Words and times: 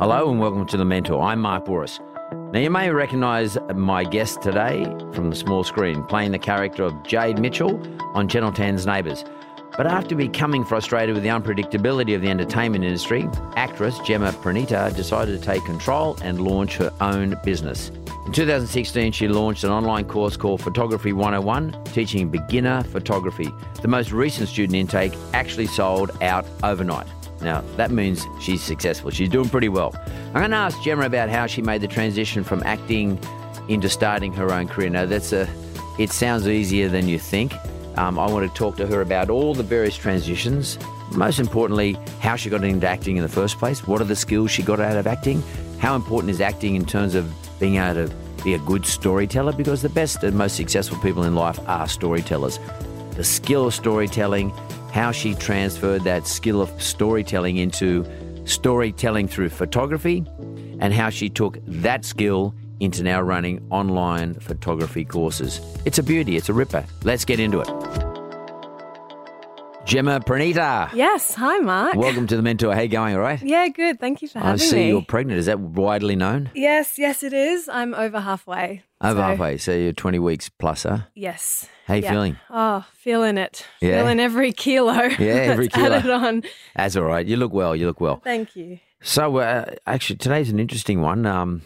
Hello 0.00 0.28
and 0.28 0.40
welcome 0.40 0.66
to 0.66 0.76
The 0.76 0.84
Mentor. 0.84 1.22
I'm 1.22 1.40
Mark 1.40 1.66
Bouris. 1.66 2.00
Now, 2.52 2.58
you 2.58 2.68
may 2.68 2.90
recognise 2.90 3.56
my 3.76 4.02
guest 4.02 4.42
today 4.42 4.84
from 5.12 5.30
the 5.30 5.36
small 5.36 5.62
screen, 5.62 6.02
playing 6.02 6.32
the 6.32 6.38
character 6.38 6.82
of 6.82 7.00
Jade 7.04 7.38
Mitchell 7.38 7.80
on 8.12 8.26
Channel 8.26 8.50
10's 8.50 8.86
Neighbours. 8.86 9.24
But 9.76 9.86
after 9.86 10.16
becoming 10.16 10.64
frustrated 10.64 11.14
with 11.14 11.22
the 11.22 11.30
unpredictability 11.30 12.12
of 12.16 12.22
the 12.22 12.28
entertainment 12.28 12.84
industry, 12.84 13.28
actress 13.54 13.96
Gemma 14.00 14.32
Pranita 14.32 14.94
decided 14.96 15.40
to 15.40 15.46
take 15.46 15.64
control 15.64 16.18
and 16.22 16.40
launch 16.40 16.76
her 16.78 16.92
own 17.00 17.38
business. 17.44 17.90
In 18.26 18.32
2016, 18.32 19.12
she 19.12 19.28
launched 19.28 19.62
an 19.62 19.70
online 19.70 20.06
course 20.06 20.36
called 20.36 20.60
Photography 20.60 21.12
101, 21.12 21.84
teaching 21.84 22.28
beginner 22.30 22.82
photography. 22.82 23.48
The 23.80 23.88
most 23.88 24.10
recent 24.10 24.48
student 24.48 24.74
intake 24.74 25.14
actually 25.32 25.68
sold 25.68 26.10
out 26.20 26.44
overnight. 26.64 27.06
Now, 27.44 27.62
that 27.76 27.90
means 27.90 28.26
she's 28.40 28.62
successful. 28.62 29.10
She's 29.10 29.28
doing 29.28 29.48
pretty 29.48 29.68
well. 29.68 29.94
I'm 30.28 30.40
going 30.40 30.50
to 30.50 30.56
ask 30.56 30.82
Gemma 30.82 31.04
about 31.04 31.28
how 31.28 31.46
she 31.46 31.60
made 31.62 31.82
the 31.82 31.88
transition 31.88 32.42
from 32.42 32.62
acting 32.64 33.20
into 33.68 33.88
starting 33.88 34.32
her 34.32 34.50
own 34.50 34.66
career. 34.66 34.88
Now, 34.88 35.04
that's 35.04 35.32
a, 35.32 35.48
it 35.98 36.10
sounds 36.10 36.48
easier 36.48 36.88
than 36.88 37.06
you 37.06 37.18
think. 37.18 37.52
Um, 37.96 38.18
I 38.18 38.26
want 38.26 38.50
to 38.50 38.58
talk 38.58 38.76
to 38.78 38.86
her 38.86 39.02
about 39.02 39.30
all 39.30 39.54
the 39.54 39.62
various 39.62 39.96
transitions. 39.96 40.78
Most 41.12 41.38
importantly, 41.38 41.96
how 42.20 42.34
she 42.34 42.50
got 42.50 42.64
into 42.64 42.88
acting 42.88 43.18
in 43.18 43.22
the 43.22 43.28
first 43.28 43.58
place. 43.58 43.86
What 43.86 44.00
are 44.00 44.04
the 44.04 44.16
skills 44.16 44.50
she 44.50 44.62
got 44.62 44.80
out 44.80 44.96
of 44.96 45.06
acting? 45.06 45.42
How 45.78 45.94
important 45.94 46.30
is 46.30 46.40
acting 46.40 46.74
in 46.74 46.86
terms 46.86 47.14
of 47.14 47.32
being 47.60 47.76
able 47.76 48.08
to 48.08 48.14
be 48.42 48.54
a 48.54 48.58
good 48.58 48.86
storyteller? 48.86 49.52
Because 49.52 49.82
the 49.82 49.90
best 49.90 50.24
and 50.24 50.36
most 50.36 50.56
successful 50.56 50.98
people 50.98 51.24
in 51.24 51.34
life 51.34 51.60
are 51.68 51.86
storytellers. 51.86 52.58
The 53.16 53.22
skill 53.22 53.66
of 53.66 53.74
storytelling, 53.74 54.52
how 54.94 55.10
she 55.10 55.34
transferred 55.34 56.04
that 56.04 56.24
skill 56.24 56.62
of 56.62 56.70
storytelling 56.80 57.56
into 57.56 58.06
storytelling 58.44 59.26
through 59.26 59.48
photography, 59.48 60.24
and 60.78 60.94
how 60.94 61.10
she 61.10 61.28
took 61.28 61.58
that 61.66 62.04
skill 62.04 62.54
into 62.78 63.02
now 63.02 63.20
running 63.20 63.60
online 63.70 64.34
photography 64.34 65.04
courses. 65.04 65.60
It's 65.84 65.98
a 65.98 66.02
beauty, 66.02 66.36
it's 66.36 66.48
a 66.48 66.54
ripper. 66.54 66.84
Let's 67.02 67.24
get 67.24 67.40
into 67.40 67.60
it. 67.60 68.03
Gemma 69.84 70.18
Pranita. 70.18 70.90
Yes, 70.94 71.34
hi 71.34 71.58
Mark. 71.58 71.94
Welcome 71.94 72.26
to 72.28 72.36
the 72.36 72.42
Mentor. 72.42 72.74
How 72.74 72.80
you 72.80 72.88
going? 72.88 73.14
All 73.14 73.20
right. 73.20 73.40
Yeah, 73.42 73.68
good. 73.68 74.00
Thank 74.00 74.22
you 74.22 74.28
for 74.28 74.38
having 74.38 74.58
me. 74.58 74.64
I 74.64 74.68
see 74.70 74.76
me. 74.76 74.88
you're 74.88 75.02
pregnant. 75.02 75.38
Is 75.38 75.46
that 75.46 75.60
widely 75.60 76.16
known? 76.16 76.50
Yes, 76.54 76.98
yes, 76.98 77.22
it 77.22 77.34
is. 77.34 77.68
I'm 77.68 77.94
over 77.94 78.18
halfway. 78.20 78.82
Over 79.02 79.20
So, 79.20 79.22
halfway. 79.22 79.58
So 79.58 79.72
you're 79.72 79.92
20 79.92 80.18
weeks 80.20 80.48
plus, 80.48 80.84
huh? 80.84 81.00
Yes. 81.14 81.68
How 81.86 81.94
you 81.94 82.02
Yeah. 82.02 82.10
feeling? 82.12 82.36
Oh, 82.48 82.86
feeling 82.94 83.36
it. 83.36 83.66
Yeah? 83.82 84.00
Feeling 84.00 84.20
every 84.20 84.52
kilo. 84.52 84.94
Yeah, 85.18 85.34
every 85.52 85.68
kilo. 85.68 85.96
Added 85.96 86.10
on. 86.10 86.42
That's 86.74 86.96
all 86.96 87.04
right. 87.04 87.26
You 87.26 87.36
look 87.36 87.52
well. 87.52 87.76
You 87.76 87.86
look 87.86 88.00
well. 88.00 88.20
Thank 88.24 88.56
you. 88.56 88.78
So, 89.02 89.36
uh, 89.36 89.66
actually, 89.86 90.16
today's 90.16 90.50
an 90.50 90.58
interesting 90.58 91.02
one. 91.02 91.26
Um, 91.26 91.60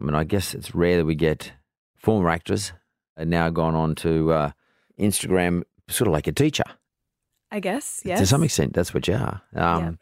I 0.00 0.04
mean, 0.04 0.14
I 0.14 0.22
guess 0.22 0.54
it's 0.54 0.76
rare 0.76 0.98
that 0.98 1.04
we 1.06 1.16
get 1.16 1.52
former 1.96 2.30
actors 2.30 2.72
and 3.16 3.28
now 3.30 3.50
gone 3.50 3.74
on 3.74 3.96
to 3.96 4.32
uh, 4.32 4.50
Instagram, 4.98 5.64
sort 5.88 6.06
of 6.06 6.12
like 6.12 6.28
a 6.28 6.32
teacher. 6.32 6.64
I 7.50 7.60
guess. 7.60 8.02
Yes. 8.04 8.20
To 8.20 8.26
some 8.26 8.42
extent, 8.42 8.74
that's 8.74 8.92
what 8.92 9.08
you 9.08 9.14
are. 9.14 9.42
Um, 9.54 9.82
Yeah. 9.82 9.92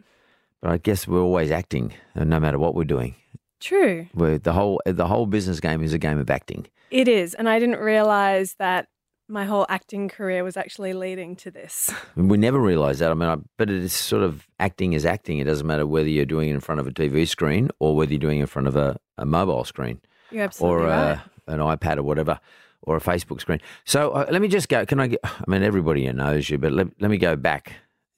But 0.63 0.71
I 0.71 0.79
guess 0.79 1.07
we're 1.07 1.21
always 1.21 1.51
acting, 1.51 1.93
uh, 2.17 2.25
no 2.25 2.41
matter 2.41 2.59
what 2.59 2.75
we're 2.75 2.85
doing. 2.85 3.15
True. 3.61 4.07
We're, 4.15 4.39
the 4.39 4.53
whole 4.53 4.81
the 4.87 5.07
whole 5.07 5.27
business 5.27 5.61
game 5.61 5.83
is 5.83 5.93
a 5.93 5.99
game 5.99 6.19
of 6.19 6.31
acting. 6.31 6.67
It 6.91 7.09
is, 7.09 7.35
and 7.35 7.49
I 7.49 7.59
didn't 7.59 7.79
realize 7.81 8.55
that 8.59 8.89
my 9.29 9.45
whole 9.45 9.67
acting 9.69 10.09
career 10.09 10.45
was 10.45 10.57
actually 10.57 10.93
leading 10.93 11.37
to 11.37 11.51
this. 11.51 11.93
We 12.17 12.37
never 12.39 12.61
realise 12.61 13.01
that. 13.01 13.11
I 13.11 13.15
mean, 13.15 13.29
I, 13.29 13.37
but 13.59 13.71
it 13.71 13.83
is 13.83 13.93
sort 13.93 14.23
of 14.23 14.47
acting 14.59 14.93
is 14.95 15.05
acting. 15.05 15.39
It 15.39 15.45
doesn't 15.45 15.67
matter 15.67 15.87
whether 15.87 16.09
you're 16.09 16.25
doing 16.25 16.49
it 16.49 16.55
in 16.55 16.61
front 16.61 16.81
of 16.81 16.87
a 16.87 16.91
TV 16.91 17.29
screen 17.29 17.71
or 17.79 17.95
whether 17.97 18.13
you're 18.13 18.21
doing 18.21 18.39
it 18.39 18.43
in 18.43 18.47
front 18.47 18.69
of 18.69 18.77
a, 18.77 18.97
a 19.19 19.27
mobile 19.27 19.65
screen. 19.65 20.01
You're 20.31 20.45
absolutely 20.45 20.85
or 20.85 20.87
right. 20.89 21.19
uh, 21.49 21.53
an 21.53 21.59
iPad 21.59 21.99
or 21.99 22.03
whatever, 22.05 22.41
or 22.83 22.97
a 22.97 23.01
Facebook 23.01 23.41
screen. 23.41 23.61
So 23.85 24.11
uh, 24.13 24.27
let 24.31 24.41
me 24.43 24.49
just 24.49 24.69
go. 24.69 24.85
Can 24.87 25.01
I? 25.01 25.07
Get, 25.09 25.21
I 25.25 25.45
mean, 25.47 25.63
everybody 25.63 26.11
knows 26.13 26.49
you, 26.51 26.59
but 26.59 26.73
let, 26.73 26.89
let 27.01 27.11
me 27.11 27.19
go 27.19 27.37
back 27.37 27.73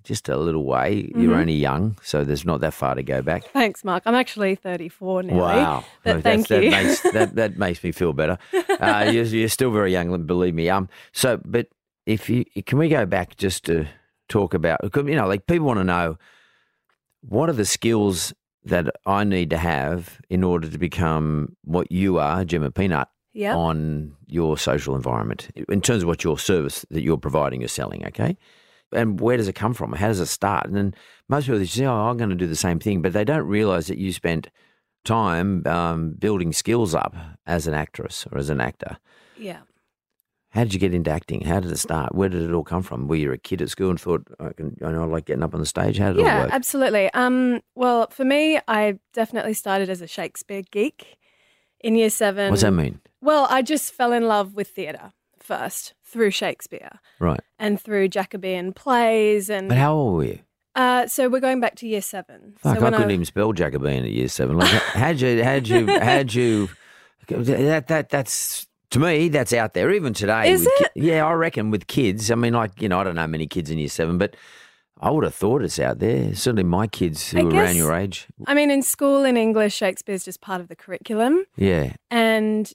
just 0.05 0.29
a 0.29 0.37
little 0.37 0.65
way. 0.65 1.11
You're 1.15 1.33
Mm-hmm. 1.33 1.41
only 1.41 1.55
young, 1.55 1.99
so 2.03 2.25
there's 2.25 2.45
not 2.47 2.61
that 2.63 2.73
far 2.73 2.95
to 2.95 3.03
go 3.03 3.21
back. 3.21 3.45
Thanks, 3.53 3.85
Mark. 3.85 4.03
I'm 4.07 4.15
actually 4.15 4.55
34 4.55 5.25
now. 5.25 5.35
Wow, 5.35 5.85
Well, 6.05 6.21
thank 6.23 6.49
you. 6.49 6.71
That 6.71 6.71
makes, 6.71 7.01
that, 7.13 7.35
that 7.35 7.59
makes 7.59 7.83
me 7.85 7.93
feel 7.93 8.13
better. 8.15 8.39
Uh, 8.81 9.11
you're, 9.13 9.25
you're 9.25 9.49
still 9.51 9.71
very 9.71 9.93
young, 9.93 10.25
believe 10.25 10.55
me. 10.55 10.71
Um, 10.71 10.89
so, 11.13 11.39
but 11.45 11.67
if 12.07 12.31
you 12.31 12.45
can, 12.65 12.79
we 12.79 12.89
go 12.89 13.05
back 13.05 13.37
just 13.37 13.65
to 13.67 13.87
talk 14.31 14.55
about, 14.55 14.81
you 14.97 15.15
know, 15.17 15.27
like 15.27 15.47
people 15.47 15.67
want 15.67 15.81
to 15.81 15.85
know 15.85 16.17
what 17.21 17.51
are 17.51 17.55
the 17.55 17.67
skills 17.67 18.33
that 18.65 18.87
I 19.05 19.25
need 19.25 19.51
to 19.51 19.59
have 19.59 20.21
in 20.31 20.43
order 20.45 20.69
to 20.71 20.79
become 20.79 21.57
what 21.65 21.91
you 21.93 22.19
are, 22.19 22.45
Gemma 22.45 22.71
Peanut, 22.71 23.09
Yep. 23.38 23.54
on 23.54 24.16
your 24.26 24.59
social 24.59 24.97
environment 24.97 25.49
in 25.69 25.81
terms 25.81 26.03
of 26.03 26.09
what 26.09 26.25
your 26.25 26.37
service 26.37 26.84
that 26.91 27.03
you're 27.03 27.16
providing 27.16 27.62
or 27.62 27.69
selling, 27.69 28.04
okay? 28.06 28.37
And 28.91 29.21
where 29.21 29.37
does 29.37 29.47
it 29.47 29.54
come 29.54 29.75
from? 29.75 29.93
How 29.93 30.09
does 30.09 30.19
it 30.19 30.26
start? 30.26 30.66
And 30.66 30.75
then 30.75 30.94
most 31.28 31.47
people 31.47 31.65
say, 31.65 31.84
"Oh, 31.84 32.09
I'm 32.09 32.16
going 32.16 32.31
to 32.31 32.34
do 32.34 32.49
the 32.49 32.56
same 32.56 32.81
thing," 32.81 33.00
but 33.00 33.12
they 33.12 33.25
don't 33.25 33.47
realize 33.47 33.87
that 33.87 33.99
you 33.99 34.12
spent 34.12 34.49
time 35.04 35.65
um, 35.66 36.15
building 36.19 36.53
skills 36.53 36.97
up 36.97 37.15
as 37.47 37.69
an 37.69 37.75
actress 37.75 38.26
or 38.32 38.38
as 38.38 38.50
an 38.50 38.60
actor. 38.60 38.99
yeah. 39.38 39.60
How 40.50 40.65
did 40.65 40.72
you 40.75 40.81
get 40.81 40.94
into 40.94 41.10
acting? 41.10 41.43
How 41.43 41.60
did 41.60 41.70
it 41.70 41.78
start? 41.78 42.15
Where 42.15 42.31
did 42.31 42.43
it 42.43 42.53
all 42.53 42.65
come 42.65 42.82
from? 42.82 43.06
Were 43.06 43.16
you 43.16 43.31
a 43.32 43.38
kid 43.38 43.60
at 43.62 43.69
school 43.69 43.91
and 43.91 44.00
thought, 44.00 44.26
I, 44.41 44.53
can, 44.55 44.76
I 44.82 44.91
know 44.93 45.03
I 45.03 45.06
like 45.06 45.26
getting 45.26 45.43
up 45.44 45.53
on 45.55 45.60
the 45.60 45.66
stage? 45.66 45.99
How 45.99 46.09
did 46.09 46.16
it 46.16 46.20
all 46.23 46.26
Yeah, 46.26 46.41
work? 46.41 46.50
absolutely. 46.52 47.12
Um, 47.12 47.61
well, 47.75 48.08
for 48.11 48.25
me, 48.25 48.58
I 48.67 48.99
definitely 49.12 49.52
started 49.52 49.91
as 49.91 50.00
a 50.00 50.06
Shakespeare 50.06 50.62
geek 50.73 51.19
in 51.81 51.94
year 51.94 52.08
seven. 52.11 52.49
What's 52.50 52.62
that 52.62 52.73
mean? 52.73 52.99
Well, 53.20 53.47
I 53.50 53.62
just 53.62 53.93
fell 53.93 54.12
in 54.12 54.26
love 54.29 54.55
with 54.55 54.69
theatre 54.69 55.12
first 55.41 55.94
through 56.05 56.31
Shakespeare 56.31 57.00
Right. 57.19 57.41
and 57.59 57.81
through 57.81 58.09
Jacobean 58.09 58.73
plays. 58.73 59.49
And 59.50 59.69
But 59.69 59.79
how 59.79 59.94
old 59.94 60.17
were 60.17 60.25
you? 60.25 60.38
uh, 60.75 61.06
so 61.06 61.29
we're 61.29 61.41
going 61.41 61.61
back 61.61 61.75
to 61.76 61.88
year 61.88 62.03
seven. 62.03 62.55
Fuck, 62.59 62.79
so 62.79 62.87
I 62.87 62.91
couldn't 62.91 63.11
even 63.11 63.25
spell 63.25 63.53
Jacobean 63.53 64.05
at 64.05 64.11
year 64.11 64.29
seven. 64.29 64.56
Like, 64.56 64.70
how'd 64.70 65.20
you, 65.20 65.43
how'd 65.43 65.67
you, 65.69 65.87
how'd 66.00 66.32
you, 66.35 66.69
that, 67.29 67.88
that, 67.88 68.09
that's, 68.11 68.67
to 68.91 68.99
me, 68.99 69.29
that's 69.29 69.53
out 69.53 69.75
there. 69.75 69.91
Even 69.91 70.15
today. 70.15 70.50
Is 70.50 70.62
ki- 70.79 70.85
it? 70.85 70.91
yeah, 70.94 71.26
I 71.26 71.32
reckon 71.32 71.70
with 71.70 71.87
kids. 71.88 72.31
I 72.31 72.35
mean, 72.37 72.55
like, 72.55 72.81
you 72.81 72.88
know, 72.88 73.00
I 73.00 73.05
don't 73.05 73.17
know 73.17 73.26
many 73.26 73.47
kids 73.47 73.70
in 73.70 73.79
year 73.79 73.88
seven, 73.88 74.17
but 74.19 74.35
I 75.00 75.11
would 75.11 75.25
have 75.25 75.35
thought 75.35 75.62
it's 75.62 75.79
out 75.79 75.99
there. 75.99 76.35
Certainly 76.35 76.65
my 76.65 76.87
kids 76.87 77.31
who 77.31 77.38
I 77.38 77.43
are 77.43 77.50
around 77.65 77.76
your 77.76 77.93
age. 77.94 78.26
I 78.47 78.55
mean, 78.55 78.70
in 78.70 78.82
school 78.82 79.25
in 79.25 79.37
English, 79.37 79.75
Shakespeare's 79.75 80.25
just 80.25 80.41
part 80.41 80.61
of 80.61 80.69
the 80.69 80.76
curriculum. 80.76 81.44
Yeah. 81.56 81.94
And 82.11 82.73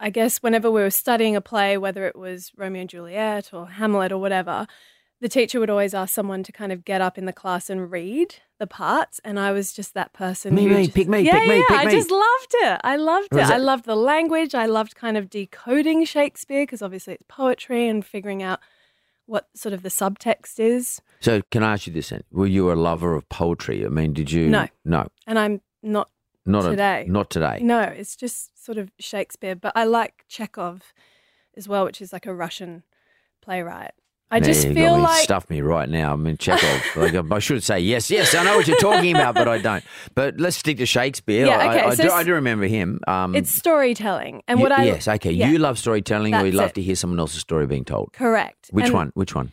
I 0.00 0.10
guess 0.10 0.38
whenever 0.38 0.70
we 0.70 0.80
were 0.82 0.90
studying 0.90 1.34
a 1.36 1.40
play, 1.40 1.76
whether 1.76 2.06
it 2.06 2.16
was 2.16 2.52
Romeo 2.56 2.82
and 2.82 2.90
Juliet 2.90 3.52
or 3.52 3.66
Hamlet 3.68 4.12
or 4.12 4.18
whatever, 4.18 4.66
the 5.20 5.28
teacher 5.28 5.58
would 5.58 5.70
always 5.70 5.94
ask 5.94 6.14
someone 6.14 6.44
to 6.44 6.52
kind 6.52 6.70
of 6.70 6.84
get 6.84 7.00
up 7.00 7.18
in 7.18 7.24
the 7.26 7.32
class 7.32 7.68
and 7.68 7.90
read 7.90 8.36
the 8.60 8.68
parts, 8.68 9.20
and 9.24 9.38
I 9.38 9.50
was 9.50 9.72
just 9.72 9.94
that 9.94 10.12
person. 10.12 10.54
Me, 10.54 10.68
me, 10.68 10.84
just- 10.84 10.94
pick 10.94 11.08
me, 11.08 11.20
yeah, 11.22 11.32
pick 11.38 11.48
me, 11.48 11.56
yeah, 11.56 11.64
pick 11.68 11.78
I 11.78 11.84
me. 11.86 11.90
just 11.92 12.10
loved 12.10 12.54
it. 12.54 12.80
I 12.84 12.96
loved 12.96 13.28
Was 13.32 13.50
it. 13.50 13.54
I 13.54 13.56
loved 13.56 13.84
the 13.84 13.96
language. 13.96 14.54
I 14.54 14.66
loved 14.66 14.94
kind 14.94 15.16
of 15.16 15.28
decoding 15.28 16.04
Shakespeare 16.04 16.62
because 16.62 16.82
obviously 16.82 17.14
it's 17.14 17.24
poetry 17.28 17.88
and 17.88 18.04
figuring 18.06 18.42
out 18.42 18.60
what 19.26 19.48
sort 19.54 19.72
of 19.72 19.82
the 19.82 19.88
subtext 19.88 20.58
is. 20.60 21.00
So, 21.20 21.42
can 21.50 21.62
I 21.64 21.72
ask 21.72 21.86
you 21.88 21.92
this 21.92 22.10
then? 22.10 22.22
Were 22.30 22.46
you 22.46 22.70
a 22.70 22.74
lover 22.74 23.14
of 23.14 23.28
poetry? 23.28 23.84
I 23.84 23.88
mean, 23.88 24.12
did 24.12 24.30
you? 24.30 24.48
No. 24.48 24.68
No. 24.84 25.08
And 25.26 25.38
I'm 25.38 25.60
not 25.82 26.08
Not 26.46 26.64
a- 26.64 26.70
Today. 26.70 27.04
not 27.08 27.28
today. 27.28 27.58
No, 27.60 27.80
it's 27.82 28.14
just 28.16 28.57
sort 28.68 28.78
of 28.78 28.90
Shakespeare. 28.98 29.54
But 29.56 29.72
I 29.74 29.84
like 29.84 30.24
Chekhov 30.28 30.92
as 31.56 31.66
well, 31.68 31.84
which 31.86 32.00
is 32.02 32.12
like 32.12 32.26
a 32.26 32.34
Russian 32.34 32.82
playwright. 33.40 33.92
I 34.30 34.40
Now 34.40 34.46
just 34.46 34.66
you 34.66 34.74
feel 34.74 34.96
me 34.98 35.02
like 35.04 35.22
stuff 35.22 35.48
me 35.48 35.62
right 35.62 35.88
now. 35.88 36.12
I 36.12 36.16
mean, 36.16 36.36
Chekhov. 36.36 36.80
like, 36.96 37.14
I 37.32 37.38
should 37.38 37.62
say 37.62 37.78
yes, 37.80 38.10
yes. 38.10 38.34
I 38.34 38.44
know 38.44 38.56
what 38.58 38.68
you're 38.68 38.76
talking 38.76 39.14
about, 39.16 39.34
but 39.34 39.48
I 39.48 39.56
don't. 39.56 39.82
But 40.14 40.38
let's 40.38 40.58
stick 40.58 40.76
to 40.78 40.84
Shakespeare. 40.86 41.46
Yeah, 41.46 41.56
I, 41.58 41.68
okay, 41.70 41.80
I, 41.86 41.94
so 41.94 42.02
do, 42.02 42.10
I 42.10 42.22
do 42.24 42.34
remember 42.34 42.66
him. 42.66 43.00
Um, 43.08 43.34
it's 43.34 43.50
storytelling. 43.50 44.42
And 44.46 44.58
y- 44.58 44.62
what 44.64 44.72
I 44.72 44.84
yes, 44.84 45.08
okay. 45.08 45.32
yeah, 45.32 45.48
You 45.48 45.56
love 45.56 45.78
storytelling, 45.78 46.34
or 46.34 46.44
you 46.44 46.52
love 46.52 46.70
it. 46.70 46.74
to 46.74 46.82
hear 46.82 46.94
someone 46.94 47.18
else's 47.18 47.40
story 47.40 47.66
being 47.66 47.86
told. 47.86 48.12
correct. 48.12 48.68
Which 48.70 48.84
And 48.86 48.94
one? 48.94 49.10
Which 49.14 49.34
one? 49.34 49.52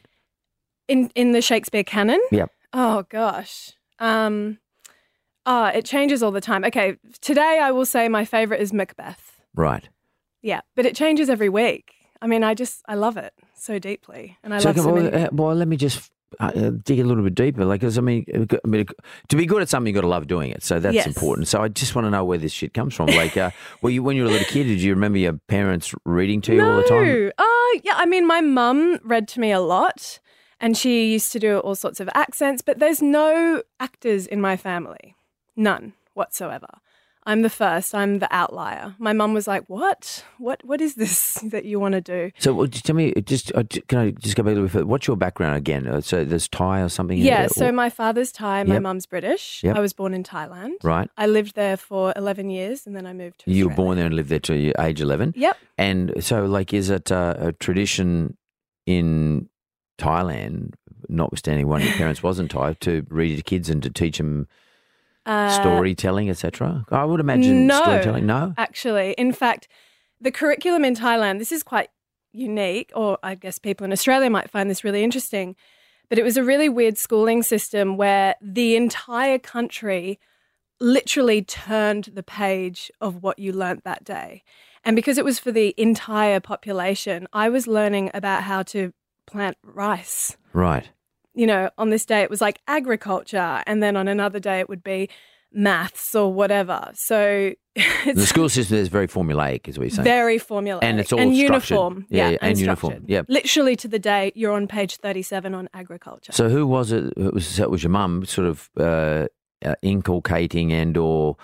in 0.89 1.09
in 1.15 1.31
the 1.31 1.41
Shakespeare 1.41 1.85
canon? 1.85 2.19
Yep. 2.31 2.51
Oh 2.73 3.05
gosh. 3.07 3.71
Um 3.99 4.57
ah, 5.45 5.71
it 5.73 5.85
changes 5.85 6.21
all 6.23 6.31
the 6.31 6.41
time. 6.41 6.63
Okay, 6.65 6.97
today 7.21 7.59
I 7.61 7.71
will 7.71 7.85
say 7.85 8.07
my 8.07 8.25
favorite 8.25 8.61
is 8.61 8.73
Macbeth. 8.73 9.41
Right. 9.55 9.87
Yeah, 10.41 10.61
but 10.75 10.85
it 10.85 10.95
changes 10.95 11.29
every 11.29 11.49
week. 11.49 11.93
I 12.21 12.27
mean, 12.27 12.43
I 12.43 12.53
just 12.53 12.81
I 12.87 12.95
love 12.95 13.17
it 13.17 13.33
so 13.55 13.79
deeply, 13.79 14.37
and 14.43 14.53
I 14.53 14.59
So, 14.59 14.69
love 14.69 14.77
so 14.77 14.93
well, 14.93 15.15
uh, 15.15 15.29
well, 15.31 15.55
let 15.55 15.67
me 15.67 15.77
just 15.77 16.11
uh, 16.39 16.51
uh, 16.55 16.71
dig 16.83 16.99
a 16.99 17.03
little 17.03 17.23
bit 17.23 17.35
deeper. 17.35 17.65
Like, 17.65 17.81
'cause, 17.81 17.97
I 17.97 18.01
mean, 18.01 18.25
uh, 18.33 18.57
I 18.63 18.67
mean, 18.67 18.85
to 19.29 19.35
be 19.35 19.45
good 19.45 19.61
at 19.61 19.69
something, 19.69 19.87
you 19.87 19.93
got 19.93 20.01
to 20.01 20.07
love 20.07 20.27
doing 20.27 20.51
it. 20.51 20.63
So 20.63 20.79
that's 20.79 20.95
Yes. 20.95 21.07
important. 21.07 21.47
So 21.47 21.61
I 21.61 21.67
just 21.67 21.95
want 21.95 22.05
to 22.05 22.09
know 22.11 22.23
where 22.25 22.37
this 22.37 22.51
shit 22.51 22.73
comes 22.73 22.93
from. 22.93 23.13
Like, 23.13 23.37
uh, 23.37 23.51
well, 23.81 23.91
you 23.91 24.03
when 24.03 24.15
you 24.15 24.23
were 24.23 24.29
a 24.29 24.31
little 24.31 24.45
kid, 24.45 24.65
did 24.65 24.81
you 24.81 24.93
remember 24.93 25.17
your 25.17 25.33
parents 25.47 25.93
reading 26.05 26.41
to 26.41 26.53
you 26.55 26.61
all 26.67 26.75
the 26.75 26.83
time? 26.83 27.05
No. 27.05 27.31
Oh, 27.37 27.79
yeah. 27.83 27.93
I 27.95 28.05
mean, 28.05 28.25
my 28.27 28.41
mum 28.41 28.99
read 29.03 29.27
to 29.29 29.39
me 29.39 29.51
a 29.51 29.59
lot 29.61 30.19
and 30.59 30.77
she 30.77 31.11
used 31.11 31.31
to 31.33 31.39
do 31.39 31.59
all 31.59 31.75
sorts 31.75 31.99
of 31.99 32.09
accents, 32.15 32.61
but 32.61 32.79
there's 32.79 33.01
no 33.01 33.61
actors 33.79 34.25
in 34.25 34.39
my 34.41 34.57
family. 34.57 35.15
None 35.55 35.93
whatsoever. 36.13 36.67
I'm 37.27 37.41
the 37.41 37.49
first. 37.49 37.95
I'm 37.95 38.19
the 38.19 38.27
outlier. 38.31 38.93
My 38.99 39.11
mum 39.11 39.33
was 39.33 39.47
like, 39.47 39.63
"What? 39.67 40.23
What? 40.37 40.63
What 40.63 40.79
is 40.79 40.93
this 40.93 41.33
that 41.45 41.65
you 41.65 41.79
want 41.79 41.93
to 41.93 42.01
do?" 42.01 42.29
So, 42.37 42.67
tell 42.67 42.95
me, 42.95 43.13
just 43.25 43.51
uh, 43.55 43.63
can 43.87 43.97
I 43.97 44.11
just 44.11 44.35
go 44.35 44.43
back 44.43 44.51
a 44.51 44.53
little 44.53 44.65
bit 44.65 44.71
further? 44.73 44.85
What's 44.85 45.07
your 45.07 45.17
background 45.17 45.55
again? 45.57 45.87
Uh, 45.87 46.01
so, 46.01 46.23
there's 46.23 46.47
Thai 46.47 46.81
or 46.81 46.89
something? 46.89 47.17
in 47.17 47.25
Yeah. 47.25 47.47
So 47.47 47.71
my 47.71 47.89
father's 47.89 48.31
Thai. 48.31 48.63
My 48.65 48.75
Yep. 48.75 48.83
mum's 48.83 49.07
British. 49.07 49.63
Yep. 49.63 49.75
I 49.75 49.79
was 49.79 49.91
born 49.91 50.13
in 50.13 50.21
Thailand. 50.23 50.73
right. 50.83 51.09
I 51.17 51.25
lived 51.25 51.55
there 51.55 51.77
for 51.77 52.13
11 52.15 52.51
years, 52.51 52.85
and 52.85 52.95
then 52.95 53.07
I 53.07 53.13
moved 53.13 53.39
to. 53.45 53.51
You 53.51 53.69
were 53.69 53.75
born 53.75 53.97
there 53.97 54.05
and 54.05 54.15
lived 54.15 54.29
there 54.29 54.39
till 54.39 54.57
you 54.57 54.73
age 54.77 55.01
eleven. 55.01 55.33
Yep. 55.35 55.57
And 55.79 56.23
so, 56.23 56.45
like, 56.45 56.73
is 56.73 56.91
it 56.91 57.11
uh, 57.11 57.33
a 57.39 57.51
tradition 57.53 58.37
in 58.85 59.49
Thailand, 59.97 60.75
notwithstanding 61.09 61.67
one 61.67 61.81
of 61.81 61.87
your 61.87 61.97
parents 61.97 62.21
wasn't 62.21 62.51
Thai, 62.51 62.73
to 62.81 63.03
read 63.09 63.37
to 63.37 63.41
kids 63.41 63.67
and 63.67 63.81
to 63.81 63.89
teach 63.89 64.17
them 64.19 64.47
Uh, 65.25 65.49
storytelling, 65.49 66.29
etc.? 66.29 66.85
I 66.91 67.03
would 67.03 67.19
imagine 67.19 67.67
no. 67.67 67.81
storytelling. 67.81 68.25
No. 68.25 68.53
actually. 68.57 69.13
In 69.17 69.31
fact, 69.33 69.67
the 70.21 70.31
curriculum 70.31 70.85
in 70.85 70.95
Thailand, 70.95 71.39
this 71.39 71.51
is 71.51 71.63
quite 71.63 71.89
unique, 72.31 72.91
or 72.95 73.17
I 73.23 73.35
guess 73.35 73.57
people 73.57 73.85
in 73.85 73.91
Australia 73.91 74.29
might 74.29 74.49
find 74.49 74.69
this 74.69 74.83
really 74.83 75.03
interesting, 75.03 75.55
but 76.09 76.19
it 76.19 76.23
was 76.23 76.37
a 76.37 76.43
really 76.43 76.69
weird 76.69 76.97
schooling 76.97 77.43
system 77.43 77.97
where 77.97 78.35
the 78.41 78.75
entire 78.75 79.39
country 79.39 80.19
literally 80.79 81.41
turned 81.41 82.11
the 82.13 82.23
page 82.23 82.91
of 83.01 83.23
what 83.23 83.39
you 83.39 83.51
learnt 83.51 83.83
that 83.83 84.03
day. 84.03 84.43
And 84.83 84.95
because 84.95 85.17
it 85.17 85.25
was 85.25 85.39
for 85.39 85.51
the 85.51 85.73
entire 85.77 86.39
population, 86.39 87.27
I 87.33 87.49
was 87.49 87.65
learning 87.65 88.11
about 88.13 88.43
how 88.43 88.61
to 88.63 88.93
plant 89.25 89.57
rice 89.63 90.37
Right. 90.55 90.89
You 91.35 91.45
know, 91.45 91.69
on 91.77 91.89
this 91.89 92.05
day 92.05 92.21
it 92.21 92.29
was 92.29 92.41
like 92.41 92.61
agriculture, 92.67 93.61
and 93.67 93.83
then 93.83 93.95
on 93.95 94.07
another 94.07 94.39
day 94.39 94.59
it 94.59 94.69
would 94.69 94.83
be 94.83 95.09
maths 95.51 96.13
or 96.15 96.33
whatever. 96.33 96.91
So 96.93 97.53
it's 97.75 98.19
The 98.19 98.25
school 98.27 98.49
system 98.49 98.77
is 98.77 98.89
very 98.89 99.07
formulaic, 99.07 99.67
is 99.67 99.77
what 99.77 99.85
you're 99.85 99.91
saying. 99.91 100.03
very 100.03 100.37
formulaic 100.39 100.79
And 100.83 100.99
it's 100.99 101.11
all 101.13 101.19
and 101.19 101.35
uniform. 101.35 102.05
Yeah, 102.09 102.25
Yeah, 102.25 102.29
yeah, 102.31 102.37
and 102.41 102.59
uniform. 102.59 103.05
Yeah. 103.07 103.21
literally 103.27 103.75
to 103.77 103.87
the 103.87 103.99
day 103.99 104.31
you're 104.35 104.53
on 104.53 104.67
page 104.67 104.97
thirty-seven 104.97 105.53
on 105.53 105.69
agriculture. 105.73 106.31
So, 106.31 106.49
who 106.49 106.65
was 106.67 106.91
it? 106.91 107.13
It 107.17 107.33
was, 107.33 107.59
it 107.59 107.69
was 107.69 107.83
your 107.83 107.91
mum, 107.91 108.25
sort 108.25 108.47
of 108.47 108.69
uh, 108.79 109.27
uh, 109.65 109.75
inculcating 109.81 110.71
and 110.73 110.97
or 110.97 111.37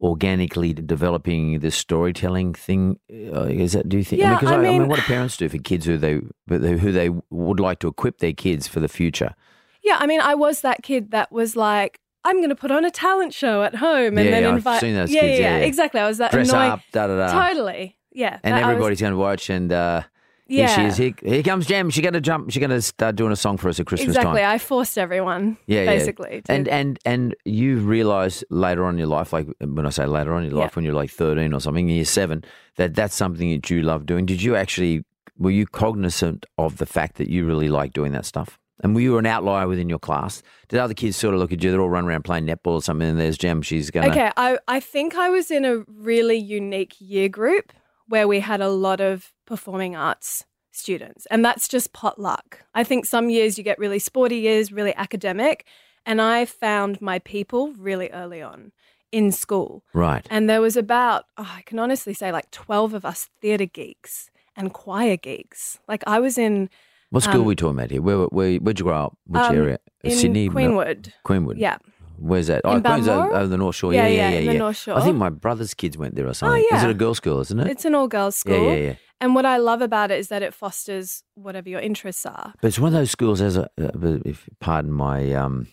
organically 0.00 0.72
developing 0.72 1.60
this 1.60 1.74
storytelling 1.74 2.54
thing. 2.54 2.98
Uh, 3.10 3.44
is 3.44 3.72
that? 3.72 3.88
Do 3.88 3.96
you 3.98 4.04
think? 4.04 4.20
Yeah, 4.20 4.34
because 4.34 4.50
I 4.52 4.56
I, 4.56 4.58
mean, 4.58 4.80
mean- 4.80 4.88
what 4.88 4.96
do 4.96 5.02
parents 5.02 5.36
do 5.36 5.48
for 5.48 5.58
kids 5.58 5.86
who 5.86 5.96
they 5.98 6.20
who 6.48 6.92
they 6.92 7.10
would 7.30 7.60
like 7.60 7.78
to 7.80 7.88
equip 7.88 8.18
their 8.18 8.32
kids 8.32 8.66
for 8.68 8.80
the 8.80 8.88
future? 8.88 9.34
yeah, 9.82 9.98
I 10.00 10.06
mean, 10.06 10.20
I 10.20 10.34
was 10.34 10.62
that 10.62 10.82
kid 10.82 11.10
that 11.12 11.30
was 11.32 11.56
like. 11.56 12.00
I'm 12.24 12.38
going 12.38 12.48
to 12.48 12.56
put 12.56 12.72
on 12.72 12.84
a 12.84 12.90
talent 12.90 13.32
show 13.32 13.62
at 13.62 13.76
home 13.76 14.18
and 14.18 14.24
Yeah, 14.24 14.30
then 14.32 14.42
yeah, 14.42 14.48
invite. 14.56 14.80
seen 14.80 14.96
those 14.96 15.12
yeah, 15.12 15.20
kids, 15.20 15.38
yeah, 15.38 15.58
yeah, 15.58 15.64
exactly. 15.64 16.00
I 16.00 16.08
was 16.08 16.18
that 16.18 16.32
Dress 16.32 16.48
annoying. 16.50 16.72
up, 16.72 16.80
da 16.90 17.06
da 17.06 17.16
da. 17.18 17.48
Totally, 17.48 17.96
yeah. 18.10 18.40
And 18.42 18.52
I 18.52 18.62
was- 18.62 18.70
everybody's 18.72 19.00
going 19.00 19.12
to 19.12 19.16
watch, 19.16 19.48
and 19.48 19.70
uh, 19.70 20.02
yeah, 20.48 20.66
here 20.68 20.76
she 20.76 20.84
is. 20.88 20.96
Here, 20.96 21.32
here 21.34 21.42
comes 21.42 21.66
Jem. 21.66 21.90
She's 21.90 22.02
going 22.02 22.14
to 22.14 22.20
jump. 22.20 22.50
She's 22.50 22.60
going 22.60 22.70
to 22.70 22.82
start 22.82 23.16
doing 23.16 23.32
a 23.32 23.36
song 23.36 23.56
for 23.56 23.68
us 23.68 23.80
at 23.80 23.86
Christmas 23.86 24.16
exactly. 24.16 24.40
time. 24.40 24.50
I 24.50 24.58
forced 24.58 24.96
everyone. 24.98 25.56
Yeah, 25.66 25.82
yeah. 25.82 25.86
basically. 25.86 26.42
to- 26.42 26.52
And 26.52 26.68
and 26.68 26.98
and 27.04 27.34
you 27.44 27.78
realise 27.78 28.44
later 28.50 28.84
on 28.84 28.94
in 28.94 28.98
your 28.98 29.08
life, 29.08 29.32
like 29.32 29.46
when 29.60 29.86
I 29.86 29.90
say 29.90 30.06
later 30.06 30.32
on 30.34 30.44
in 30.44 30.50
your 30.50 30.58
Yeah. 30.58 30.64
life, 30.64 30.76
when 30.76 30.84
you're 30.84 30.94
like 30.94 31.10
thirteen 31.10 31.52
or 31.52 31.60
something, 31.60 31.88
year 31.88 32.04
seven, 32.04 32.44
that 32.76 32.94
that's 32.94 33.14
something 33.14 33.50
that 33.52 33.68
you 33.70 33.82
love 33.82 34.06
doing. 34.06 34.26
Did 34.26 34.42
you 34.42 34.56
actually 34.56 35.04
were 35.38 35.50
you 35.50 35.66
cognizant 35.66 36.46
of 36.56 36.78
the 36.78 36.86
fact 36.86 37.16
that 37.16 37.28
you 37.28 37.44
really 37.44 37.68
like 37.68 37.92
doing 37.92 38.12
that 38.12 38.24
stuff? 38.24 38.58
And 38.82 38.94
were 38.94 39.00
you 39.00 39.16
an 39.16 39.24
outlier 39.26 39.66
within 39.66 39.88
your 39.88 39.98
class? 39.98 40.42
Did 40.68 40.80
other 40.80 40.92
kids 40.92 41.16
sort 41.16 41.32
of 41.34 41.40
look 41.40 41.50
at 41.50 41.62
you? 41.64 41.70
They're 41.70 41.80
all 41.80 41.88
running 41.88 42.10
around 42.10 42.24
playing 42.24 42.46
netball 42.46 42.72
or 42.72 42.82
something, 42.82 43.08
and 43.08 43.18
there's 43.18 43.38
Jem. 43.38 43.62
She's 43.62 43.90
gonna. 43.90 44.10
Okay, 44.10 44.30
I, 44.36 44.58
I 44.68 44.80
think 44.80 45.14
I 45.14 45.30
was 45.30 45.50
in 45.50 45.64
a 45.64 45.78
really 45.88 46.36
unique 46.36 46.94
year 46.98 47.28
group 47.30 47.72
where 48.08 48.28
we 48.28 48.40
had 48.40 48.60
a 48.60 48.68
lot 48.68 49.00
of 49.00 49.32
performing 49.46 49.96
arts 49.96 50.44
students, 50.72 51.26
and 51.26 51.44
that's 51.44 51.68
just 51.68 51.92
potluck. 51.92 52.62
I 52.74 52.84
think 52.84 53.06
some 53.06 53.30
years 53.30 53.56
you 53.56 53.64
get 53.64 53.78
really 53.78 53.98
sporty 53.98 54.38
years, 54.38 54.72
really 54.72 54.94
academic, 54.94 55.66
and 56.04 56.20
I 56.20 56.44
found 56.44 57.00
my 57.00 57.18
people 57.18 57.72
really 57.78 58.10
early 58.10 58.42
on 58.42 58.72
in 59.12 59.32
school. 59.32 59.84
Right. 59.92 60.26
And 60.30 60.48
there 60.48 60.60
was 60.60 60.76
about, 60.76 61.24
oh, 61.36 61.50
I 61.56 61.62
can 61.62 61.78
honestly 61.78 62.14
say, 62.14 62.32
like 62.32 62.50
12 62.50 62.94
of 62.94 63.04
us 63.04 63.28
theatre 63.40 63.66
geeks 63.66 64.30
and 64.56 64.72
choir 64.72 65.16
geeks. 65.16 65.78
Like 65.88 66.04
I 66.06 66.20
was 66.20 66.38
in, 66.38 66.68
What 67.10 67.22
school 67.22 67.36
um, 67.36 67.40
are 67.42 67.44
we 67.44 67.56
talking 67.56 67.78
about 67.78 67.90
here? 67.90 68.02
Where, 68.02 68.24
where 68.26 68.56
where'd 68.56 68.78
you 68.78 68.84
grow 68.84 69.04
up? 69.04 69.18
Which 69.26 69.42
um, 69.42 69.56
area? 69.56 69.78
in 70.02 70.16
Sydney, 70.16 70.48
Queenwood. 70.48 71.12
Queenwood. 71.24 71.58
Yeah. 71.58 71.78
Where's 72.18 72.46
that? 72.48 72.62
In 72.64 72.70
oh, 72.70 72.80
Queen's 72.80 73.06
Balmoral? 73.06 73.36
over 73.36 73.46
the 73.46 73.56
North 73.56 73.76
Shore. 73.76 73.92
Yeah, 73.92 74.06
Yeah, 74.06 74.08
yeah, 74.08 74.28
yeah, 74.30 74.38
yeah. 74.38 74.52
yeah. 74.52 74.58
North 74.58 74.88
I 74.88 75.00
think 75.02 75.16
my 75.16 75.30
brother's 75.30 75.74
kids 75.74 75.96
went 75.98 76.14
there 76.14 76.26
or 76.26 76.34
something. 76.34 76.60
Is 76.60 76.66
yeah. 76.70 76.78
Is 76.78 76.84
it 76.84 76.90
a 76.90 76.94
girls' 76.94 77.18
school? 77.18 77.40
Isn't 77.40 77.60
it? 77.60 77.68
It's 77.68 77.84
an 77.84 77.94
all 77.94 78.08
girls 78.08 78.36
school. 78.36 78.66
yeah, 78.66 78.74
yeah. 78.74 78.94
And 79.20 79.34
what 79.34 79.46
I 79.46 79.56
love 79.56 79.80
about 79.80 80.10
it 80.10 80.18
is 80.18 80.28
that 80.28 80.42
it 80.42 80.52
fosters 80.52 81.22
whatever 81.34 81.68
your 81.70 81.80
interests 81.80 82.26
are. 82.26 82.52
But 82.60 82.68
it's 82.68 82.78
one 82.78 82.88
of 82.88 82.98
those 82.98 83.10
schools, 83.10 83.40
as 83.40 83.56
a, 83.56 83.64
uh, 83.80 84.18
if 84.26 84.46
pardon 84.60 84.92
my 84.92 85.32
um, 85.32 85.68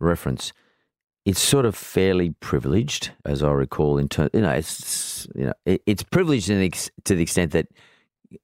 reference, 0.00 0.52
it's 1.24 1.40
sort 1.40 1.64
of 1.64 1.74
fairly 1.74 2.30
privileged, 2.40 3.10
as 3.24 3.42
I 3.42 3.50
recall. 3.52 3.96
In 3.98 4.08
terms, 4.08 4.30
you 4.34 4.40
know, 4.42 4.50
it's 4.50 5.26
you 5.34 5.46
know, 5.46 5.52
it, 5.64 5.82
it's 5.86 6.02
privileged 6.02 6.50
in 6.50 6.58
the, 6.58 6.66
ex- 6.66 6.90
to 7.04 7.14
the 7.14 7.22
extent 7.22 7.52
that 7.52 7.68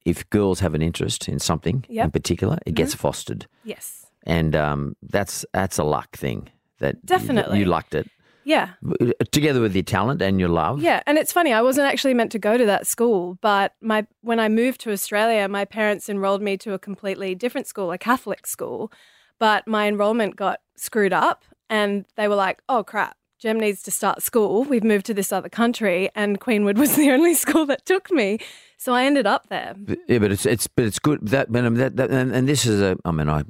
if 0.05 0.27
girls 0.31 0.59
have 0.59 0.73
an 0.73 0.81
interest 0.81 1.27
in 1.27 1.37
something 1.39 1.85
in 1.87 2.11
particular, 2.11 2.57
it 2.65 2.73
gets 2.73 2.95
fostered, 2.95 3.47
Yes. 3.63 4.07
and 4.23 4.55
um, 4.55 4.95
that's 5.03 5.45
that's 5.53 5.77
a 5.77 5.83
luck 5.83 6.15
thing. 6.17 6.49
That 6.79 7.05
Definitely. 7.05 7.59
you 7.59 7.65
lucked 7.65 7.95
it 7.95 8.07
Yeah. 8.43 8.69
Uh, 9.01 9.11
together 9.31 9.61
with 9.61 9.73
your 9.75 9.83
talent 9.83 10.21
and 10.21 10.39
your 10.39 10.49
love. 10.49 10.81
Yeah. 10.81 11.01
And 11.07 11.17
it's 11.17 11.31
funny, 11.33 11.51
I 11.53 11.61
wasn't 11.61 11.87
actually 11.91 12.13
meant 12.13 12.31
to 12.33 12.39
go 12.39 12.57
to 12.57 12.65
that 12.65 12.85
school, 12.87 13.37
but 13.41 13.73
my 13.81 14.05
when 14.21 14.39
I 14.39 14.49
moved 14.49 14.81
to 14.81 14.91
Australia, 14.91 15.47
my 15.47 15.65
parents 15.65 16.09
enrolled 16.09 16.41
me 16.41 16.57
to 16.57 16.73
a 16.73 16.79
completely 16.79 17.33
different 17.35 17.67
school, 17.67 17.91
a 17.91 17.97
Catholic 17.97 18.45
school. 18.47 18.91
But 19.39 19.67
my 19.67 19.87
enrollment 19.87 20.35
got 20.35 20.59
screwed 20.77 21.11
up 21.13 21.43
and 21.69 22.05
they 22.15 22.27
were 22.27 22.35
like, 22.35 22.61
oh 22.69 22.83
crap. 22.83 23.15
Jem 23.37 23.59
needs 23.59 23.83
to 23.83 23.91
start 23.91 24.23
school. 24.23 24.63
We've 24.63 24.83
moved 24.83 25.05
to 25.07 25.13
this 25.13 25.33
other 25.33 25.49
country, 25.49 26.09
and 26.15 26.39
Queenwood 26.39 26.77
was 26.83 26.95
the 26.95 27.11
only 27.11 27.33
school 27.33 27.65
that 27.65 27.85
took 27.85 28.09
me. 28.09 28.39
So 28.77 28.93
I 28.93 29.03
ended 29.03 29.27
up 29.27 29.49
there. 29.49 29.73
But- 29.77 29.99
Yeah, 30.07 30.19
but 30.19 30.31
it's 30.31 30.45
it's 30.45 30.67
but 30.67 30.85
it's 30.85 30.99
good 30.99 31.19
that 31.27 31.51
that, 31.51 31.95
that 31.97 32.09
and, 32.11 32.31
and 32.33 32.47
this 32.47 32.65
is 32.65 32.81
a 32.81 32.95
I 33.03 33.11
mean 33.11 33.27
I 33.29 33.43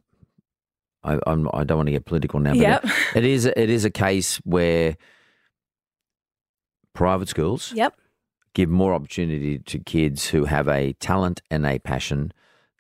I 1.06 1.20
I'm, 1.28 1.48
I 1.54 1.64
don't 1.64 1.78
want 1.78 1.88
to 1.88 1.92
get 1.94 2.06
political 2.06 2.40
now, 2.40 2.52
but 2.54 2.60
Yep. 2.60 2.84
it, 2.84 2.92
it 3.16 3.26
is 3.26 3.46
it 3.46 3.70
is 3.70 3.86
a 3.86 3.90
case 3.92 4.38
where 4.38 4.98
private 6.94 7.30
schools 7.30 7.72
Yep. 7.76 7.94
give 8.54 8.70
more 8.70 8.94
opportunity 8.94 9.60
to 9.60 9.80
kids 9.80 10.30
who 10.30 10.46
have 10.46 10.68
a 10.68 10.94
talent 10.94 11.42
and 11.52 11.66
a 11.66 11.80
passion 11.80 12.32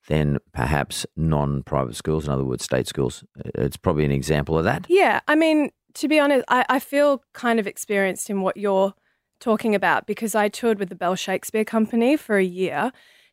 than 0.08 0.38
perhaps 0.54 1.06
non-private 1.18 1.96
schools, 1.96 2.26
in 2.26 2.32
other 2.32 2.44
words, 2.44 2.64
state 2.64 2.88
schools. 2.88 3.24
It's 3.56 3.76
probably 3.76 4.06
an 4.06 4.12
example 4.12 4.58
of 4.58 4.64
that. 4.64 4.86
Yeah, 4.88 5.20
I 5.28 5.34
mean, 5.36 5.72
to 5.96 6.08
be 6.08 6.20
honest, 6.20 6.46
I, 6.48 6.64
I 6.70 6.80
feel 6.80 7.24
kind 7.34 7.60
of 7.60 7.66
experienced 7.66 8.30
in 8.30 8.42
what 8.42 8.56
you're 8.56 8.94
talking 9.40 9.74
about 9.74 10.06
because 10.06 10.36
I 10.36 10.48
toured 10.48 10.78
with 10.80 10.90
the 10.90 10.96
Bell 10.96 11.16
Shakespeare 11.16 11.66
Company 11.66 12.16
for 12.18 12.38
a 12.38 12.44
year 12.44 12.92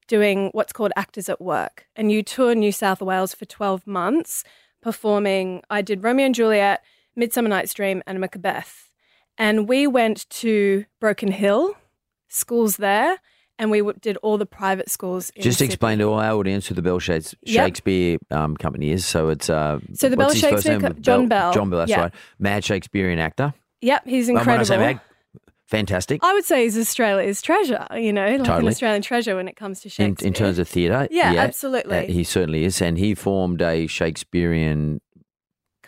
doing 0.08 0.49
what's 0.52 0.72
called 0.72 0.92
Actors 0.96 1.28
at 1.28 1.40
Work. 1.42 1.87
And 1.94 2.11
you 2.11 2.22
tour 2.22 2.54
New 2.54 2.72
South 2.72 3.02
Wales 3.02 3.34
for 3.34 3.44
12 3.44 3.87
months 3.87 4.42
performing. 4.82 5.62
I 5.70 5.80
did 5.82 6.02
Romeo 6.02 6.26
and 6.26 6.34
Juliet, 6.34 6.82
Midsummer 7.16 7.48
Night's 7.48 7.72
Dream, 7.72 8.02
and 8.06 8.20
Macbeth. 8.20 8.90
And 9.38 9.66
we 9.68 9.86
went 9.86 10.28
to 10.30 10.84
Broken 11.00 11.32
Hill, 11.32 11.74
schools 12.28 12.76
there, 12.76 13.16
and 13.58 13.70
we 13.70 13.82
did 14.00 14.16
all 14.18 14.36
the 14.38 14.46
private 14.46 14.90
schools. 14.90 15.30
In 15.30 15.42
Just 15.42 15.58
Sydney. 15.58 15.72
explain 15.72 15.98
to 16.00 16.12
our 16.12 16.32
audience 16.32 16.66
who 16.66 16.74
the 16.74 16.82
Bell 16.82 16.98
Shakes- 16.98 17.34
Yep. 17.42 17.64
Shakespeare 17.66 18.18
um, 18.30 18.56
Company 18.56 18.90
is. 18.90 19.06
So 19.06 19.28
it's 19.28 19.48
uh, 19.48 19.78
So 19.94 20.08
the 20.08 20.16
Bell 20.16 20.34
Shakespeare? 20.34 20.78
John 21.00 21.28
Bell. 21.28 21.52
John 21.52 21.70
Bell. 21.70 21.78
That's 21.80 21.90
Yeah. 21.90 22.00
right. 22.02 22.14
Mad 22.38 22.64
Shakespearean 22.64 23.18
actor. 23.18 23.54
Yep, 23.80 24.06
he's 24.06 24.28
Well, 24.28 24.38
incredible. 24.38 24.52
When 24.52 24.60
I 24.60 24.64
say 24.64 24.94
mad, 24.94 25.00
fantastic. 25.72 26.20
I 26.22 26.32
would 26.34 26.44
say 26.44 26.62
he's 26.62 26.78
Australia's 26.78 27.42
treasure, 27.42 27.84
you 27.96 28.12
know, 28.12 28.36
like 28.36 28.48
an 28.48 28.68
Australian 28.68 29.02
treasure 29.02 29.34
when 29.34 29.48
it 29.48 29.56
comes 29.56 29.80
to 29.80 29.88
Shakespeare. 29.88 30.26
in 30.28 30.32
terms 30.34 30.58
of 30.60 30.68
theatre, 30.68 31.08
Yeah, 31.10 31.34
absolutely. 31.36 31.98
uh, 31.98 32.02
he 32.12 32.22
certainly 32.22 32.62
is, 32.64 32.80
and 32.80 32.96
he 32.98 33.14
formed 33.16 33.60
a 33.62 33.86
Shakespearean 33.88 35.00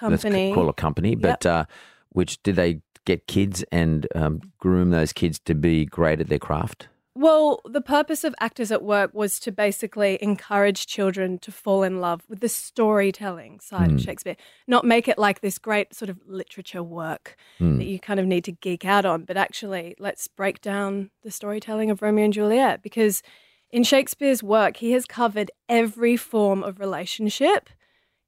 let's 0.02 0.22
company. 0.24 0.52
call 0.52 0.68
it 0.70 0.76
company, 0.76 1.14
but 1.14 1.46
uh, 1.46 1.64
which 2.08 2.42
did 2.42 2.56
they 2.56 2.80
get 3.04 3.26
kids 3.26 3.62
and 3.70 4.06
um, 4.14 4.40
groom 4.58 4.90
those 4.90 5.12
kids 5.12 5.38
to 5.44 5.54
be 5.54 5.84
great 5.84 6.20
at 6.20 6.28
their 6.28 6.38
craft? 6.38 6.88
Well, 7.16 7.60
the 7.64 7.80
purpose 7.80 8.24
of 8.24 8.34
Actors 8.40 8.72
at 8.72 8.82
Work 8.82 9.14
was 9.14 9.38
to 9.40 9.52
basically 9.52 10.18
encourage 10.20 10.86
children 10.86 11.38
to 11.40 11.52
fall 11.52 11.84
in 11.84 12.00
love 12.00 12.22
with 12.28 12.40
the 12.40 12.48
storytelling 12.48 13.60
side 13.60 13.90
Hmm. 13.90 13.96
of 13.96 14.02
Shakespeare, 14.02 14.36
not 14.66 14.84
make 14.84 15.06
it 15.06 15.16
like 15.16 15.40
this 15.40 15.58
great 15.58 15.94
sort 15.94 16.08
of 16.08 16.18
literature 16.26 16.82
work 16.82 17.36
Hmm. 17.58 17.78
that 17.78 17.84
you 17.84 18.00
kind 18.00 18.18
of 18.18 18.26
need 18.26 18.42
to 18.44 18.52
geek 18.52 18.84
out 18.84 19.04
on, 19.04 19.24
but 19.24 19.36
actually 19.36 19.94
let's 20.00 20.26
break 20.26 20.60
down 20.60 21.10
the 21.22 21.30
storytelling 21.30 21.88
of 21.88 22.02
Romeo 22.02 22.24
and 22.24 22.32
Juliet 22.32 22.82
because 22.82 23.22
in 23.70 23.84
Shakespeare's 23.84 24.42
work, 24.42 24.78
he 24.78 24.90
has 24.92 25.06
covered 25.06 25.52
every 25.68 26.16
form 26.16 26.64
of 26.64 26.80
relationship 26.80 27.70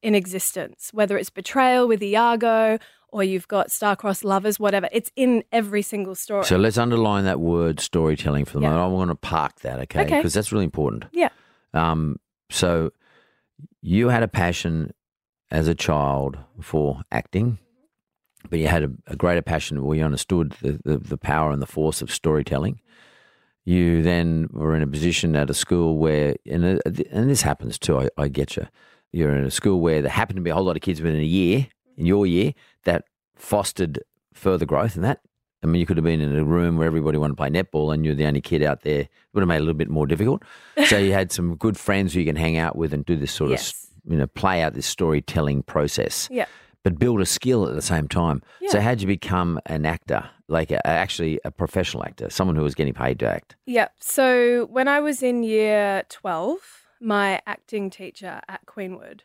in 0.01 0.15
existence, 0.15 0.91
whether 0.93 1.19
it's 1.19 1.31
betrayal 1.31 1.89
with 1.89 2.03
Iago 2.03 2.79
or 3.17 3.25
you've 3.25 3.49
got 3.49 3.71
star-crossed 3.71 4.25
lovers, 4.25 4.61
whatever. 4.61 4.91
It's 4.93 5.11
in 5.17 5.43
every 5.51 5.81
single 5.81 6.15
story. 6.15 6.45
So 6.45 6.59
let's 6.59 6.77
underline 6.77 7.25
that 7.25 7.41
word 7.41 7.81
storytelling 7.81 8.45
for 8.45 8.59
the 8.59 8.61
Yeah. 8.61 8.71
moment. 8.73 8.85
I 8.85 8.89
want 8.89 9.11
to 9.11 9.15
park 9.15 9.61
that, 9.61 9.79
okay? 9.81 10.03
Okay. 10.03 10.17
Because 10.19 10.35
that's 10.35 10.53
really 10.53 10.67
important. 10.67 11.07
yeah. 11.13 11.31
Um, 11.73 12.17
so 12.51 12.93
you 13.81 14.09
had 14.11 14.23
a 14.23 14.29
passion 14.29 14.93
as 15.51 15.67
a 15.67 15.75
child 15.75 16.37
for 16.61 17.01
acting, 17.11 17.59
but 18.51 18.59
you 18.59 18.69
had 18.69 18.83
a, 18.83 18.91
a 19.07 19.17
greater 19.17 19.41
passion 19.43 19.83
where 19.83 19.97
you 19.97 20.05
understood 20.05 20.55
the, 20.61 20.79
the, 20.85 20.99
the 20.99 21.17
power 21.19 21.51
and 21.53 21.63
the 21.63 21.67
force 21.67 22.03
of 22.03 22.11
storytelling. 22.13 22.81
You 23.65 24.03
then 24.03 24.49
were 24.53 24.77
in 24.77 24.83
a 24.83 24.87
position 24.87 25.35
at 25.37 25.49
a 25.51 25.55
school 25.55 25.97
where, 25.97 26.37
and, 26.45 26.65
uh, 26.65 26.79
and 27.11 27.31
this 27.31 27.43
happens 27.43 27.79
too, 27.79 27.99
I, 27.99 28.09
I 28.19 28.29
get 28.29 28.57
you. 28.57 28.69
You're 29.13 29.35
in 29.37 29.45
a 29.45 29.51
school 29.51 29.81
where 29.81 30.03
there 30.03 30.11
happened 30.11 30.37
to 30.37 30.43
be 30.43 30.51
a 30.51 30.55
whole 30.55 30.65
lot 30.65 30.77
of 30.77 30.83
kids 30.83 31.01
within 31.01 31.21
a 31.21 31.25
year, 31.25 31.67
in 31.97 32.05
your 32.07 32.27
year, 32.27 32.53
fostered 33.37 34.01
further 34.35 34.67
growth. 34.67 34.97
in 34.97 35.03
that, 35.03 35.21
I 35.63 35.67
mean, 35.67 35.81
you 35.81 35.87
could 35.87 35.97
have 35.97 36.05
been 36.05 36.21
in 36.21 36.37
a 36.37 36.45
room 36.45 36.77
where 36.77 36.87
everybody 36.87 37.19
wanted 37.19 37.33
to 37.33 37.37
play 37.37 37.49
netball 37.49 37.93
and 37.93 38.05
you're 38.05 38.15
the 38.15 38.27
only 38.27 38.41
kid 38.41 38.63
out 38.63 38.83
there. 38.83 39.01
It 39.01 39.09
would 39.33 39.41
have 39.41 39.49
made 39.49 39.57
it 39.57 39.61
a 39.61 39.65
little 39.65 39.75
bit 39.75 39.89
more 39.89 40.07
difficult. 40.07 40.43
So 40.87 40.99
you 40.99 41.13
had 41.13 41.33
some 41.33 41.57
good 41.57 41.77
friends 41.79 42.13
who 42.13 42.21
you 42.21 42.27
can 42.27 42.37
hang 42.37 42.59
out 42.59 42.77
with 42.77 42.93
and 42.93 43.05
do 43.05 43.17
this 43.17 43.33
sort 43.33 43.51
Yes. 43.51 43.89
of, 44.07 44.13
you 44.13 44.19
know, 44.19 44.27
play 44.27 44.63
out 44.63 44.75
this 44.75 44.87
storytelling 44.87 45.63
process 45.63 46.29
Yeah. 46.31 46.45
but 46.83 46.99
build 46.99 47.21
a 47.21 47.27
skill 47.27 47.67
at 47.67 47.75
the 47.75 47.83
same 47.83 48.07
time. 48.09 48.43
So 48.69 48.79
how'd 48.81 49.01
you 49.01 49.07
become 49.07 49.59
an 49.67 49.87
actor, 49.87 50.29
like 50.49 50.71
a, 50.71 50.87
actually 50.87 51.41
a 51.45 51.51
professional 51.51 52.05
actor, 52.05 52.29
someone 52.31 52.57
who 52.57 52.63
was 52.63 52.75
getting 52.75 52.93
paid 52.95 53.19
to 53.21 53.29
act? 53.29 53.57
Yeah. 53.65 53.89
So 53.99 54.67
when 54.67 54.87
I 54.87 55.01
was 55.01 55.23
in 55.23 55.43
year 55.43 56.05
12, 56.11 56.59
my 57.01 57.41
acting 57.47 57.91
teacher 57.91 58.41
at 58.49 58.65
Queenwood 58.67 59.25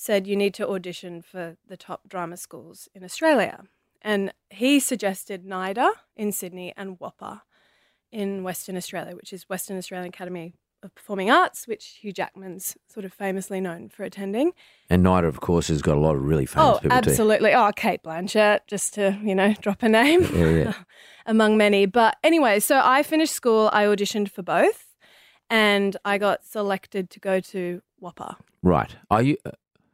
said 0.00 0.26
you 0.26 0.34
need 0.34 0.54
to 0.54 0.66
audition 0.66 1.20
for 1.20 1.58
the 1.68 1.76
top 1.76 2.08
drama 2.08 2.34
schools 2.34 2.88
in 2.94 3.04
Australia. 3.04 3.64
And 4.00 4.32
he 4.48 4.80
suggested 4.80 5.44
NIDA 5.44 5.90
in 6.16 6.32
Sydney 6.32 6.72
and 6.74 6.98
WAPA 6.98 7.42
in 8.10 8.42
Western 8.42 8.78
Australia, 8.78 9.14
which 9.14 9.30
is 9.30 9.46
Western 9.50 9.76
Australian 9.76 10.08
Academy 10.08 10.54
of 10.82 10.94
Performing 10.94 11.30
Arts, 11.30 11.68
which 11.68 11.98
Hugh 12.00 12.14
Jackman's 12.14 12.78
sort 12.88 13.04
of 13.04 13.12
famously 13.12 13.60
known 13.60 13.90
for 13.90 14.04
attending. 14.04 14.52
And 14.88 15.04
NIDA, 15.04 15.28
of 15.28 15.42
course, 15.42 15.68
has 15.68 15.82
got 15.82 15.98
a 15.98 16.00
lot 16.00 16.16
of 16.16 16.22
really 16.22 16.46
famous 16.46 16.78
oh, 16.78 16.80
people 16.80 16.96
absolutely. 16.96 17.52
Oh, 17.52 17.70
Cate 17.76 18.02
Blanchett, 18.02 18.60
just 18.66 18.94
to, 18.94 19.18
you 19.22 19.34
know, 19.34 19.52
drop 19.60 19.82
a 19.82 19.88
name. 19.90 20.22
Yeah, 20.34 20.48
yeah. 20.48 20.74
among 21.26 21.58
many. 21.58 21.84
But 21.84 22.16
anyway, 22.24 22.60
so 22.60 22.80
I 22.82 23.02
finished 23.02 23.34
school, 23.34 23.68
I 23.70 23.84
auditioned 23.84 24.30
for 24.30 24.42
both, 24.42 24.96
and 25.50 25.98
I 26.06 26.16
got 26.16 26.46
selected 26.46 27.10
to 27.10 27.20
go 27.20 27.40
to 27.40 27.82
WAPA. 28.02 28.36
right. 28.62 28.96
Are 29.10 29.20
you 29.20 29.36
uh, 29.44 29.50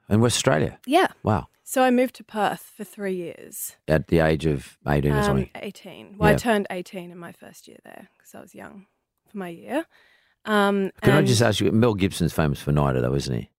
in 0.09 0.21
West 0.21 0.37
Australia? 0.37 0.79
Yeah. 0.87 1.09
Wow. 1.23 1.49
So 1.65 1.83
I 1.83 1.91
moved 1.91 2.15
to 2.17 2.25
Perth 2.25 2.73
for 2.77 2.85
three 2.85 3.15
years. 3.17 3.77
At 3.89 4.07
the 4.09 4.21
age 4.21 4.47
of 4.47 4.79
18 4.87 5.13
or 5.13 5.17
Um, 5.19 5.25
something. 5.25 5.51
18. 5.57 6.17
Well, 6.17 6.31
Yeah. 6.31 6.35
I 6.35 6.39
turned 6.39 6.67
18 6.71 7.11
in 7.11 7.19
my 7.19 7.33
first 7.33 7.67
year 7.67 7.79
there 7.85 8.09
because 8.17 8.35
I 8.35 8.41
was 8.41 8.55
young 8.55 8.87
for 9.31 9.39
my 9.39 9.49
year. 9.49 9.87
Um, 10.45 10.93
Can 11.03 11.13
I 11.15 11.19
and- 11.19 11.27
just 11.27 11.43
ask 11.43 11.61
you, 11.61 11.73
Mel 11.73 11.95
Gibson's 11.95 12.33
famous 12.33 12.61
for 12.61 12.71
NIDA, 12.73 13.01
though, 13.03 13.15
isn't 13.15 13.35
he? 13.35 13.51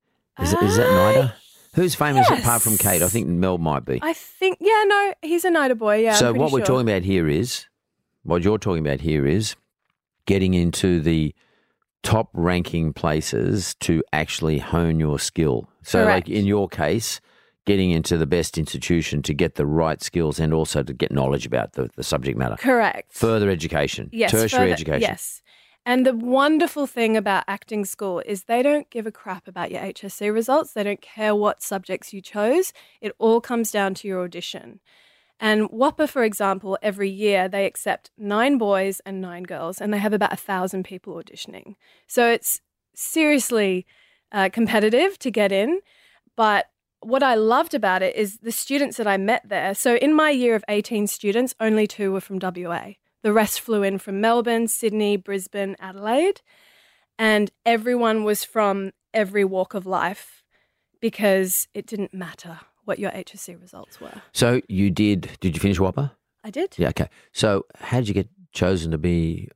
Is, 0.42 0.51
that 0.51 0.63
is 0.63 0.77
that 0.77 0.88
Uh, 0.88 0.92
NIDA? 1.12 1.34
Who's 1.75 1.96
famous 1.96 2.30
apart 2.30 2.62
from. 2.62 2.77
Cate? 2.77 3.01
I 3.04 3.10
think 3.10 3.27
Mel 3.27 3.58
might 3.58 3.84
be. 3.86 4.00
I 4.01 4.13
think, 4.13 4.58
yeah, 4.62 4.84
no, 4.88 5.13
he's 5.22 5.44
a 5.46 5.50
NIDA 5.51 5.77
boy. 5.77 5.98
Yeah. 6.04 6.12
I'm 6.13 6.16
so 6.18 6.25
pretty 6.32 6.39
what 6.39 6.51
we're 6.54 6.60
sure. 6.60 6.66
talking 6.66 6.89
about 6.89 7.01
here 7.04 7.27
is, 7.27 7.66
what 8.24 8.42
you're 8.42 8.58
talking 8.58 8.86
about 8.88 9.01
here 9.01 9.27
is 9.27 9.56
getting 10.25 10.54
into 10.54 11.01
the 11.01 11.36
top 12.04 12.30
ranking 12.34 12.94
places 12.94 13.75
to 13.82 14.04
actually 14.13 14.60
hone 14.60 15.00
your 15.00 15.20
skill. 15.20 15.70
So 15.84 16.04
Correct. 16.04 16.27
like 16.27 16.36
in 16.38 16.46
your 16.46 16.68
case, 16.70 17.20
getting 17.66 17.92
into 17.92 18.18
the 18.18 18.25
best 18.25 18.58
institution 18.58 19.22
to 19.24 19.34
get 19.34 19.56
the 19.56 19.66
right 19.66 20.01
skills 20.01 20.39
and 20.39 20.54
also 20.54 20.84
to 20.84 20.94
get 20.94 21.12
knowledge 21.12 21.46
about 21.46 21.74
the, 21.74 21.89
the 21.96 22.04
subject 22.04 22.38
matter. 22.38 22.56
Correct. 22.56 23.12
Further 23.13 23.50
education, 23.50 24.10
Yes, 24.13 24.32
tertiary 24.32 24.50
further- 24.68 24.74
education. 24.74 25.01
Yes. 25.01 25.42
And 25.86 26.06
the 26.06 26.13
wonderful 26.13 26.86
thing 26.86 27.16
about 27.16 27.46
acting 27.48 27.86
school 27.86 28.22
is 28.25 28.44
they 28.44 28.62
don't 28.62 28.89
give 28.89 29.08
a 29.08 29.12
crap 29.12 29.48
about 29.48 29.72
your 29.72 29.80
HSC 29.82 30.34
results. 30.34 30.74
They 30.74 30.84
don't 30.84 31.01
care 31.01 31.34
what 31.34 31.63
subjects 31.63 32.12
you 32.12 32.22
chose. 32.22 32.74
It 33.00 33.13
all 33.20 33.39
comes 33.39 33.72
down 33.72 33.94
to 33.96 34.08
your 34.08 34.22
audition. 34.24 34.82
And 35.39 35.70
WAPA, 35.70 36.10
for 36.10 36.24
example, 36.24 36.77
every 36.82 37.10
year 37.10 37.48
they 37.48 37.65
accept 37.65 38.10
nine 38.17 38.58
boys 38.58 39.00
and 39.01 39.22
nine 39.22 39.44
girls, 39.44 39.79
and 39.79 39.94
they 39.94 40.00
have 40.00 40.13
about 40.13 40.34
a 40.34 40.38
thousand 40.38 40.84
people 40.84 41.15
auditioning. 41.15 41.75
So 42.08 42.29
it's 42.29 42.62
seriously 42.96 43.86
uh, 44.32 44.50
competitive 44.51 45.20
to 45.20 45.32
get 45.32 45.51
in. 45.51 45.82
But 46.36 46.70
what 47.01 47.22
I 47.22 47.36
loved 47.36 47.74
about 47.74 48.01
it 48.01 48.15
is 48.15 48.39
the 48.39 48.51
students 48.51 48.98
that 48.98 49.08
I 49.08 49.17
met 49.17 49.48
there. 49.48 49.75
So 49.75 49.96
in 49.96 50.13
my 50.13 50.32
year 50.32 50.56
of 50.56 50.65
18 50.67 51.08
students, 51.08 51.53
only 51.60 51.86
two 51.86 52.12
were 52.12 52.22
from 52.22 52.39
WA. 52.39 52.94
The 53.22 53.34
rest 53.34 53.62
flew 53.62 53.84
in 53.84 54.00
from 54.00 54.20
Melbourne, 54.20 54.67
Sydney, 54.67 55.17
Brisbane, 55.17 55.75
Adelaide. 55.79 56.41
And 57.20 57.51
everyone 57.65 58.24
was 58.24 58.44
from 58.44 58.91
every 59.13 59.44
walk 59.44 59.74
of 59.74 59.86
life 59.86 60.44
because 61.00 61.67
it 61.74 61.86
didn't 61.86 62.13
matter 62.13 62.62
what 62.88 63.00
your 63.00 63.12
HSC 63.12 63.62
results 63.62 64.00
were. 64.00 64.22
So 64.32 64.62
you 64.67 64.89
did, 64.89 65.29
did 65.39 65.56
you 65.56 65.60
finish 65.60 65.77
WAPA? 65.77 66.12
I 66.44 66.50
did. 66.50 66.75
Yeah, 66.77 66.89
okay. 66.89 67.10
So 67.34 67.65
how 67.75 67.98
did 67.98 68.08
you 68.08 68.13
get 68.13 68.29
chosen 68.53 68.91
to 68.91 68.98
be, 68.98 69.50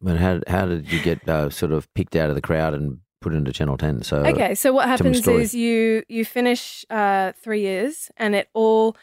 when, 0.00 0.16
how, 0.16 0.40
how 0.48 0.66
did 0.66 0.90
you 0.90 1.00
get 1.00 1.26
uh, 1.28 1.50
sort 1.50 1.72
of 1.72 1.92
picked 1.94 2.16
out 2.16 2.28
of 2.28 2.34
the 2.34 2.42
crowd 2.42 2.74
and 2.74 2.98
put 3.20 3.32
into 3.32 3.52
Channel 3.52 3.76
10? 3.76 4.02
So 4.02 4.18
Okay, 4.26 4.54
so 4.54 4.72
what 4.72 4.84
tell 4.84 5.06
me 5.06 5.12
the 5.12 5.18
happens 5.20 5.28
is 5.28 5.54
you 5.54 6.02
you 6.08 6.24
finish 6.24 6.84
uh, 6.90 7.32
three 7.40 7.60
years, 7.60 8.10
and 8.16 8.34
it 8.34 8.48
all 8.52 8.96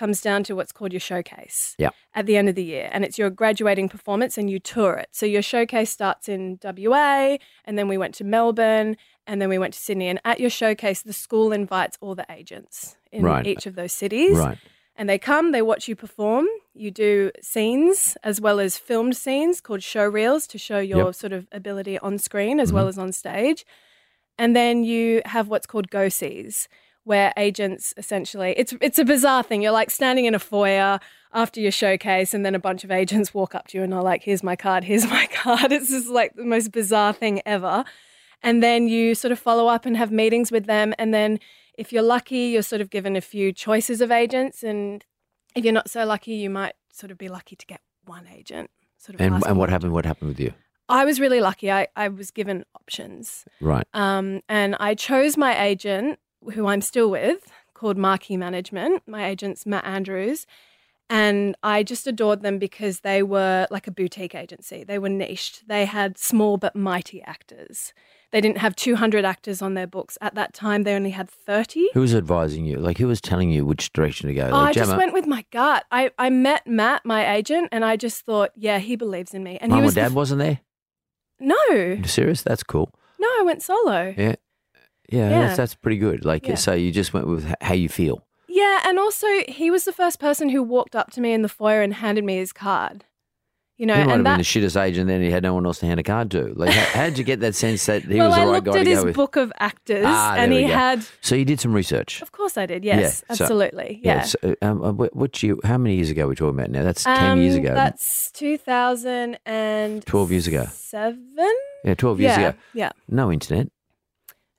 comes 0.00 0.22
down 0.22 0.42
to 0.44 0.56
what's 0.56 0.72
called 0.72 0.94
your 0.94 1.00
showcase. 1.12 1.76
Yeah. 1.78 1.90
At 2.14 2.24
the 2.24 2.38
end 2.38 2.48
of 2.48 2.54
the 2.54 2.64
year, 2.64 2.88
and 2.90 3.04
it's 3.04 3.18
your 3.18 3.28
graduating 3.28 3.90
performance, 3.90 4.38
and 4.38 4.48
you 4.48 4.58
tour 4.58 4.94
it. 4.94 5.10
So 5.12 5.26
your 5.26 5.42
showcase 5.42 5.90
starts 5.90 6.26
in 6.26 6.58
WA, 6.64 7.36
and 7.66 7.76
then 7.76 7.86
we 7.86 7.98
went 7.98 8.14
to 8.14 8.24
Melbourne, 8.24 8.96
and 9.26 9.42
then 9.42 9.50
we 9.50 9.58
went 9.58 9.74
to 9.74 9.80
Sydney. 9.80 10.08
And 10.08 10.18
at 10.24 10.40
your 10.40 10.48
showcase, 10.48 11.02
the 11.02 11.12
school 11.12 11.52
invites 11.52 11.98
all 12.00 12.14
the 12.14 12.24
agents 12.30 12.96
in 13.12 13.22
Right. 13.24 13.46
each 13.46 13.66
of 13.66 13.74
those 13.74 13.92
cities. 13.92 14.38
Right. 14.38 14.56
And 14.96 15.06
they 15.06 15.18
come, 15.18 15.52
they 15.52 15.62
watch 15.62 15.86
you 15.86 15.94
perform. 15.94 16.46
You 16.72 16.90
do 16.90 17.30
scenes 17.42 18.16
as 18.22 18.40
well 18.40 18.58
as 18.58 18.78
filmed 18.78 19.16
scenes 19.18 19.60
called 19.60 19.82
show 19.82 20.06
reels 20.06 20.46
to 20.48 20.56
show 20.58 20.78
your 20.78 21.06
Yep. 21.06 21.14
sort 21.14 21.32
of 21.34 21.46
ability 21.52 21.98
on 21.98 22.16
screen 22.18 22.58
as 22.58 22.68
mm-hmm. 22.68 22.76
well 22.76 22.88
as 22.88 22.98
on 22.98 23.12
stage. 23.12 23.66
And 24.38 24.56
then 24.56 24.82
you 24.82 25.20
have 25.26 25.48
what's 25.48 25.66
called 25.66 25.90
go 25.90 26.08
sees, 26.08 26.68
where 27.04 27.32
agents 27.36 27.94
essentially 27.96 28.54
it's 28.56 28.74
it's 28.80 28.98
a 28.98 29.04
bizarre 29.04 29.42
thing. 29.42 29.62
You're 29.62 29.72
like 29.72 29.90
standing 29.90 30.24
in 30.26 30.34
a 30.34 30.38
foyer 30.38 31.00
after 31.32 31.60
your 31.60 31.72
showcase, 31.72 32.34
and 32.34 32.44
then 32.44 32.54
a 32.54 32.58
bunch 32.58 32.84
of 32.84 32.90
agents 32.90 33.32
walk 33.32 33.54
up 33.54 33.68
to 33.68 33.78
you 33.78 33.84
and 33.84 33.94
are 33.94 34.02
like, 34.02 34.22
"Here's 34.22 34.42
my 34.42 34.56
card. 34.56 34.84
Here's 34.84 35.06
my 35.06 35.26
card." 35.32 35.72
It's 35.72 35.90
just 35.90 36.08
like 36.08 36.34
the 36.34 36.44
most 36.44 36.72
bizarre 36.72 37.12
thing 37.12 37.40
ever. 37.46 37.84
And 38.42 38.62
then 38.62 38.88
you 38.88 39.14
sort 39.14 39.32
of 39.32 39.38
follow 39.38 39.66
up 39.66 39.84
and 39.84 39.96
have 39.96 40.10
meetings 40.10 40.50
with 40.50 40.66
them. 40.66 40.94
And 40.98 41.12
then 41.12 41.40
if 41.76 41.92
you're 41.92 42.02
lucky, 42.02 42.48
you're 42.48 42.62
sort 42.62 42.80
of 42.80 42.90
given 42.90 43.16
a 43.16 43.20
few 43.20 43.52
choices 43.52 44.00
of 44.00 44.10
agents. 44.10 44.62
And 44.62 45.04
if 45.54 45.64
you're 45.64 45.74
not 45.74 45.90
so 45.90 46.04
lucky, 46.04 46.34
you 46.34 46.50
might 46.50 46.74
sort 46.92 47.10
of 47.10 47.18
be 47.18 47.28
lucky 47.28 47.56
to 47.56 47.66
get 47.66 47.80
one 48.06 48.26
agent. 48.34 48.70
Sort 48.96 49.14
of 49.16 49.20
And, 49.20 49.44
and 49.46 49.58
what 49.58 49.68
happened? 49.70 49.92
What 49.92 50.06
happened 50.06 50.28
with 50.28 50.40
you? 50.40 50.54
I 50.88 51.04
was 51.04 51.20
really 51.20 51.40
lucky. 51.40 51.70
I, 51.70 51.86
I 51.96 52.08
was 52.08 52.30
given 52.30 52.64
options. 52.74 53.44
Right. 53.60 53.86
Um, 53.94 54.40
and 54.48 54.76
I 54.80 54.94
chose 54.94 55.36
my 55.36 55.62
agent, 55.62 56.18
who 56.54 56.66
I'm 56.66 56.80
still 56.80 57.10
with, 57.10 57.50
called 57.74 57.96
Marquee 57.96 58.36
Management. 58.36 59.02
My 59.06 59.26
agent's 59.26 59.66
Matt 59.66 59.84
Andrews. 59.84 60.46
And 61.12 61.56
I 61.64 61.82
just 61.82 62.06
adored 62.06 62.42
them 62.42 62.58
because 62.60 63.00
they 63.00 63.20
were 63.20 63.66
like 63.68 63.88
a 63.88 63.90
boutique 63.90 64.34
agency. 64.34 64.84
They 64.84 64.96
were 64.98 65.08
niched. 65.08 65.66
They 65.66 65.84
had 65.84 66.16
small 66.16 66.56
but 66.56 66.76
mighty 66.76 67.20
actors. 67.22 67.92
They 68.30 68.40
didn't 68.40 68.58
have 68.58 68.76
200 68.76 69.24
actors 69.24 69.60
on 69.60 69.74
their 69.74 69.88
books. 69.88 70.16
At 70.20 70.36
that 70.36 70.54
time, 70.54 70.84
they 70.84 70.94
only 70.94 71.10
had 71.10 71.28
30. 71.28 71.88
Who 71.94 72.00
was 72.02 72.14
advising 72.14 72.64
you? 72.64 72.76
Like, 72.76 72.98
who 72.98 73.08
was 73.08 73.20
telling 73.20 73.50
you 73.50 73.66
which 73.66 73.92
direction 73.92 74.28
to 74.28 74.34
go? 74.34 74.50
Oh, 74.52 74.56
I 74.56 74.62
Like, 74.66 74.74
just 74.76 74.88
Gemma, 74.88 74.98
went 74.98 75.12
with 75.12 75.26
my 75.26 75.44
gut. 75.50 75.84
I, 75.90 76.12
I 76.16 76.30
met 76.30 76.64
Matt, 76.64 77.04
my 77.04 77.34
agent, 77.34 77.70
and 77.72 77.84
I 77.84 77.96
just 77.96 78.24
thought, 78.24 78.50
yeah, 78.54 78.78
he 78.78 78.94
believes 78.94 79.34
in 79.34 79.42
me. 79.42 79.58
And 79.60 79.70
Mum 79.70 79.80
he 79.80 79.84
was 79.86 79.94
the 79.94 80.02
dad 80.02 80.12
f- 80.12 80.12
wasn't 80.12 80.38
there? 80.38 80.60
no, 81.40 82.02
serious? 82.04 82.42
That's 82.42 82.62
cool. 82.62 82.92
no, 83.18 83.26
I 83.26 83.42
went 83.44 83.64
solo. 83.64 84.14
Yeah. 84.16 84.36
Yeah, 85.10 85.30
Yeah. 85.30 85.40
That's, 85.46 85.56
that's 85.56 85.74
pretty 85.74 85.98
good. 85.98 86.24
Like, 86.24 86.46
Yeah. 86.46 86.54
so 86.56 86.72
you 86.72 86.92
just 86.92 87.12
went 87.12 87.26
with 87.26 87.54
how 87.60 87.74
you 87.74 87.88
feel. 87.88 88.24
Yeah, 88.48 88.80
and 88.86 88.98
also 88.98 89.26
he 89.48 89.70
was 89.70 89.84
the 89.84 89.92
first 89.92 90.18
person 90.18 90.48
who 90.48 90.62
walked 90.62 90.96
up 90.96 91.10
to 91.12 91.20
me 91.20 91.32
in 91.32 91.42
the 91.42 91.48
foyer 91.48 91.82
and 91.82 91.94
handed 91.94 92.24
me 92.24 92.36
his 92.36 92.52
card. 92.52 93.04
You 93.78 93.86
know, 93.86 93.94
he 93.94 94.00
might 94.00 94.08
have 94.10 94.14
and 94.16 94.24
been 94.24 94.32
that. 94.32 94.36
the 94.38 94.42
shittest 94.42 94.78
agent, 94.78 95.06
then 95.08 95.22
he 95.22 95.30
had 95.30 95.42
no 95.42 95.54
one 95.54 95.64
else 95.64 95.78
to 95.78 95.86
hand 95.86 95.98
a 95.98 96.02
card 96.02 96.30
to. 96.32 96.52
Like, 96.54 96.68
how, 96.70 97.00
how'd 97.00 97.16
you 97.16 97.24
get 97.24 97.40
that 97.40 97.54
sense 97.54 97.86
that 97.86 98.02
he 98.02 98.18
well, 98.18 98.26
was 98.28 98.34
the 98.36 98.42
I 98.42 98.44
right 98.44 98.52
looked 98.52 98.66
guy 98.66 98.78
at 98.80 98.84
to 98.84 98.90
his 98.90 98.98
go 98.98 99.04
with? 99.06 99.16
book 99.16 99.36
of 99.36 99.50
actors, 99.58 100.04
Ah, 100.06 100.34
and 100.36 100.52
he 100.52 100.62
go. 100.62 100.68
had. 100.68 101.06
So 101.22 101.34
you 101.34 101.46
did 101.46 101.60
some 101.60 101.72
research. 101.72 102.20
Of 102.20 102.30
course, 102.30 102.58
I 102.58 102.66
did. 102.66 102.84
Yes, 102.84 103.24
Yeah, 103.30 103.34
so- 103.36 103.44
absolutely. 103.44 104.00
Yeah. 104.02 104.20
so, 104.24 104.54
um, 104.60 104.82
uh, 104.84 104.92
what, 104.92 105.42
year, 105.42 105.56
how 105.64 105.78
many 105.78 105.94
years 105.94 106.10
ago 106.10 106.24
are 106.26 106.28
we 106.28 106.34
talking 106.34 106.58
about 106.58 106.70
now? 106.70 106.82
That's 106.82 107.04
10 107.04 107.38
years 107.38 107.54
Um, 107.54 107.60
ago. 107.60 107.74
That's 107.74 108.30
two 108.32 108.58
thousand 108.58 109.38
and 109.46 110.04
12 110.04 110.30
years 110.30 110.46
ago. 110.46 110.66
Seven. 110.72 111.54
yeah, 111.82 111.94
12 111.94 112.20
years 112.20 112.36
yeah. 112.36 112.48
ago. 112.48 112.58
Yeah. 112.74 112.90
No 113.08 113.32
internet. 113.32 113.68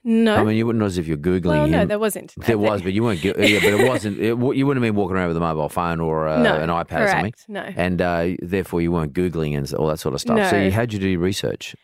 No. 0.04 0.36
I 0.36 0.44
mean, 0.44 0.56
you 0.58 0.66
wouldn't 0.66 0.80
know 0.80 0.88
as 0.88 0.98
if 0.98 1.06
you're 1.08 1.16
Googling 1.18 1.46
well, 1.46 1.66
him. 1.66 1.72
no, 1.72 1.86
there 1.86 2.00
wasn't. 2.00 2.34
There 2.46 2.58
was, 2.58 2.82
but 2.82 2.92
you 2.94 3.04
weren't. 3.04 3.22
go- 3.22 3.34
Yeah, 3.38 3.60
but 3.60 3.74
it 3.80 3.88
wasn't. 3.88 4.18
It, 4.20 4.30
you 4.30 4.36
wouldn't 4.36 4.76
have 4.76 4.82
been 4.82 4.96
walking 4.96 5.16
around 5.16 5.28
with 5.28 5.38
a 5.38 5.42
mobile 5.42 5.70
phone 5.70 6.00
or 6.00 6.28
uh, 6.28 6.42
no, 6.42 6.56
an 6.56 6.70
iPad 6.70 6.88
correct. 6.88 7.06
or 7.06 7.12
something, 7.12 7.34
No. 7.48 7.62
and 7.62 8.02
uh, 8.02 8.30
therefore 8.42 8.82
you 8.82 8.92
weren't 8.92 9.14
googling 9.14 9.56
and 9.58 9.72
all 9.76 9.88
that 9.88 10.00
sort 10.00 10.16
of 10.16 10.22
stuff. 10.22 10.50
So 10.50 10.58
you 10.60 10.72
how'd 10.72 10.92
you 10.92 10.98
do 11.00 11.08
your 11.08 11.20
research? 11.20 11.76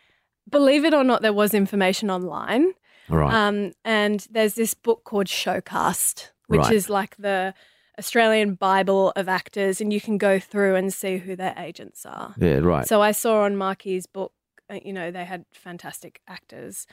Believe 0.50 0.83
it 0.86 0.93
or 0.93 1.03
not, 1.03 1.21
there 1.21 1.33
was 1.33 1.53
information 1.53 2.09
online. 2.09 2.74
All 3.12 3.17
right. 3.17 3.33
Um, 3.33 3.74
and 3.86 4.25
there's 4.31 4.55
this 4.55 4.74
book 4.74 5.03
called 5.03 5.27
Showcast, 5.27 6.29
which 6.47 6.59
Right. 6.62 6.74
is 6.74 6.89
like 6.89 7.15
the 7.17 7.53
Australian 8.00 8.55
Bible 8.55 9.12
of 9.15 9.27
actors, 9.29 9.79
and 9.81 9.91
you 9.93 10.00
can 10.01 10.17
go 10.17 10.39
through 10.39 10.75
and 10.75 10.93
see 10.93 11.17
who 11.17 11.36
their 11.36 11.53
agents 11.57 12.05
are. 12.05 12.33
yeah, 12.38 12.57
right. 12.57 12.88
So 12.88 13.01
I 13.01 13.12
saw 13.12 13.41
on 13.43 13.55
Marquee's 13.57 14.05
book, 14.07 14.33
uh, 14.69 14.79
you 14.83 14.93
know, 14.93 15.12
they 15.12 15.25
had 15.25 15.45
fantastic 15.53 16.21
actors 16.27 16.86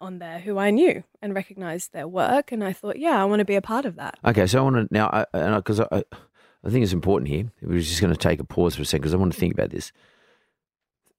on 0.00 0.18
there 0.18 0.40
who 0.40 0.58
I 0.58 0.70
knew 0.70 1.04
and 1.20 1.34
recognized 1.34 1.92
their 1.92 2.08
work, 2.08 2.52
and 2.52 2.64
I 2.64 2.72
thought, 2.72 2.98
yeah, 2.98 3.20
I 3.20 3.24
want 3.24 3.40
to 3.40 3.44
be 3.44 3.54
a 3.54 3.62
part 3.62 3.84
of 3.84 3.96
that. 3.96 4.18
Okay, 4.24 4.46
so 4.46 4.58
I 4.58 4.62
want 4.62 4.76
to 4.76 4.94
now, 4.94 5.24
because 5.32 5.80
I, 5.80 5.84
because 5.84 6.12
I, 6.12 6.16
I 6.64 6.70
think 6.70 6.82
it's 6.82 6.92
important 6.92 7.28
here. 7.28 7.50
We're 7.62 7.80
just 7.80 8.00
going 8.00 8.12
to 8.12 8.18
take 8.18 8.40
a 8.40 8.44
pause 8.44 8.76
for 8.76 8.82
a 8.82 8.84
second 8.84 9.02
because 9.02 9.14
I 9.14 9.18
want 9.18 9.32
to 9.32 9.38
think 9.38 9.54
about 9.54 9.70
this. 9.70 9.92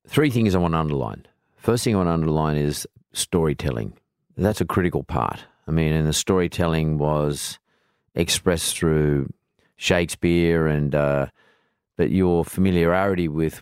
Three 0.07 0.29
things 0.29 0.55
I 0.55 0.59
want 0.59 0.73
to 0.73 0.79
underline. 0.79 1.25
First 1.57 1.83
thing 1.83 1.95
I 1.95 1.97
want 1.97 2.07
to 2.07 2.13
underline 2.13 2.57
is 2.57 2.87
storytelling. 3.13 3.93
That's 4.37 4.61
a 4.61 4.65
critical 4.65 5.03
part. 5.03 5.45
I 5.67 5.71
mean, 5.71 5.93
and 5.93 6.07
the 6.07 6.13
storytelling 6.13 6.97
was 6.97 7.59
expressed 8.15 8.77
through 8.77 9.31
Shakespeare 9.75 10.67
and, 10.67 10.93
uh, 10.95 11.27
but 11.97 12.11
your 12.11 12.43
familiarity 12.43 13.27
with 13.27 13.61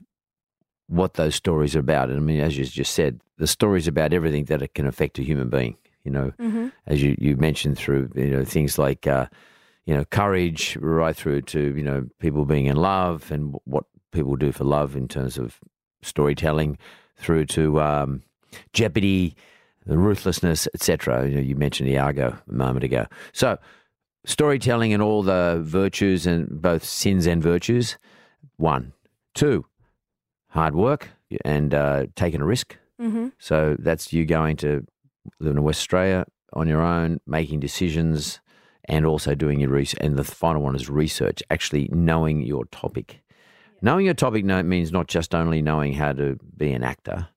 what 0.90 1.14
those 1.14 1.36
stories 1.36 1.76
are 1.76 1.80
about. 1.80 2.10
And 2.10 2.18
I 2.18 2.22
mean, 2.22 2.40
as 2.40 2.58
you 2.58 2.66
just 2.66 2.94
said, 2.94 3.22
the 3.38 3.48
stories 3.48 3.88
about 3.88 4.12
everything 4.12 4.46
that 4.46 4.62
it 4.62 4.74
can 4.74 4.86
affect 4.86 5.20
a 5.20 5.24
human 5.24 5.50
being. 5.50 5.78
You 6.04 6.12
know, 6.12 6.32
Mm-hmm. 6.40 6.68
as 6.88 7.02
you, 7.04 7.16
you 7.20 7.38
mentioned 7.38 7.78
through 7.78 8.12
you 8.16 8.30
know 8.32 8.44
things 8.44 8.78
like 8.78 9.06
uh, 9.06 9.28
you 9.86 9.94
know 9.96 10.06
courage 10.06 10.78
right 10.78 11.16
through 11.16 11.42
to 11.44 11.76
you 11.78 11.84
know 11.84 12.08
people 12.20 12.46
being 12.46 12.66
in 12.66 12.78
love 12.78 13.32
and 13.32 13.56
what 13.66 13.86
people 14.12 14.36
do 14.36 14.52
for 14.52 14.64
love 14.64 14.96
in 14.96 15.08
terms 15.08 15.38
of 15.38 15.60
storytelling 16.02 16.78
through 17.18 17.46
to 17.46 17.80
um, 17.82 18.24
jeopardy 18.74 19.36
the 19.86 19.98
ruthlessness 19.98 20.68
etc 20.74 21.28
you, 21.28 21.36
know, 21.36 21.42
you 21.42 21.56
mentioned 21.56 21.90
Iago 21.90 22.38
a 22.48 22.54
moment 22.54 22.84
ago 22.84 23.06
so 23.34 23.58
storytelling 24.26 24.94
and 24.94 25.04
all 25.04 25.22
the 25.22 25.60
virtues 25.64 26.26
and 26.26 26.62
both 26.62 26.84
sins 26.84 27.28
and 27.28 27.44
virtues 27.44 27.98
one 28.58 28.94
two 29.36 29.66
hard 30.50 30.76
work 30.76 31.10
and 31.46 31.74
uh, 31.74 32.06
taking 32.16 32.42
a 32.42 32.46
risk 32.46 32.78
Mm-hmm. 33.02 33.28
so 33.40 33.78
that's 33.80 34.12
you 34.12 34.26
going 34.26 34.58
to 34.58 34.86
live 35.40 35.56
in 35.56 35.64
West 35.64 35.80
Australia 35.80 36.26
on 36.52 36.68
your 36.68 36.82
own, 36.82 37.22
making 37.26 37.62
decisions, 37.62 38.42
and 38.90 39.06
also 39.06 39.36
doing 39.36 39.62
your 39.62 39.70
research. 39.70 40.00
And 40.02 40.18
the 40.18 40.24
final 40.26 40.62
one 40.62 40.76
is 40.76 40.90
research, 40.90 41.42
actually 41.50 41.88
knowing 41.94 42.42
your 42.42 42.66
topic. 42.66 43.22
Knowing 43.82 44.04
your 44.06 44.16
topic 44.16 44.44
means 44.44 44.92
not 44.92 45.08
just 45.08 45.34
only 45.34 45.62
knowing 45.62 45.94
how 45.94 46.12
to 46.12 46.38
be 46.58 46.74
an 46.74 46.84
actor 46.84 47.30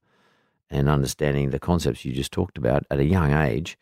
and 0.68 0.88
understanding 0.88 1.50
the 1.50 1.60
concepts 1.60 2.04
you 2.04 2.12
just 2.12 2.32
talked 2.32 2.58
about 2.58 2.84
at 2.90 2.98
a 2.98 3.04
young 3.04 3.32
age, 3.32 3.78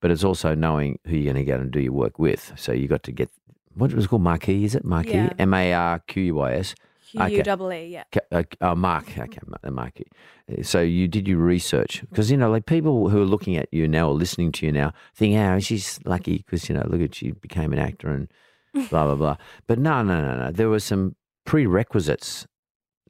but 0.00 0.10
it's 0.10 0.24
also 0.24 0.54
knowing 0.54 0.98
who 1.06 1.16
you're 1.16 1.32
going 1.32 1.46
to 1.46 1.50
go 1.50 1.56
and 1.58 1.70
do 1.70 1.80
your 1.80 1.92
work 1.92 2.18
with. 2.18 2.52
So 2.56 2.72
you 2.72 2.86
got 2.86 3.04
to 3.04 3.12
get 3.12 3.30
what 3.74 3.94
was 3.94 4.04
it 4.04 4.08
called 4.08 4.22
marquee, 4.22 4.64
is 4.64 4.74
it 4.74 4.84
marquee? 4.84 5.12
Yeah. 5.12 5.32
M 5.38 5.54
A 5.54 5.72
R 5.72 6.00
Q 6.00 6.22
U 6.24 6.40
I 6.40 6.54
S. 6.54 6.74
Q 7.10 7.20
Okay. 7.22 7.36
U 7.36 7.42
double 7.42 7.72
E, 7.72 7.86
yeah. 7.86 8.04
Uh, 8.30 8.42
uh, 8.60 8.74
Mark, 8.74 9.16
okay, 9.18 9.38
Mark. 9.70 10.00
Uh, 10.00 10.62
So 10.62 10.80
you 10.80 11.08
did 11.08 11.26
your 11.26 11.38
research 11.38 12.02
because 12.10 12.30
you 12.30 12.36
know, 12.36 12.50
like 12.50 12.66
people 12.66 13.08
who 13.08 13.22
are 13.22 13.26
looking 13.26 13.56
at 13.56 13.68
you 13.72 13.88
now 13.88 14.08
or 14.08 14.14
listening 14.14 14.52
to 14.52 14.66
you 14.66 14.72
now, 14.72 14.92
think, 15.14 15.36
"Oh, 15.38 15.58
she's 15.60 15.98
lucky 16.04 16.38
because 16.38 16.68
you 16.68 16.74
know, 16.74 16.86
look 16.86 17.00
at 17.00 17.14
she 17.14 17.30
became 17.32 17.72
an 17.72 17.78
actor 17.78 18.08
and 18.10 18.28
blah 18.90 19.06
blah 19.06 19.14
blah." 19.14 19.36
But 19.66 19.78
no, 19.78 20.02
no, 20.02 20.20
no, 20.20 20.36
no. 20.36 20.50
There 20.50 20.68
were 20.68 20.80
some 20.80 21.16
prerequisites 21.46 22.46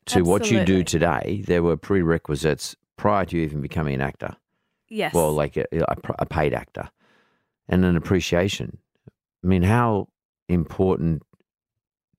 to 0.06 0.22
what 0.22 0.50
you 0.50 0.64
do 0.64 0.84
today. 0.84 1.42
There 1.46 1.62
were 1.62 1.76
prerequisites 1.76 2.76
prior 2.96 3.24
to 3.26 3.36
you 3.36 3.42
even 3.42 3.60
becoming 3.60 3.94
an 3.94 4.00
actor. 4.00 4.36
Yes. 4.88 5.12
Well, 5.12 5.32
like 5.32 5.56
a, 5.56 5.66
a, 5.72 5.96
a 6.20 6.26
paid 6.26 6.54
actor, 6.54 6.88
and 7.68 7.84
an 7.84 7.96
appreciation. 7.96 8.78
I 9.44 9.46
mean, 9.46 9.62
how 9.62 10.08
important 10.48 11.22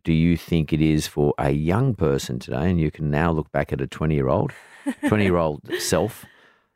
do 0.09 0.15
you 0.15 0.35
think 0.35 0.73
it 0.73 0.81
is 0.81 1.05
for 1.05 1.35
a 1.37 1.51
young 1.51 1.93
person 1.93 2.39
today? 2.39 2.71
And 2.71 2.81
you 2.81 2.89
can 2.89 3.11
now 3.11 3.31
look 3.31 3.51
back 3.51 3.71
at 3.71 3.79
a 3.79 3.85
twenty-year-old, 3.85 4.51
twenty-year-old 5.07 5.61
self. 5.77 6.25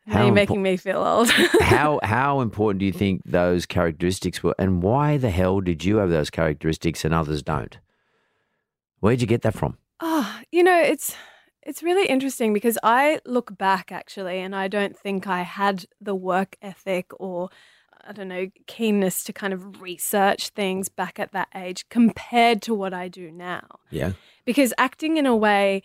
now 0.06 0.22
you're 0.22 0.32
impo- 0.32 0.36
making 0.36 0.62
me 0.62 0.78
feel 0.78 1.02
old. 1.02 1.30
how 1.62 2.00
how 2.04 2.42
important 2.42 2.78
do 2.78 2.86
you 2.86 2.92
think 2.92 3.24
those 3.26 3.66
characteristics 3.66 4.44
were, 4.44 4.54
and 4.60 4.84
why 4.84 5.18
the 5.18 5.32
hell 5.32 5.62
did 5.62 5.84
you 5.84 5.96
have 5.98 6.12
those 6.12 6.30
characteristics 6.30 7.04
and 7.04 7.12
others 7.12 7.42
don't? 7.42 7.80
Where'd 9.00 9.20
you 9.20 9.26
get 9.26 9.42
that 9.42 9.56
from? 9.56 9.80
Oh, 10.00 10.40
you 10.52 10.62
know, 10.62 10.80
it's 10.80 11.16
it's 11.64 11.82
really 11.82 12.06
interesting 12.06 12.54
because 12.54 12.78
I 12.84 13.20
look 13.26 13.58
back 13.58 13.92
actually 13.92 14.42
and 14.42 14.56
I 14.56 14.68
don't 14.68 14.96
think 14.96 15.26
I 15.26 15.42
had 15.42 15.86
the 16.00 16.14
work 16.14 16.56
ethic 16.62 17.08
or 17.20 17.50
I 18.06 18.12
don't 18.12 18.28
know, 18.28 18.48
keenness 18.68 19.24
to 19.26 19.34
kind 19.34 19.54
of 19.54 19.82
research 19.82 20.50
things 20.50 20.90
back 20.90 21.20
at 21.20 21.32
that 21.32 21.48
age 21.56 21.86
compared 21.90 22.62
to 22.64 22.74
what 22.74 22.94
I 22.94 23.08
do 23.08 23.32
now. 23.32 23.64
Yeah, 23.90 24.14
Because 24.46 24.74
acting 24.78 25.18
in 25.18 25.26
a 25.26 25.36
way 25.36 25.84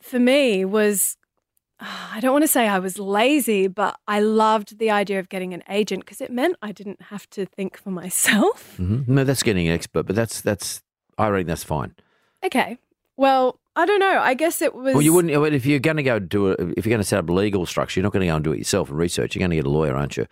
for 0.00 0.18
me 0.18 0.64
was 0.64 1.16
I 1.80 2.20
don't 2.20 2.32
want 2.32 2.44
to 2.44 2.48
say 2.48 2.68
I 2.68 2.78
was 2.78 2.98
lazy, 2.98 3.66
but 3.66 3.98
I 4.06 4.20
loved 4.20 4.78
the 4.78 4.90
idea 4.90 5.18
of 5.18 5.28
getting 5.28 5.52
an 5.52 5.62
agent 5.68 6.04
because 6.04 6.20
it 6.20 6.30
meant 6.30 6.56
I 6.62 6.72
didn't 6.72 7.02
have 7.02 7.28
to 7.30 7.46
think 7.46 7.76
for 7.76 7.90
myself. 7.90 8.76
hmm 8.76 9.02
no, 9.06 9.24
that's 9.24 9.42
getting 9.42 9.68
an 9.68 9.74
expert, 9.74 10.04
but 10.06 10.16
that's 10.16 10.40
that's 10.40 10.82
I 11.18 11.28
reckon 11.28 11.48
that's 11.48 11.64
fine. 11.64 11.94
Okay. 12.44 12.78
Well, 13.16 13.58
I 13.76 13.86
don't 13.86 14.00
know. 14.00 14.18
I 14.20 14.34
guess 14.34 14.62
it 14.62 14.74
was 14.74 14.94
Well, 14.94 15.02
you 15.02 15.12
wouldn't 15.12 15.32
well, 15.40 15.52
if 15.52 15.66
you're 15.66 15.78
going 15.78 15.96
to 15.96 16.02
go 16.02 16.18
do 16.18 16.48
it. 16.52 16.60
If 16.76 16.86
you're 16.86 16.90
going 16.90 17.00
to 17.00 17.04
set 17.04 17.18
up 17.18 17.28
a 17.28 17.32
legal 17.32 17.66
structure, 17.66 17.98
you're 18.00 18.04
not 18.04 18.12
going 18.12 18.20
to 18.20 18.26
go 18.26 18.34
and 18.36 18.44
do 18.44 18.52
it 18.52 18.58
yourself 18.58 18.88
and 18.88 18.98
research. 18.98 19.34
You're 19.34 19.40
going 19.40 19.50
to 19.50 19.56
get 19.56 19.66
a 19.66 19.70
lawyer, 19.70 19.96
aren't 19.96 20.16
you? 20.16 20.26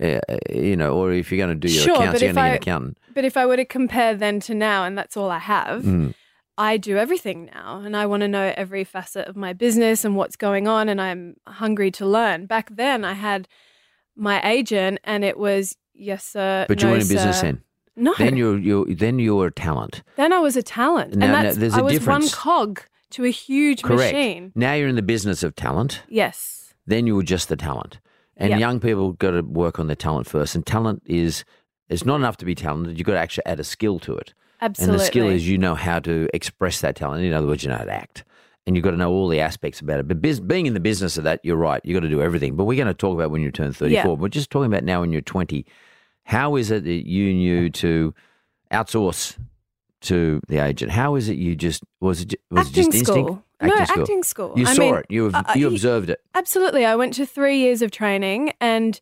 Uh, 0.00 0.20
you 0.50 0.76
know, 0.76 0.94
or 0.94 1.12
if 1.12 1.30
you're 1.30 1.38
going 1.44 1.50
to 1.60 1.66
do 1.68 1.72
your 1.72 1.82
Sure, 1.84 1.94
accounts, 1.96 2.20
you're 2.22 2.32
going 2.32 2.34
to 2.36 2.40
I- 2.40 2.48
get 2.48 2.56
an 2.56 2.62
accountant. 2.62 2.98
But 3.14 3.24
if 3.24 3.36
I 3.36 3.44
were 3.44 3.56
to 3.56 3.64
compare 3.64 4.14
then 4.14 4.40
to 4.40 4.54
now, 4.54 4.84
and 4.84 4.96
that's 4.96 5.16
all 5.16 5.30
I 5.30 5.38
have, 5.38 5.82
Mm. 5.84 6.14
I 6.58 6.76
do 6.76 6.96
everything 6.96 7.46
now. 7.54 7.80
And 7.84 7.96
I 7.96 8.06
want 8.06 8.20
to 8.22 8.28
know 8.28 8.52
every 8.56 8.84
facet 8.84 9.26
of 9.26 9.36
my 9.36 9.52
business 9.52 10.04
and 10.04 10.16
what's 10.16 10.36
going 10.36 10.66
on. 10.68 10.88
And 10.88 11.00
I'm 11.00 11.34
hungry 11.46 11.90
to 11.92 12.06
learn. 12.06 12.46
Back 12.46 12.74
then, 12.74 13.04
I 13.04 13.12
had 13.14 13.48
my 14.16 14.40
agent, 14.48 14.98
and 15.04 15.24
it 15.24 15.38
was, 15.38 15.76
yes, 15.94 16.24
sir. 16.24 16.64
But 16.68 16.80
you 16.82 16.88
weren't 16.88 17.02
in 17.02 17.08
business 17.08 17.40
then. 17.40 17.62
No. 17.96 18.14
Then 18.16 18.36
you're 18.38 18.58
you 18.58 18.86
then 18.94 19.18
you're 19.18 19.46
a 19.48 19.50
talent. 19.50 20.02
Then 20.16 20.32
I 20.32 20.38
was 20.38 20.56
a 20.56 20.62
talent. 20.62 21.14
Now- 21.14 21.26
now, 21.26 21.36
and 21.36 21.46
that's, 21.48 21.56
there's 21.58 21.74
I 21.74 21.80
a 21.80 21.84
was 21.84 21.92
difference. 21.94 22.24
one 22.24 22.30
cog 22.30 22.80
to 23.10 23.24
a 23.26 23.30
huge 23.30 23.82
Correct. 23.82 24.14
machine. 24.14 24.52
Now 24.54 24.72
you're 24.72 24.88
in 24.88 24.96
the 24.96 25.02
business 25.02 25.42
of 25.42 25.54
talent. 25.54 26.02
Yes. 26.08 26.72
Then 26.86 27.06
you 27.06 27.14
were 27.16 27.22
just 27.22 27.48
the 27.50 27.56
talent. 27.56 27.98
And 28.42 28.50
Yep. 28.50 28.60
young 28.60 28.80
people 28.80 29.12
got 29.12 29.30
to 29.30 29.42
work 29.42 29.78
on 29.78 29.86
their 29.86 29.96
talent 29.96 30.26
first. 30.26 30.56
And 30.56 30.66
talent 30.66 31.02
is 31.06 31.44
it's 31.88 32.04
not 32.04 32.16
enough 32.16 32.36
to 32.38 32.44
be 32.44 32.54
talented. 32.56 32.98
You've 32.98 33.06
got 33.06 33.12
to 33.12 33.20
actually 33.20 33.46
add 33.46 33.60
a 33.60 33.64
skill 33.64 34.00
to 34.00 34.16
it. 34.16 34.34
Absolutely. 34.60 34.92
And 34.94 35.00
the 35.00 35.04
skill 35.04 35.28
is 35.28 35.48
you 35.48 35.58
know 35.58 35.76
how 35.76 36.00
to 36.00 36.28
express 36.34 36.80
that 36.80 36.96
talent. 36.96 37.24
In 37.24 37.32
other 37.32 37.46
words, 37.46 37.62
you 37.62 37.70
know 37.70 37.76
how 37.76 37.84
to 37.84 37.92
act. 37.92 38.24
And 38.66 38.74
you've 38.76 38.84
got 38.84 38.92
to 38.92 38.96
know 38.96 39.12
all 39.12 39.28
the 39.28 39.40
aspects 39.40 39.80
about 39.80 40.00
it. 40.00 40.08
But 40.08 40.20
biz, 40.20 40.40
being 40.40 40.66
in 40.66 40.74
the 40.74 40.80
business 40.80 41.16
of 41.16 41.24
that, 41.24 41.40
you're 41.44 41.56
right. 41.56 41.80
You've 41.84 41.94
got 41.94 42.00
to 42.06 42.08
do 42.08 42.20
everything. 42.20 42.56
But 42.56 42.64
we're 42.64 42.76
going 42.76 42.88
to 42.88 42.94
talk 42.94 43.14
about 43.14 43.30
when 43.30 43.42
you 43.42 43.52
turn 43.52 43.72
34. 43.72 43.92
Yeah. 43.92 44.06
We're 44.06 44.28
just 44.28 44.50
talking 44.50 44.66
about 44.72 44.82
now 44.84 45.00
when 45.00 45.12
you're 45.12 45.20
20. 45.20 45.64
How 46.24 46.56
is 46.56 46.70
it 46.72 46.84
that 46.84 47.08
you 47.08 47.32
knew 47.32 47.70
to 47.70 48.12
outsource 48.72 49.36
to 50.02 50.40
the 50.48 50.58
agent? 50.58 50.90
How 50.92 51.14
is 51.14 51.28
it 51.28 51.36
you 51.38 51.54
just, 51.54 51.82
was 52.00 52.22
it, 52.22 52.34
was 52.50 52.68
it 52.68 52.72
just 52.72 52.94
instinct? 52.94 53.06
school. 53.06 53.44
No, 53.68 53.76
acting 53.76 54.22
school. 54.22 54.52
You 54.56 54.66
I 54.66 54.74
saw 54.74 54.80
mean, 54.80 54.94
it. 54.96 55.06
You, 55.08 55.30
uh, 55.32 55.42
you 55.54 55.68
uh, 55.68 55.70
observed 55.70 56.10
it. 56.10 56.20
Absolutely. 56.34 56.84
I 56.84 56.96
went 56.96 57.14
to 57.14 57.26
three 57.26 57.58
years 57.58 57.82
of 57.82 57.90
training, 57.90 58.52
and 58.60 59.00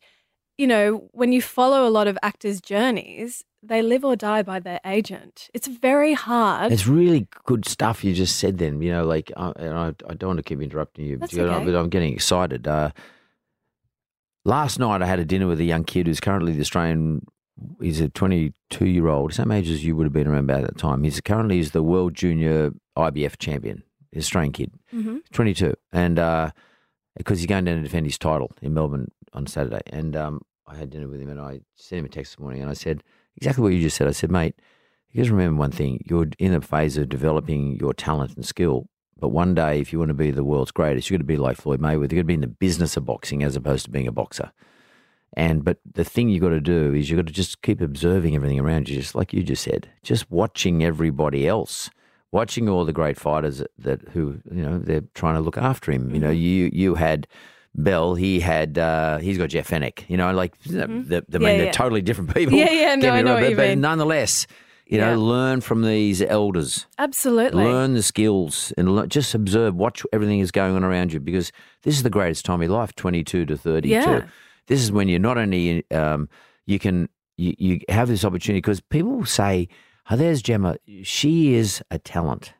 you 0.57 0.67
know, 0.67 1.07
when 1.11 1.31
you 1.31 1.41
follow 1.41 1.87
a 1.87 1.89
lot 1.89 2.07
of 2.07 2.17
actors' 2.21 2.61
journeys, 2.61 3.43
they 3.63 3.81
live 3.81 4.03
or 4.03 4.15
die 4.15 4.41
by 4.43 4.59
their 4.59 4.79
agent. 4.85 5.49
It's 5.53 5.67
very 5.67 6.13
hard. 6.13 6.71
It's 6.71 6.87
really 6.87 7.27
good 7.45 7.67
stuff 7.67 8.03
you 8.03 8.13
just 8.13 8.37
said. 8.37 8.57
Then 8.57 8.81
you 8.81 8.91
know, 8.91 9.05
like, 9.05 9.31
uh, 9.35 9.53
and 9.55 9.73
I, 9.73 9.87
I 10.07 10.13
don't 10.13 10.29
want 10.29 10.37
to 10.37 10.43
keep 10.43 10.61
interrupting 10.61 11.05
you, 11.05 11.17
That's 11.17 11.33
but, 11.33 11.47
okay. 11.47 11.65
but 11.65 11.75
I'm 11.75 11.89
getting 11.89 12.13
excited. 12.13 12.67
Uh, 12.67 12.91
last 14.45 14.79
night, 14.79 15.01
I 15.01 15.05
had 15.05 15.19
a 15.19 15.25
dinner 15.25 15.47
with 15.47 15.59
a 15.59 15.65
young 15.65 15.83
kid 15.83 16.07
who's 16.07 16.19
currently 16.19 16.53
the 16.53 16.61
Australian. 16.61 17.25
He's 17.79 17.99
a 17.99 18.09
22 18.09 18.85
year 18.85 19.07
old, 19.07 19.33
same 19.33 19.51
age 19.51 19.69
as 19.69 19.85
you 19.85 19.95
would 19.95 20.05
have 20.05 20.13
been 20.13 20.27
around 20.27 20.49
about 20.49 20.63
that 20.63 20.77
time. 20.77 21.03
He's 21.03 21.21
currently 21.21 21.59
is 21.59 21.71
the 21.71 21.83
world 21.83 22.15
junior 22.15 22.71
IBF 22.97 23.37
champion, 23.37 23.83
Australian 24.15 24.53
kid, 24.53 24.71
hmm 24.91 25.17
22, 25.31 25.73
and 25.91 26.19
uh, 26.19 26.51
because 27.15 27.39
he's 27.39 27.47
going 27.47 27.65
down 27.65 27.77
to 27.77 27.83
defend 27.83 28.05
his 28.05 28.17
title 28.17 28.51
in 28.61 28.73
Melbourne 28.73 29.11
on 29.33 29.47
Saturday, 29.47 29.81
and 29.87 30.15
um, 30.15 30.41
I 30.67 30.75
had 30.75 30.89
dinner 30.89 31.07
with 31.07 31.21
him, 31.21 31.29
and 31.29 31.39
I 31.39 31.61
sent 31.75 31.99
him 31.99 32.05
a 32.05 32.09
text 32.09 32.33
this 32.33 32.39
morning, 32.39 32.61
and 32.61 32.69
I 32.69 32.73
said 32.73 33.03
exactly 33.37 33.61
what 33.63 33.73
you 33.73 33.81
just 33.81 33.97
said. 33.97 34.07
I 34.07 34.11
said, 34.11 34.31
mate, 34.31 34.55
you 35.11 35.21
just 35.21 35.31
remember 35.31 35.59
one 35.59 35.71
thing: 35.71 36.03
you're 36.07 36.27
in 36.39 36.53
a 36.53 36.61
phase 36.61 36.97
of 36.97 37.09
developing 37.09 37.77
your 37.79 37.93
talent 37.93 38.35
and 38.35 38.45
skill. 38.45 38.87
But 39.19 39.29
one 39.29 39.53
day, 39.53 39.79
if 39.79 39.93
you 39.93 39.99
want 39.99 40.09
to 40.09 40.15
be 40.15 40.31
the 40.31 40.43
world's 40.43 40.71
greatest, 40.71 41.09
you've 41.09 41.19
got 41.19 41.21
to 41.21 41.27
be 41.27 41.37
like 41.37 41.57
Floyd 41.57 41.79
Mayweather. 41.79 42.01
You've 42.01 42.09
got 42.09 42.17
to 42.17 42.23
be 42.23 42.33
in 42.33 42.41
the 42.41 42.47
business 42.47 42.97
of 42.97 43.05
boxing 43.05 43.43
as 43.43 43.55
opposed 43.55 43.85
to 43.85 43.91
being 43.91 44.07
a 44.07 44.11
boxer. 44.11 44.51
And 45.37 45.63
but 45.63 45.77
the 45.89 46.03
thing 46.03 46.29
you've 46.29 46.41
got 46.41 46.49
to 46.49 46.59
do 46.59 46.93
is 46.93 47.09
you've 47.09 47.19
got 47.19 47.27
to 47.27 47.33
just 47.33 47.61
keep 47.61 47.81
observing 47.81 48.35
everything 48.35 48.59
around 48.59 48.89
you, 48.89 48.95
just 48.99 49.15
like 49.15 49.31
you 49.31 49.43
just 49.43 49.63
said, 49.63 49.89
just 50.03 50.29
watching 50.31 50.83
everybody 50.83 51.47
else, 51.47 51.89
watching 52.31 52.69
all 52.69 52.85
the 52.85 52.93
great 52.93 53.17
fighters 53.19 53.63
that, 53.79 54.01
who 54.09 54.39
you 54.51 54.61
know 54.61 54.79
they're 54.79 55.03
trying 55.15 55.35
to 55.35 55.41
look 55.41 55.57
after 55.57 55.91
him. 55.91 56.13
You 56.13 56.19
know, 56.21 56.29
you 56.31 56.69
you 56.73 56.95
had 56.95 57.27
Bell, 57.75 58.15
he 58.15 58.39
had 58.41 58.77
uh, 58.77 59.17
he's 59.19 59.37
got 59.37 59.49
Jeff 59.49 59.69
Fenech. 59.69 60.03
You 60.09 60.17
know, 60.17 60.31
like 60.33 60.57
the, 60.63 60.87
the, 60.87 61.23
I 61.33 61.37
mean, 61.37 61.41
Yeah, 61.41 61.57
they're 61.57 61.65
yeah. 61.65 61.71
totally 61.71 62.01
different 62.01 62.33
people. 62.33 62.53
Yeah, 62.57 62.69
yeah, 62.69 62.95
no, 62.95 63.09
I 63.13 63.21
know 63.21 63.31
wrong, 63.33 63.35
what 63.35 63.41
but, 63.43 63.49
you 63.51 63.55
but 63.55 63.69
mean. 63.69 63.81
nonetheless, 63.81 64.45
you 64.85 64.97
know, 64.97 65.11
Yeah. 65.11 65.17
learn 65.17 65.61
from 65.61 65.83
these 65.83 66.21
elders. 66.21 66.85
Absolutely. 66.97 67.63
Learn 67.63 67.93
the 67.93 68.03
skills 68.03 68.73
and 68.77 68.93
le- 68.93 69.07
just 69.07 69.33
observe, 69.33 69.73
watch 69.75 70.03
everything 70.11 70.39
is 70.39 70.51
going 70.51 70.75
on 70.75 70.83
around 70.83 71.13
you 71.13 71.19
because 71.21 71.51
this 71.83 71.95
is 71.95 72.03
the 72.03 72.09
greatest 72.09 72.43
time 72.43 72.61
of 72.61 72.67
your 72.67 72.77
life, 72.77 72.93
22 72.95 73.45
to 73.45 73.55
32. 73.57 73.89
Yeah. 73.93 74.25
This 74.67 74.81
is 74.81 74.91
when 74.91 75.07
you're 75.07 75.19
not 75.19 75.37
only, 75.37 75.89
um, 75.91 76.27
you 76.65 76.77
can, 76.77 77.07
you, 77.37 77.53
you 77.57 77.79
have 77.87 78.09
this 78.09 78.25
opportunity 78.25 78.57
because 78.59 78.81
people 78.81 79.25
say, 79.25 79.69
there's 80.09 80.41
Gemma, 80.41 80.77
she 81.03 81.53
is 81.53 81.81
a 81.91 81.97
talent. 81.99 82.53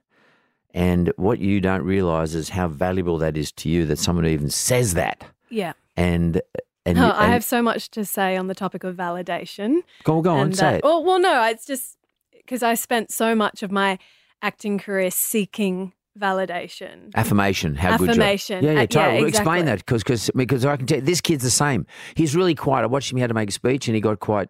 And 0.74 1.12
what 1.18 1.40
you 1.40 1.60
don't 1.60 1.84
realize 1.84 2.34
is 2.34 2.50
how 2.50 2.68
valuable 2.70 3.18
that 3.18 3.36
is 3.36 3.52
to 3.54 3.70
you 3.70 3.86
that 3.86 4.00
someone 4.00 4.26
even 4.26 4.50
says 4.50 4.94
that. 4.94 5.24
Yeah. 5.50 5.74
And, 5.98 6.42
and, 6.86 6.98
Oh, 6.98 7.08
you- 7.08 7.12
I 7.14 7.28
have 7.28 7.44
so 7.44 7.62
much 7.62 7.92
to 7.92 8.06
say 8.06 8.38
on 8.38 8.48
the 8.48 8.56
topic 8.56 8.84
of 8.86 8.96
validation. 8.96 9.82
go, 10.04 10.18
on, 10.18 10.24
go 10.24 10.32
on, 10.32 10.40
and 10.48 10.58
say 10.58 10.76
it. 10.76 10.84
Well, 10.84 11.04
well, 11.04 11.20
no, 11.20 11.44
it's 11.44 11.66
just 11.66 11.98
because 12.38 12.64
I 12.64 12.76
spent 12.76 13.12
so 13.12 13.36
much 13.36 13.64
of 13.64 13.72
my 13.72 14.00
acting 14.42 14.78
career 14.80 15.12
seeking 15.12 15.92
validation. 16.18 17.12
Affirmation. 17.16 17.76
How 17.76 17.98
good 17.98 18.10
Affirmation. 18.10 18.64
you 18.64 18.70
are. 18.70 18.74
Yeah, 18.74 18.80
yeah, 18.80 18.86
Uh, 18.86 19.02
yeah, 19.02 19.08
exactly. 19.10 19.28
Explain 19.30 19.66
that 19.66 19.80
because 19.80 20.04
cause, 20.04 20.32
because 20.36 20.66
I 20.66 20.78
can 20.78 20.86
tell 20.88 20.98
you, 21.00 21.04
this 21.04 21.22
kid's 21.22 21.44
the 21.44 21.50
same. 21.50 21.86
He's 22.16 22.36
really 22.36 22.56
quiet. 22.56 22.84
I 22.84 22.88
watched 22.88 23.12
him 23.12 23.18
how 23.20 23.28
to 23.28 23.34
make 23.34 23.50
a 23.50 23.54
speech 23.54 23.88
and 23.88 23.96
he 23.96 24.02
got 24.02 24.20
quite 24.20 24.48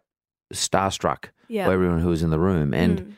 starstruck 0.51 1.25
Yeah. 1.47 1.67
by 1.67 1.73
everyone 1.73 1.99
who 1.99 2.09
was 2.09 2.23
in 2.23 2.29
the 2.29 2.39
room. 2.39 2.73
And 2.73 2.99
Mm. 3.01 3.13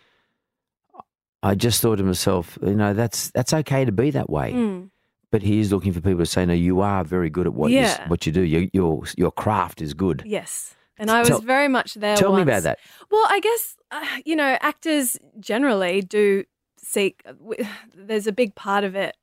I 1.41 1.55
just 1.55 1.81
thought 1.81 1.97
to 1.97 2.03
myself, 2.03 2.57
you 2.61 2.73
know, 2.75 2.93
that's 2.93 3.29
that's 3.31 3.53
okay 3.53 3.83
to 3.85 3.91
be 3.91 4.11
that 4.11 4.29
way. 4.29 4.53
Mm. 4.53 4.89
But 5.31 5.41
he 5.41 5.59
is 5.59 5.71
looking 5.73 5.91
for 5.91 5.99
people 5.99 6.19
to 6.19 6.25
say, 6.25 6.45
no, 6.45 6.53
you 6.53 6.79
are 6.81 7.03
very 7.03 7.29
good 7.29 7.47
at 7.47 7.53
what 7.53 7.71
you, 7.71 7.85
what 8.07 8.25
you 8.25 8.31
do. 8.31 8.41
Your, 8.41 8.67
your 8.71 9.03
your 9.17 9.31
craft 9.31 9.81
is 9.81 9.93
good. 9.93 10.23
Yes. 10.25 10.75
And 10.97 11.09
I 11.09 11.19
was 11.19 11.27
Tell- 11.29 11.41
very 11.41 11.67
much 11.67 11.95
there. 11.95 12.15
Tell 12.15 12.35
me 12.35 12.43
about 12.43 12.63
that. 12.63 12.79
Well, 13.09 13.25
I 13.27 13.39
guess 13.39 13.75
uh, 13.91 14.05
you 14.25 14.35
know 14.35 14.57
actors 14.61 15.17
generally 15.39 16.01
do 16.01 16.45
seek. 16.77 17.23
There's 17.95 18.27
a 18.27 18.31
big 18.31 18.55
part 18.55 18.83
of 18.83 18.95
it. 18.95 19.17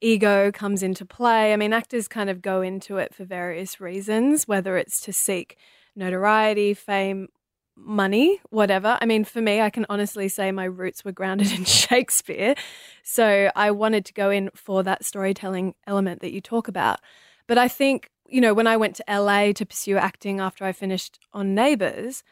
Ego 0.00 0.50
comes 0.50 0.82
into 0.82 1.06
play. 1.06 1.52
I 1.52 1.56
mean, 1.56 1.72
actors 1.72 2.08
kind 2.08 2.28
of 2.28 2.42
go 2.42 2.60
into 2.60 2.96
it 2.98 3.14
for 3.14 3.24
various 3.24 3.80
reasons, 3.80 4.48
whether 4.48 4.76
it's 4.76 5.00
to 5.02 5.12
seek 5.12 5.56
notoriety, 5.94 6.74
fame, 6.74 7.28
money, 7.76 8.40
whatever. 8.50 8.98
I 9.00 9.06
mean, 9.06 9.24
for 9.24 9.40
me, 9.40 9.60
I 9.60 9.70
can 9.70 9.86
honestly 9.88 10.28
say 10.28 10.52
my 10.52 10.64
roots 10.64 11.04
were 11.04 11.12
grounded 11.12 11.52
in 11.52 11.64
Shakespeare. 11.66 12.54
So 13.02 13.50
I 13.56 13.70
wanted 13.70 14.04
to 14.06 14.12
go 14.12 14.30
in 14.30 14.50
for 14.54 14.82
that 14.82 15.04
storytelling 15.04 15.74
element 15.86 16.20
that 16.20 16.32
you 16.32 16.40
talk 16.40 16.68
about. 16.68 17.00
But 17.46 17.58
I 17.58 17.68
think, 17.68 18.10
you 18.28 18.40
know, 18.40 18.54
when 18.54 18.66
I 18.66 18.76
went 18.76 18.96
to 18.96 19.04
LA 19.08 19.52
to 19.52 19.66
pursue 19.66 19.96
acting 19.96 20.40
after 20.40 20.64
I 20.64 20.72
finished 20.72 21.18
on 21.32 21.54
Neighbours, 21.54 22.22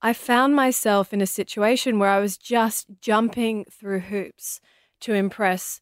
I 0.00 0.12
found 0.12 0.54
myself 0.54 1.12
in 1.12 1.20
a 1.20 1.26
situation 1.26 1.98
where 1.98 2.10
I 2.10 2.20
was 2.20 2.38
just 2.38 2.86
jumping 3.00 3.64
through 3.64 4.00
hoops 4.00 4.60
to 5.00 5.12
impress 5.12 5.80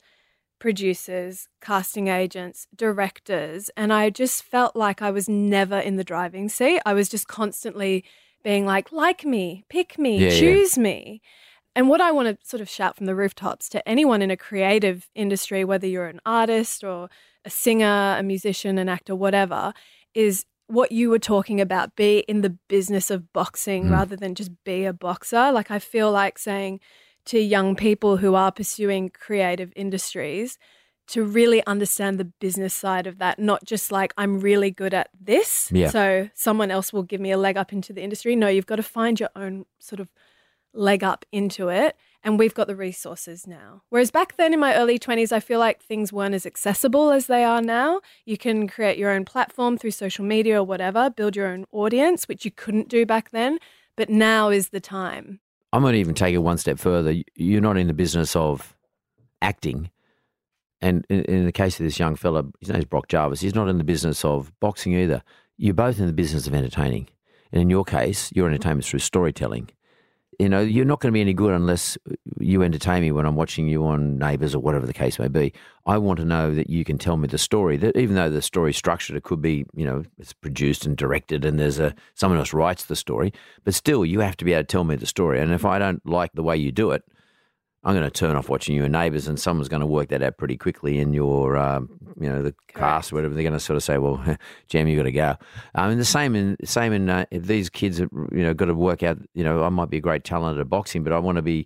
producers, 0.58 1.48
casting 1.60 2.08
agents, 2.08 2.66
directors, 2.74 3.70
and 3.76 3.92
I 3.92 4.08
just 4.08 4.42
felt 4.42 4.74
like 4.74 5.02
I 5.02 5.10
was 5.10 5.28
never 5.28 5.78
in 5.78 5.96
the 5.96 6.04
driving 6.04 6.48
seat. 6.48 6.80
I 6.86 6.94
was 6.94 7.10
just 7.10 7.28
constantly 7.28 8.04
being 8.46 8.64
like, 8.64 8.92
like 8.92 9.24
me, 9.24 9.64
pick 9.68 9.98
me, 9.98 10.18
Yeah, 10.20 10.28
yeah. 10.28 10.38
choose 10.38 10.78
me. 10.78 11.20
And 11.74 11.88
what 11.88 12.00
I 12.00 12.12
want 12.12 12.28
to 12.28 12.46
sort 12.48 12.60
of 12.60 12.68
shout 12.68 12.96
from 12.96 13.06
the 13.06 13.14
rooftops 13.16 13.68
to 13.70 13.86
anyone 13.88 14.22
in 14.22 14.30
a 14.30 14.36
creative 14.36 15.10
industry, 15.16 15.64
whether 15.64 15.88
you're 15.88 16.06
an 16.06 16.20
artist 16.24 16.84
or 16.84 17.10
a 17.44 17.50
singer, 17.50 18.16
a 18.16 18.22
musician, 18.22 18.78
an 18.78 18.88
actor, 18.88 19.16
whatever, 19.16 19.74
is 20.14 20.46
what 20.68 20.92
you 20.92 21.10
were 21.10 21.18
talking 21.18 21.60
about 21.60 21.96
be 21.96 22.20
in 22.28 22.42
the 22.42 22.56
business 22.68 23.10
of 23.10 23.32
boxing 23.32 23.86
Mm. 23.86 23.90
rather 23.90 24.16
than 24.16 24.36
just 24.36 24.52
be 24.64 24.84
a 24.84 24.92
boxer. 24.92 25.50
Like, 25.50 25.72
I 25.72 25.80
feel 25.80 26.12
like 26.12 26.38
saying 26.38 26.78
to 27.26 27.40
young 27.40 27.74
people 27.74 28.18
who 28.18 28.36
are 28.36 28.52
pursuing 28.52 29.10
creative 29.10 29.72
industries 29.74 30.56
to 31.08 31.24
really 31.24 31.64
understand 31.66 32.18
the 32.18 32.24
business 32.24 32.74
side 32.74 33.06
of 33.06 33.18
that, 33.18 33.38
not 33.38 33.64
just 33.64 33.92
like, 33.92 34.12
I'm 34.16 34.40
really 34.40 34.70
good 34.70 34.92
at 34.92 35.10
this. 35.18 35.70
Yeah. 35.72 35.90
So 35.90 36.30
someone 36.34 36.70
else 36.70 36.92
will 36.92 37.04
give 37.04 37.20
me 37.20 37.30
a 37.30 37.38
leg 37.38 37.56
up 37.56 37.72
into 37.72 37.92
the 37.92 38.02
industry. 38.02 38.34
No, 38.34 38.48
you've 38.48 38.66
got 38.66 38.76
to 38.76 38.82
find 38.82 39.20
your 39.20 39.30
own 39.36 39.66
sort 39.78 40.00
of 40.00 40.10
leg 40.72 41.04
up 41.04 41.24
into 41.30 41.68
it. 41.68 41.96
And 42.24 42.40
we've 42.40 42.54
got 42.54 42.66
the 42.66 42.74
resources 42.74 43.46
now. 43.46 43.82
Whereas 43.88 44.10
back 44.10 44.36
then 44.36 44.52
in 44.52 44.58
my 44.58 44.74
early 44.74 44.98
20s, 44.98 45.30
I 45.30 45.38
feel 45.38 45.60
like 45.60 45.80
things 45.80 46.12
weren't 46.12 46.34
as 46.34 46.44
accessible 46.44 47.10
as 47.10 47.28
they 47.28 47.44
are 47.44 47.62
now. 47.62 48.00
You 48.24 48.36
can 48.36 48.66
create 48.66 48.98
your 48.98 49.10
own 49.10 49.24
platform 49.24 49.78
through 49.78 49.92
social 49.92 50.24
media 50.24 50.60
or 50.60 50.64
whatever, 50.64 51.08
build 51.08 51.36
your 51.36 51.46
own 51.46 51.66
audience, 51.70 52.26
which 52.26 52.44
you 52.44 52.50
couldn't 52.50 52.88
do 52.88 53.06
back 53.06 53.30
then. 53.30 53.60
But 53.96 54.10
now 54.10 54.48
is 54.48 54.70
the 54.70 54.80
time. 54.80 55.38
I'm 55.72 55.82
going 55.82 55.92
to 55.92 56.00
even 56.00 56.14
take 56.14 56.34
it 56.34 56.38
one 56.38 56.58
step 56.58 56.80
further. 56.80 57.14
You're 57.36 57.60
not 57.60 57.76
in 57.76 57.86
the 57.86 57.94
business 57.94 58.34
of 58.34 58.74
acting. 59.40 59.90
And 60.80 61.06
in, 61.08 61.22
in 61.24 61.46
the 61.46 61.52
case 61.52 61.80
of 61.80 61.84
this 61.84 61.98
young 61.98 62.16
fella, 62.16 62.44
his 62.60 62.68
name's 62.68 62.84
Brock 62.84 63.08
Jarvis, 63.08 63.40
he's 63.40 63.54
not 63.54 63.68
in 63.68 63.78
the 63.78 63.84
business 63.84 64.24
of 64.24 64.52
boxing 64.60 64.94
either. 64.94 65.22
You're 65.56 65.74
both 65.74 65.98
in 65.98 66.06
the 66.06 66.12
business 66.12 66.46
of 66.46 66.54
entertaining. 66.54 67.08
And 67.52 67.62
in 67.62 67.70
your 67.70 67.84
case, 67.84 68.30
your 68.34 68.46
entertainment 68.46 68.84
is 68.84 68.90
through 68.90 69.00
storytelling. 69.00 69.70
You 70.38 70.50
know, 70.50 70.60
you're 70.60 70.84
not 70.84 71.00
going 71.00 71.10
to 71.10 71.14
be 71.14 71.22
any 71.22 71.32
good 71.32 71.54
unless 71.54 71.96
you 72.38 72.62
entertain 72.62 73.00
me 73.00 73.10
when 73.10 73.24
I'm 73.24 73.36
watching 73.36 73.68
you 73.68 73.86
on 73.86 74.18
Neighbours 74.18 74.54
or 74.54 74.58
whatever 74.58 74.84
the 74.84 74.92
case 74.92 75.18
may 75.18 75.28
be. 75.28 75.54
I 75.86 75.96
want 75.96 76.18
to 76.18 76.26
know 76.26 76.54
that 76.54 76.68
you 76.68 76.84
can 76.84 76.98
tell 76.98 77.16
me 77.16 77.26
the 77.26 77.38
story. 77.38 77.78
That 77.78 77.96
even 77.96 78.16
though 78.16 78.28
the 78.28 78.42
story's 78.42 78.76
structured, 78.76 79.16
it 79.16 79.22
could 79.22 79.40
be, 79.40 79.64
you 79.74 79.86
know, 79.86 80.04
it's 80.18 80.34
produced 80.34 80.84
and 80.84 80.94
directed, 80.94 81.46
and 81.46 81.58
there's 81.58 81.78
a 81.78 81.94
someone 82.12 82.38
else 82.38 82.52
writes 82.52 82.84
the 82.84 82.96
story. 82.96 83.32
But 83.64 83.74
still, 83.74 84.04
you 84.04 84.20
have 84.20 84.36
to 84.36 84.44
be 84.44 84.52
able 84.52 84.64
to 84.64 84.66
tell 84.66 84.84
me 84.84 84.96
the 84.96 85.06
story. 85.06 85.40
And 85.40 85.52
if 85.52 85.64
I 85.64 85.78
don't 85.78 86.04
like 86.04 86.32
the 86.34 86.42
way 86.42 86.58
you 86.58 86.70
do 86.70 86.90
it, 86.90 87.02
I'm 87.86 87.94
going 87.94 88.04
to 88.04 88.10
turn 88.10 88.34
off 88.34 88.48
watching 88.48 88.74
you 88.74 88.82
and 88.82 88.92
Neighbours, 88.92 89.28
and 89.28 89.38
someone's 89.38 89.68
going 89.68 89.80
to 89.80 89.86
work 89.86 90.08
that 90.08 90.20
out 90.20 90.38
pretty 90.38 90.56
quickly 90.56 90.98
in 90.98 91.14
your, 91.14 91.56
um, 91.56 91.88
you 92.20 92.28
know, 92.28 92.42
the 92.42 92.52
cast 92.74 93.12
or 93.12 93.14
whatever. 93.14 93.32
They're 93.32 93.44
going 93.44 93.52
to 93.52 93.60
sort 93.60 93.76
of 93.76 93.84
say, 93.84 93.96
"Well, 93.96 94.20
Jam, 94.68 94.88
you 94.88 94.96
got 94.96 95.04
to 95.04 95.12
go." 95.12 95.36
I 95.76 95.88
mean, 95.88 95.96
the 95.96 96.04
same 96.04 96.34
in 96.34 96.56
same 96.64 96.92
in 96.92 97.08
uh, 97.08 97.26
if 97.30 97.44
these 97.44 97.70
kids, 97.70 98.00
are, 98.00 98.08
you 98.32 98.42
know, 98.42 98.54
got 98.54 98.64
to 98.64 98.74
work 98.74 99.04
out. 99.04 99.18
You 99.34 99.44
know, 99.44 99.62
I 99.62 99.68
might 99.68 99.88
be 99.88 99.98
a 99.98 100.00
great 100.00 100.24
talent 100.24 100.58
at 100.58 100.68
boxing, 100.68 101.04
but 101.04 101.12
I 101.12 101.20
want 101.20 101.36
to 101.36 101.42
be 101.42 101.64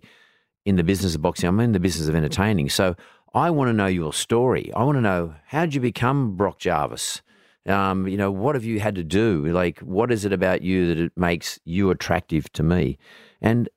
in 0.63 0.75
the 0.75 0.83
business 0.83 1.15
of 1.15 1.23
boxing. 1.23 1.49
I'm 1.49 1.59
in 1.59 1.71
the 1.71 1.79
business 1.79 2.07
of 2.07 2.15
entertaining, 2.15 2.69
so 2.69 2.95
I 3.33 3.49
want 3.49 3.69
to 3.69 3.73
know 3.73 3.87
your 3.87 4.13
story. 4.13 4.71
I 4.75 4.83
want 4.83 4.97
to 4.97 5.01
know 5.01 5.33
how 5.47 5.61
did 5.61 5.73
you 5.73 5.81
become 5.81 6.35
Brock 6.35 6.59
Jarvis. 6.59 7.23
Um, 7.65 8.07
you 8.07 8.17
know, 8.17 8.29
what 8.29 8.53
have 8.53 8.63
you 8.63 8.79
had 8.79 8.93
to 8.93 9.03
do? 9.03 9.47
Like, 9.47 9.79
what 9.79 10.11
is 10.11 10.23
it 10.23 10.33
about 10.33 10.61
you 10.61 10.87
that 10.87 10.99
it 10.99 11.13
makes 11.15 11.59
you 11.65 11.89
attractive 11.89 12.51
to 12.53 12.61
me? 12.61 12.99
And 13.41 13.69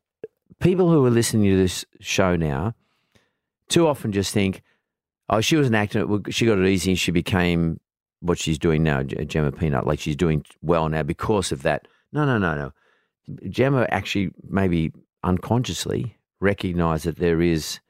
people 0.61 0.90
who 0.90 1.05
are 1.05 1.11
listening 1.11 1.51
to 1.51 1.57
this 1.57 1.85
show 2.01 2.37
now 2.37 2.75
too 3.69 3.87
often 3.87 4.12
just 4.12 4.33
think, 4.33 4.62
oh, 5.29 5.40
she 5.40 5.57
was 5.57 5.69
an 5.69 5.75
actor. 5.75 6.07
She 6.31 6.47
got 6.47 6.59
it 6.59 6.67
easy 6.67 6.93
and 6.93 6.99
she 6.99 7.11
became 7.11 7.81
what 8.21 8.38
she's 8.38 8.59
doing 8.59 8.83
now, 8.83 9.03
Gemma 9.03 9.53
Peanut. 9.53 9.87
Like 9.87 10.01
she's 10.01 10.17
doing 10.17 10.45
well 10.62 10.88
now 10.88 11.03
because 11.03 11.53
of 11.53 11.62
that. 11.62 11.88
No, 12.12 12.25
no, 12.25 12.38
no, 12.38 12.55
no. 12.55 12.73
Gemma 13.49 13.87
actually 13.90 14.31
maybe 14.49 14.93
unconsciously 15.23 16.17
recognized 16.40 17.07
that 17.07 17.17
there 17.17 17.40
is 17.40 17.81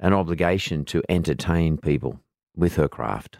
an 0.00 0.12
obligation 0.12 0.84
to 0.86 1.02
entertain 1.08 1.76
people 1.76 2.20
with 2.56 2.76
her 2.76 2.88
craft. 2.88 3.38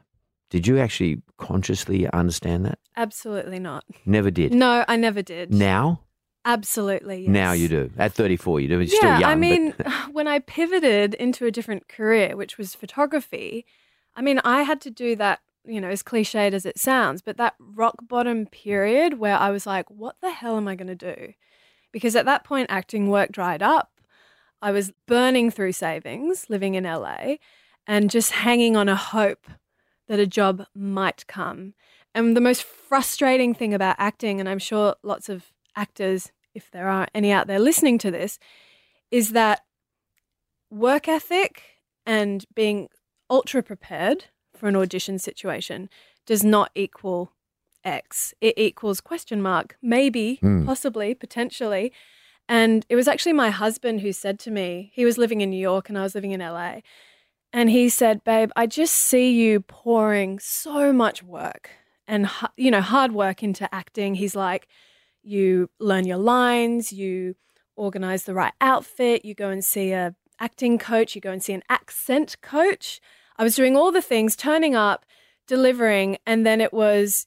Did 0.50 0.66
you 0.66 0.78
actually 0.78 1.22
consciously 1.36 2.08
understand 2.10 2.64
that? 2.66 2.78
Absolutely 2.96 3.58
not. 3.58 3.84
Never 4.06 4.30
did. 4.30 4.54
No, 4.54 4.84
I 4.88 4.96
never 4.96 5.22
did. 5.22 5.52
Now? 5.52 6.00
Absolutely. 6.48 7.20
Yes. 7.20 7.28
Now 7.28 7.52
you 7.52 7.68
do. 7.68 7.90
At 7.98 8.14
34, 8.14 8.60
you 8.60 8.68
do. 8.68 8.74
You're 8.76 8.84
yeah, 8.84 8.96
still 8.96 9.20
young. 9.20 9.24
I 9.30 9.34
mean, 9.34 9.74
but... 9.76 9.86
when 10.12 10.26
I 10.26 10.38
pivoted 10.38 11.12
into 11.12 11.44
a 11.44 11.50
different 11.50 11.88
career, 11.88 12.36
which 12.36 12.56
was 12.56 12.74
photography, 12.74 13.66
I 14.16 14.22
mean, 14.22 14.40
I 14.42 14.62
had 14.62 14.80
to 14.80 14.90
do 14.90 15.14
that, 15.16 15.40
you 15.66 15.78
know, 15.78 15.90
as 15.90 16.02
cliched 16.02 16.54
as 16.54 16.64
it 16.64 16.78
sounds, 16.78 17.20
but 17.20 17.36
that 17.36 17.54
rock 17.60 17.96
bottom 18.00 18.46
period 18.46 19.18
where 19.18 19.36
I 19.36 19.50
was 19.50 19.66
like, 19.66 19.90
what 19.90 20.16
the 20.22 20.30
hell 20.30 20.56
am 20.56 20.66
I 20.66 20.74
going 20.74 20.88
to 20.88 20.94
do? 20.94 21.34
Because 21.92 22.16
at 22.16 22.24
that 22.24 22.44
point, 22.44 22.70
acting 22.70 23.10
work 23.10 23.30
dried 23.30 23.62
up. 23.62 23.92
I 24.62 24.70
was 24.70 24.92
burning 25.06 25.50
through 25.50 25.72
savings 25.72 26.46
living 26.48 26.76
in 26.76 26.84
LA 26.84 27.36
and 27.86 28.10
just 28.10 28.32
hanging 28.32 28.74
on 28.74 28.88
a 28.88 28.96
hope 28.96 29.48
that 30.08 30.18
a 30.18 30.26
job 30.26 30.64
might 30.74 31.26
come. 31.26 31.74
And 32.14 32.34
the 32.34 32.40
most 32.40 32.62
frustrating 32.62 33.52
thing 33.52 33.74
about 33.74 33.96
acting, 33.98 34.40
and 34.40 34.48
I'm 34.48 34.58
sure 34.58 34.96
lots 35.02 35.28
of 35.28 35.52
actors, 35.76 36.32
if 36.54 36.70
there 36.70 36.88
are 36.88 37.08
any 37.14 37.30
out 37.32 37.46
there 37.46 37.58
listening 37.58 37.98
to 37.98 38.10
this, 38.10 38.38
is 39.10 39.32
that 39.32 39.60
work 40.70 41.08
ethic 41.08 41.62
and 42.06 42.44
being 42.54 42.88
ultra 43.30 43.62
prepared 43.62 44.26
for 44.54 44.68
an 44.68 44.76
audition 44.76 45.18
situation 45.18 45.88
does 46.26 46.44
not 46.44 46.70
equal 46.74 47.32
X. 47.84 48.34
It 48.40 48.58
equals 48.58 49.00
question 49.00 49.40
mark, 49.40 49.76
maybe, 49.80 50.38
Mm. 50.42 50.66
possibly, 50.66 51.14
potentially. 51.14 51.92
And 52.48 52.84
it 52.88 52.96
was 52.96 53.08
actually 53.08 53.34
my 53.34 53.50
husband 53.50 54.00
who 54.00 54.12
said 54.12 54.38
to 54.40 54.50
me, 54.50 54.90
he 54.94 55.04
was 55.04 55.18
living 55.18 55.40
in 55.40 55.50
New 55.50 55.60
York 55.60 55.88
and 55.88 55.98
I 55.98 56.02
was 56.02 56.14
living 56.14 56.32
in 56.32 56.40
LA. 56.40 56.80
And 57.52 57.70
he 57.70 57.88
said, 57.88 58.24
Babe, 58.24 58.50
I 58.56 58.66
just 58.66 58.94
see 58.94 59.30
you 59.30 59.60
pouring 59.60 60.38
so 60.38 60.92
much 60.92 61.22
work 61.22 61.70
and, 62.06 62.28
you 62.56 62.70
know, 62.70 62.80
hard 62.80 63.12
work 63.12 63.42
into 63.42 63.72
acting. 63.74 64.16
He's 64.16 64.34
like, 64.36 64.66
you 65.28 65.70
learn 65.78 66.06
your 66.06 66.16
lines, 66.16 66.92
you 66.92 67.36
organize 67.76 68.24
the 68.24 68.34
right 68.34 68.52
outfit, 68.60 69.24
you 69.24 69.34
go 69.34 69.50
and 69.50 69.64
see 69.64 69.92
a 69.92 70.14
acting 70.40 70.78
coach, 70.78 71.14
you 71.14 71.20
go 71.20 71.32
and 71.32 71.42
see 71.42 71.52
an 71.52 71.62
accent 71.68 72.36
coach. 72.40 73.00
I 73.36 73.44
was 73.44 73.54
doing 73.54 73.76
all 73.76 73.92
the 73.92 74.02
things, 74.02 74.34
turning 74.34 74.74
up, 74.74 75.04
delivering, 75.46 76.18
and 76.26 76.46
then 76.46 76.60
it 76.60 76.72
was, 76.72 77.26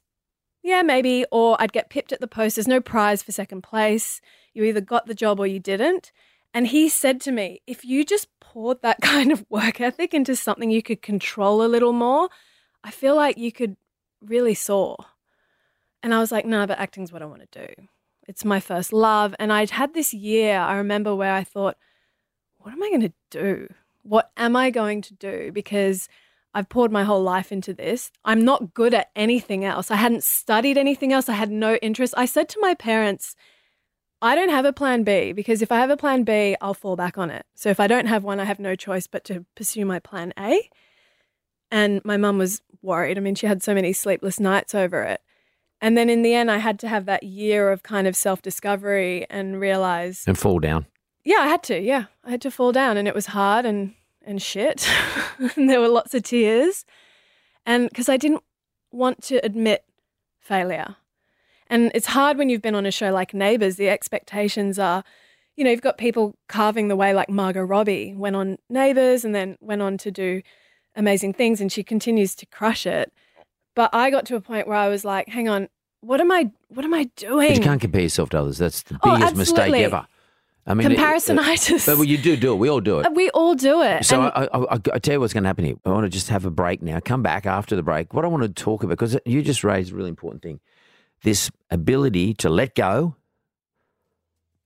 yeah, 0.63 0.81
maybe, 0.81 1.25
or 1.31 1.55
I'd 1.59 1.73
get 1.73 1.89
pipped 1.89 2.11
at 2.11 2.19
the 2.19 2.27
post. 2.27 2.55
There's 2.55 2.67
no 2.67 2.81
prize 2.81 3.23
for 3.23 3.31
second 3.31 3.61
place. 3.61 4.19
You 4.53 4.63
either 4.63 4.81
got 4.81 5.05
the 5.05 5.15
job 5.15 5.39
or 5.39 5.47
you 5.47 5.59
didn't. 5.59 6.11
And 6.53 6.67
he 6.67 6.89
said 6.89 7.21
to 7.21 7.31
me, 7.31 7.61
if 7.65 7.85
you 7.85 8.03
just 8.03 8.27
poured 8.39 8.81
that 8.81 8.99
kind 9.01 9.31
of 9.31 9.45
work 9.49 9.79
ethic 9.79 10.13
into 10.13 10.35
something 10.35 10.69
you 10.69 10.83
could 10.83 11.01
control 11.01 11.63
a 11.63 11.67
little 11.67 11.93
more, 11.93 12.29
I 12.83 12.91
feel 12.91 13.15
like 13.15 13.37
you 13.37 13.51
could 13.51 13.77
really 14.21 14.55
soar. 14.55 14.97
And 16.03 16.13
I 16.13 16.19
was 16.19 16.31
like, 16.31 16.45
no, 16.45 16.65
but 16.65 16.79
acting's 16.79 17.11
what 17.11 17.21
I 17.21 17.25
want 17.25 17.49
to 17.51 17.67
do. 17.67 17.73
It's 18.27 18.45
my 18.45 18.59
first 18.59 18.93
love. 18.93 19.35
And 19.39 19.51
I'd 19.51 19.71
had 19.71 19.93
this 19.93 20.13
year, 20.13 20.57
I 20.59 20.75
remember, 20.75 21.15
where 21.15 21.33
I 21.33 21.43
thought, 21.43 21.77
what 22.57 22.71
am 22.71 22.83
I 22.83 22.89
going 22.89 23.01
to 23.01 23.13
do? 23.29 23.73
What 24.03 24.31
am 24.37 24.55
I 24.55 24.69
going 24.69 25.01
to 25.03 25.13
do? 25.13 25.51
Because 25.51 26.07
I've 26.53 26.69
poured 26.69 26.91
my 26.91 27.03
whole 27.03 27.23
life 27.23 27.51
into 27.51 27.73
this. 27.73 28.11
I'm 28.25 28.43
not 28.43 28.73
good 28.73 28.93
at 28.93 29.09
anything 29.15 29.63
else. 29.63 29.89
I 29.89 29.95
hadn't 29.95 30.23
studied 30.23 30.77
anything 30.77 31.13
else. 31.13 31.29
I 31.29 31.33
had 31.33 31.51
no 31.51 31.75
interest. 31.75 32.13
I 32.17 32.25
said 32.25 32.49
to 32.49 32.59
my 32.61 32.73
parents, 32.73 33.35
I 34.21 34.35
don't 34.35 34.49
have 34.49 34.65
a 34.65 34.73
plan 34.73 35.03
B 35.03 35.31
because 35.31 35.61
if 35.61 35.71
I 35.71 35.79
have 35.79 35.89
a 35.89 35.97
plan 35.97 36.23
B, 36.23 36.55
I'll 36.61 36.73
fall 36.73 36.95
back 36.95 37.17
on 37.17 37.31
it. 37.31 37.45
So 37.55 37.69
if 37.69 37.79
I 37.79 37.87
don't 37.87 38.05
have 38.05 38.23
one, 38.23 38.39
I 38.39 38.43
have 38.43 38.59
no 38.59 38.75
choice 38.75 39.07
but 39.07 39.23
to 39.25 39.45
pursue 39.55 39.85
my 39.85 39.99
plan 39.99 40.33
A. 40.37 40.69
And 41.71 42.03
my 42.03 42.17
mum 42.17 42.37
was 42.37 42.61
worried. 42.81 43.17
I 43.17 43.21
mean, 43.21 43.35
she 43.35 43.47
had 43.47 43.63
so 43.63 43.73
many 43.73 43.93
sleepless 43.93 44.39
nights 44.39 44.75
over 44.75 45.01
it. 45.03 45.21
And 45.81 45.97
then 45.97 46.09
in 46.09 46.21
the 46.21 46.35
end, 46.35 46.51
I 46.51 46.57
had 46.57 46.79
to 46.79 46.87
have 46.87 47.05
that 47.05 47.23
year 47.23 47.71
of 47.71 47.81
kind 47.81 48.07
of 48.07 48.15
self 48.15 48.41
discovery 48.41 49.25
and 49.29 49.59
realize, 49.59 50.23
and 50.27 50.37
fall 50.37 50.59
down. 50.59 50.85
yeah, 51.23 51.37
I 51.39 51.47
had 51.47 51.63
to. 51.63 51.79
Yeah, 51.79 52.05
I 52.23 52.29
had 52.29 52.41
to 52.41 52.51
fall 52.51 52.71
down, 52.71 52.97
and 52.97 53.07
it 53.07 53.15
was 53.15 53.27
hard 53.27 53.65
and 53.65 53.95
and 54.23 54.41
shit. 54.41 54.87
and 55.55 55.69
there 55.69 55.81
were 55.81 55.87
lots 55.87 56.13
of 56.13 56.23
tears, 56.23 56.85
and 57.65 57.89
because 57.89 58.09
I 58.09 58.17
didn't 58.17 58.43
want 58.91 59.23
to 59.23 59.43
admit 59.43 59.83
failure. 60.39 60.97
And 61.67 61.91
it's 61.95 62.07
hard 62.07 62.37
when 62.37 62.49
you've 62.49 62.61
been 62.61 62.75
on 62.75 62.85
a 62.85 62.91
show 62.91 63.11
like 63.11 63.33
Neighbours. 63.33 63.77
The 63.77 63.87
expectations 63.87 64.77
are, 64.77 65.05
you 65.55 65.63
know, 65.63 65.71
you've 65.71 65.81
got 65.81 65.97
people 65.97 66.35
carving 66.49 66.89
the 66.89 66.97
way 66.97 67.13
like 67.13 67.29
Margot 67.29 67.61
Robbie 67.61 68.13
went 68.13 68.35
on 68.35 68.57
Neighbours 68.69 69.23
and 69.23 69.33
then 69.33 69.57
went 69.61 69.81
on 69.81 69.97
to 69.99 70.11
do 70.11 70.41
amazing 70.95 71.33
things, 71.33 71.61
and 71.61 71.71
she 71.71 71.83
continues 71.83 72.35
to 72.35 72.45
crush 72.45 72.85
it. 72.85 73.11
But 73.75 73.89
I 73.93 74.09
got 74.09 74.25
to 74.27 74.35
a 74.35 74.41
point 74.41 74.67
where 74.67 74.77
I 74.77 74.89
was 74.89 75.05
like, 75.05 75.27
hang 75.29 75.47
on, 75.49 75.69
what 76.01 76.19
am 76.19 76.31
I 76.31 76.51
what 76.69 76.83
am 76.85 76.93
I 76.93 77.05
doing? 77.15 77.49
But 77.49 77.57
you 77.57 77.63
can't 77.63 77.81
compare 77.81 78.01
yourself 78.01 78.29
to 78.31 78.39
others. 78.39 78.57
That's 78.57 78.83
the 78.83 78.99
Oh, 79.03 79.15
biggest 79.15 79.35
mistake 79.35 79.73
ever. 79.75 80.07
I 80.65 80.73
mean, 80.75 80.91
it- 80.91 80.97
Comparisonitis. 80.97 81.85
But 81.87 81.95
well, 81.97 82.05
you 82.05 82.17
do 82.17 82.35
do 82.35 82.53
it. 82.53 82.57
We 82.57 82.69
all 82.69 82.81
do 82.81 82.99
it. 82.99 83.07
we 83.13 83.29
all 83.31 83.55
do 83.55 83.81
it. 83.81 84.05
So 84.05 84.21
I, 84.21 84.43
I, 84.45 84.75
I, 84.75 84.79
I 84.93 84.99
tell 84.99 85.13
you 85.15 85.19
what's 85.19 85.33
going 85.33 85.43
to 85.43 85.47
happen 85.49 85.65
here. 85.65 85.75
I 85.85 85.89
want 85.89 86.03
to 86.05 86.09
just 86.09 86.29
have 86.29 86.45
a 86.45 86.51
break 86.51 86.81
now. 86.83 86.99
Come 86.99 87.23
back 87.23 87.45
after 87.45 87.75
the 87.75 87.81
break. 87.83 88.13
What 88.13 88.25
I 88.25 88.27
want 88.27 88.43
to 88.43 88.49
talk 88.49 88.83
about 88.83 88.91
because 88.91 89.17
you 89.25 89.41
just 89.41 89.63
raised 89.63 89.91
a 89.91 89.95
really 89.95 90.09
important 90.09 90.43
thing: 90.43 90.59
this 91.23 91.49
ability 91.71 92.33
to 92.35 92.49
let 92.49 92.75
go, 92.75 93.15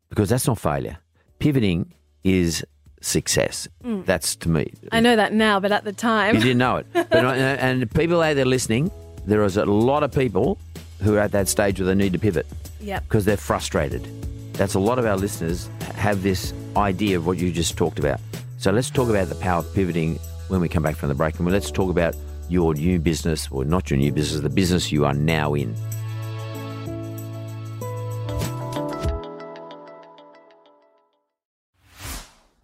because 0.10 0.30
that's 0.30 0.48
not 0.48 0.60
failure. 0.60 0.98
Pivoting 1.40 1.94
is 2.24 2.66
success. 3.06 3.68
Mm. 3.84 4.06
That's 4.06 4.36
to 4.38 4.50
me. 4.50 4.74
I 4.92 5.00
know 5.00 5.16
that 5.16 5.34
now, 5.34 5.60
but 5.60 5.72
at 5.72 5.84
the 5.84 5.94
time, 5.94 6.36
You 6.36 6.42
didn't 6.42 6.58
know 6.58 6.78
it. 6.78 6.88
But 6.94 7.14
uh, 7.14 7.30
and 7.30 7.90
people 7.94 8.22
out 8.22 8.36
there 8.36 8.46
listening, 8.46 8.92
there 9.26 9.44
is 9.44 9.58
a 9.58 9.66
lot 9.66 10.04
of 10.04 10.12
people 10.12 10.58
who 11.02 11.16
are 11.16 11.20
at 11.20 11.32
that 11.32 11.48
stage 11.48 11.80
where 11.80 11.88
they 11.88 11.96
need 11.96 12.14
to 12.14 12.20
pivot 12.20 12.48
yep. 12.80 13.04
because 13.04 13.26
they're 13.26 13.38
frustrated. 13.38 14.08
That's 14.54 14.74
a 14.74 14.80
lot 14.80 14.98
of 15.00 15.06
our 15.06 15.18
listeners 15.18 15.70
have 15.96 16.24
this 16.24 16.54
idea 16.78 17.18
of 17.18 17.28
what 17.28 17.38
you 17.38 17.52
just 17.52 17.78
talked 17.78 18.00
about. 18.00 18.20
So 18.58 18.72
let's 18.72 18.90
talk 18.90 19.10
about 19.10 19.28
the 19.28 19.36
power 19.36 19.60
of 19.60 19.74
pivoting 19.76 20.18
when 20.48 20.62
we 20.62 20.70
come 20.70 20.84
back 20.84 20.96
from 20.96 21.10
the 21.10 21.16
break. 21.16 21.38
And 21.38 21.52
let's 21.52 21.72
talk 21.72 21.90
about 21.90 22.16
your 22.50 22.74
new 22.74 23.00
business, 23.00 23.50
or 23.52 23.66
not 23.66 23.90
your 23.90 24.00
new 24.00 24.12
business, 24.12 24.42
the 24.42 24.50
business 24.50 24.92
you 24.92 25.06
are 25.06 25.14
now 25.14 25.54
in. 25.54 25.76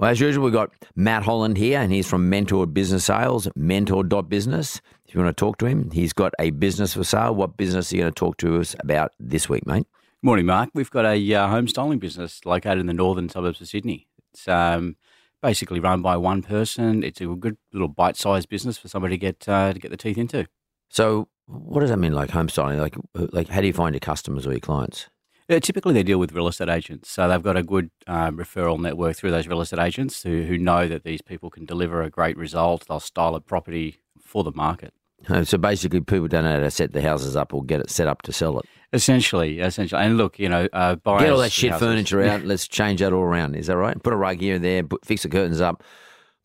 Well, 0.01 0.09
as 0.09 0.19
usual, 0.19 0.45
we've 0.45 0.51
got 0.51 0.73
Matt 0.95 1.21
Holland 1.21 1.57
here, 1.57 1.79
and 1.79 1.93
he's 1.93 2.07
from 2.07 2.27
Mentor 2.27 2.65
Business 2.65 3.05
Sales, 3.05 3.47
mentor.business. 3.55 4.81
If 5.05 5.13
you 5.13 5.21
want 5.21 5.37
to 5.37 5.39
talk 5.39 5.59
to 5.59 5.67
him, 5.67 5.91
he's 5.91 6.11
got 6.11 6.33
a 6.39 6.49
business 6.49 6.95
for 6.95 7.03
sale. 7.03 7.35
What 7.35 7.55
business 7.55 7.93
are 7.93 7.95
you 7.95 8.01
going 8.01 8.11
to 8.11 8.19
talk 8.19 8.37
to 8.37 8.59
us 8.59 8.75
about 8.79 9.11
this 9.19 9.47
week, 9.47 9.67
mate? 9.67 9.85
Morning, 10.23 10.47
Mark. 10.47 10.71
We've 10.73 10.89
got 10.89 11.05
a 11.05 11.33
uh, 11.35 11.47
home 11.49 11.67
styling 11.67 11.99
business 11.99 12.43
located 12.47 12.79
in 12.79 12.87
the 12.87 12.95
northern 12.95 13.29
suburbs 13.29 13.61
of 13.61 13.67
Sydney. 13.67 14.07
It's 14.33 14.47
um, 14.47 14.95
basically 15.39 15.79
run 15.79 16.01
by 16.01 16.17
one 16.17 16.41
person. 16.41 17.03
It's 17.03 17.21
a 17.21 17.27
good 17.27 17.57
little 17.71 17.87
bite-sized 17.87 18.49
business 18.49 18.79
for 18.79 18.87
somebody 18.87 19.13
to 19.13 19.19
get 19.19 19.47
uh, 19.47 19.71
to 19.71 19.77
get 19.77 19.91
the 19.91 19.97
teeth 19.97 20.17
into. 20.17 20.47
So, 20.89 21.27
what 21.45 21.81
does 21.81 21.91
that 21.91 21.97
mean, 21.97 22.13
like 22.13 22.31
home 22.31 22.49
styling? 22.49 22.79
Like, 22.79 22.95
like 23.13 23.49
how 23.49 23.61
do 23.61 23.67
you 23.67 23.73
find 23.73 23.93
your 23.93 23.99
customers 23.99 24.47
or 24.47 24.51
your 24.51 24.61
clients? 24.61 25.09
Uh, 25.51 25.59
typically, 25.59 25.93
they 25.93 26.03
deal 26.03 26.17
with 26.17 26.31
real 26.33 26.47
estate 26.47 26.69
agents, 26.69 27.09
so 27.11 27.27
they've 27.27 27.43
got 27.43 27.57
a 27.57 27.63
good 27.63 27.91
um, 28.07 28.37
referral 28.37 28.79
network 28.79 29.15
through 29.17 29.31
those 29.31 29.47
real 29.47 29.61
estate 29.61 29.79
agents 29.79 30.23
who, 30.23 30.43
who 30.43 30.57
know 30.57 30.87
that 30.87 31.03
these 31.03 31.21
people 31.21 31.49
can 31.49 31.65
deliver 31.65 32.01
a 32.01 32.09
great 32.09 32.37
result. 32.37 32.85
They'll 32.87 32.99
style 33.01 33.35
a 33.35 33.41
property 33.41 33.99
for 34.23 34.43
the 34.43 34.51
market. 34.53 34.93
Uh, 35.27 35.43
So 35.43 35.57
basically, 35.57 35.99
people 36.01 36.27
don't 36.27 36.45
know 36.45 36.53
how 36.53 36.59
to 36.59 36.71
set 36.71 36.93
the 36.93 37.01
houses 37.01 37.35
up 37.35 37.53
or 37.53 37.63
get 37.63 37.81
it 37.81 37.89
set 37.89 38.07
up 38.07 38.21
to 38.23 38.31
sell 38.33 38.57
it. 38.59 38.65
Essentially, 38.93 39.59
essentially, 39.59 40.01
and 40.01 40.17
look, 40.17 40.39
you 40.39 40.49
know, 40.49 40.67
uh, 40.73 40.95
buyers 40.95 41.21
Get 41.21 41.31
all 41.31 41.39
that 41.39 41.51
shit 41.51 41.71
houses- 41.71 41.85
furniture 41.87 42.21
out. 42.23 42.43
Let's 42.45 42.67
change 42.67 42.99
that 43.01 43.13
all 43.13 43.21
around. 43.23 43.55
Is 43.55 43.67
that 43.67 43.77
right? 43.77 44.01
Put 44.01 44.13
a 44.13 44.17
rug 44.17 44.39
here 44.39 44.55
and 44.55 44.63
there. 44.63 44.83
Put, 44.83 45.05
fix 45.05 45.23
the 45.23 45.29
curtains 45.29 45.61
up. 45.61 45.83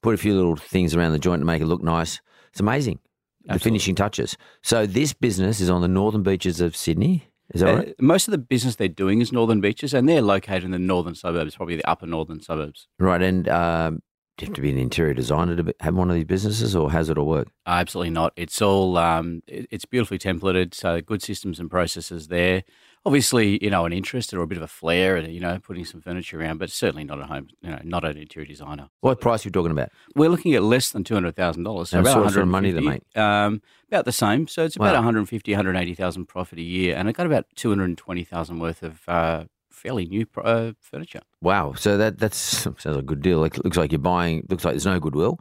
Put 0.03 0.15
a 0.15 0.19
few 0.19 0.35
little 0.35 0.57
things 0.57 0.95
around 0.95 1.13
the 1.13 1.19
joint 1.19 1.41
to 1.41 1.47
make 1.47 1.63
it 1.63 1.67
look 1.67 1.83
nice. 1.83 2.21
It's 2.51 2.61
amazing. 2.61 2.99
The 3.45 3.59
finishing 3.61 3.95
touches. 3.95 4.37
So 4.63 4.87
this 4.87 5.13
business 5.13 5.61
is 5.61 5.71
on 5.71 5.81
the 5.81 5.89
northern 5.89 6.23
beaches 6.25 6.61
of 6.61 6.75
Sydney. 6.77 7.29
Is 7.55 7.61
that 7.61 7.69
Uh, 7.75 7.77
right? 7.79 7.95
Most 8.01 8.29
of 8.29 8.33
the 8.33 8.39
business 8.39 8.77
they're 8.77 8.89
doing 8.89 9.21
is 9.21 9.33
northern 9.33 9.61
beaches, 9.61 9.95
and 9.95 10.09
they're 10.09 10.23
located 10.23 10.65
in 10.65 10.71
the 10.73 10.79
northern 10.79 11.15
suburbs, 11.15 11.57
probably 11.57 11.77
the 11.77 11.89
upper 11.89 12.07
northern 12.07 12.41
suburbs. 12.41 12.89
Right. 12.99 13.23
And 13.23 13.49
um, 13.49 14.03
do 14.37 14.45
you 14.45 14.49
have 14.49 14.55
to 14.57 14.61
be 14.61 14.71
an 14.71 14.79
interior 14.79 15.15
designer 15.15 15.57
to 15.57 15.75
have 15.81 15.95
one 15.95 16.11
of 16.11 16.17
these 16.17 16.25
businesses, 16.25 16.75
or 16.77 16.91
how's 16.91 17.09
it 17.09 17.17
all 17.19 17.27
work? 17.27 17.49
Absolutely 17.67 18.11
not. 18.11 18.33
It's 18.37 18.61
all 18.61 18.97
um, 18.99 19.43
it- 19.47 19.67
it's 19.71 19.85
beautifully 19.85 20.19
templated, 20.19 20.75
so 20.75 21.01
good 21.01 21.23
systems 21.23 21.59
and 21.61 21.71
processes 21.71 22.29
there. 22.29 22.65
Obviously, 23.07 23.63
you 23.63 23.71
know, 23.71 23.85
an 23.87 23.93
interest 23.93 24.35
or 24.35 24.43
a 24.43 24.47
bit 24.49 24.59
of 24.59 24.65
a 24.65 24.69
flair, 24.69 25.17
you 25.19 25.39
know, 25.39 25.59
putting 25.61 25.85
some 25.85 26.01
furniture 26.01 26.41
around, 26.41 26.59
but 26.59 26.71
certainly 26.71 27.05
not 27.05 27.21
a 27.21 27.25
home, 27.27 27.47
you 27.63 27.71
know, 27.71 27.79
not 27.85 28.05
an 28.05 28.17
interior 28.19 28.47
designer. 28.49 28.89
What 29.01 29.21
price 29.21 29.45
are 29.45 29.49
you 29.49 29.53
talking 29.53 29.71
about? 29.71 29.91
We're 30.17 30.29
looking 30.29 30.55
at 30.55 30.63
less 30.65 30.91
than 30.91 31.05
two 31.05 31.15
hundred 31.15 31.37
thousand 31.37 31.63
dollars, 31.63 31.91
so 31.91 31.99
And 31.99 32.07
about 32.07 32.33
sort 32.33 32.43
of 32.43 32.49
money 32.49 32.73
then, 32.73 32.85
150, 32.85 33.19
Um, 33.21 33.63
about 33.89 34.05
the 34.07 34.13
same. 34.13 34.49
So 34.49 34.65
it's 34.65 34.75
about 34.75 34.87
Wow. 34.93 34.95
one 34.95 35.05
hundred 35.05 35.29
fifty, 35.29 35.53
one 35.53 35.57
hundred 35.65 35.77
eighty 35.77 35.95
thousand 35.95 36.27
profit 36.27 36.59
a 36.59 36.63
year, 36.63 36.97
and 36.97 37.09
I 37.09 37.13
got 37.13 37.27
about 37.27 37.47
two 37.55 37.69
hundred 37.69 37.97
twenty 37.97 38.25
thousand 38.25 38.59
worth 38.59 38.83
of 38.83 39.01
uh, 39.09 39.45
fairly 39.71 40.07
new 40.07 40.27
uh, 40.43 40.73
furniture. 40.81 41.21
Wow. 41.41 41.75
So 41.75 41.97
that 41.97 42.19
that's 42.19 42.37
sounds 42.37 42.85
like 42.85 42.97
a 42.97 43.03
good 43.03 43.23
deal. 43.23 43.39
Like, 43.39 43.57
looks 43.63 43.77
like 43.77 43.93
you're 43.93 44.01
buying. 44.01 44.45
Looks 44.51 44.65
like 44.65 44.73
there's 44.73 44.85
no 44.87 44.99
goodwill. 44.99 45.39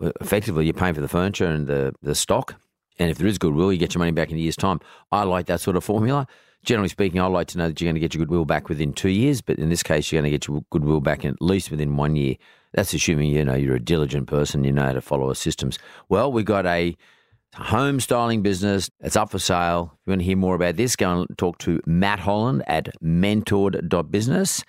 Uh, 0.00 0.12
Effectively, 0.22 0.64
you're 0.64 0.72
paying 0.72 0.94
for 0.94 1.02
the 1.02 1.08
furniture 1.08 1.44
and 1.46 1.66
the 1.66 1.92
the 2.00 2.14
stock. 2.14 2.54
And 2.98 3.10
if 3.10 3.18
there 3.18 3.26
is 3.26 3.36
goodwill, 3.36 3.70
you 3.72 3.78
get 3.78 3.94
your 3.94 3.98
money 4.00 4.12
back 4.12 4.30
in 4.30 4.36
a 4.36 4.40
year's 4.40 4.56
time. 4.56 4.80
I 5.10 5.24
like 5.24 5.46
that 5.46 5.60
sort 5.60 5.76
of 5.76 5.84
formula. 5.84 6.26
Generally 6.64 6.90
speaking, 6.90 7.20
I 7.20 7.26
like 7.26 7.48
to 7.48 7.58
know 7.58 7.68
that 7.68 7.80
you're 7.80 7.86
going 7.86 7.96
to 7.96 8.00
get 8.00 8.14
your 8.14 8.20
goodwill 8.20 8.44
back 8.44 8.68
within 8.68 8.92
two 8.92 9.08
years. 9.08 9.40
But 9.40 9.58
in 9.58 9.68
this 9.68 9.82
case, 9.82 10.12
you're 10.12 10.22
going 10.22 10.30
to 10.30 10.38
get 10.38 10.46
your 10.46 10.64
goodwill 10.70 11.00
back 11.00 11.24
at 11.24 11.42
least 11.42 11.70
within 11.70 11.96
one 11.96 12.14
year. 12.14 12.36
That's 12.72 12.94
assuming 12.94 13.30
you 13.30 13.44
know 13.44 13.54
you're 13.54 13.76
a 13.76 13.80
diligent 13.80 14.28
person. 14.28 14.64
You 14.64 14.72
know 14.72 14.82
how 14.82 14.92
to 14.92 15.00
follow 15.00 15.28
our 15.28 15.34
systems. 15.34 15.78
Well, 16.08 16.30
we've 16.30 16.44
got 16.44 16.64
a 16.66 16.96
home 17.54 18.00
styling 18.00 18.42
business. 18.42 18.90
It's 19.00 19.16
up 19.16 19.30
for 19.30 19.38
sale. 19.38 19.92
If 19.94 20.06
you 20.06 20.10
want 20.12 20.20
to 20.20 20.24
hear 20.24 20.36
more 20.36 20.54
about 20.54 20.76
this, 20.76 20.96
go 20.96 21.20
and 21.20 21.38
talk 21.38 21.58
to 21.58 21.80
Matt 21.84 22.20
Holland 22.20 22.62
at 22.66 22.88
mentored.business. 23.02 24.64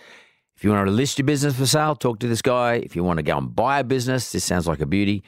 If 0.55 0.63
you 0.63 0.71
want 0.71 0.87
to 0.87 0.91
list 0.91 1.17
your 1.17 1.25
business 1.25 1.55
for 1.55 1.65
sale, 1.65 1.95
talk 1.95 2.19
to 2.19 2.27
this 2.27 2.41
guy. 2.41 2.75
If 2.75 2.95
you 2.95 3.03
want 3.03 3.17
to 3.17 3.23
go 3.23 3.37
and 3.37 3.55
buy 3.55 3.79
a 3.79 3.83
business, 3.83 4.31
this 4.31 4.43
sounds 4.43 4.67
like 4.67 4.81
a 4.81 4.85
beauty. 4.85 5.23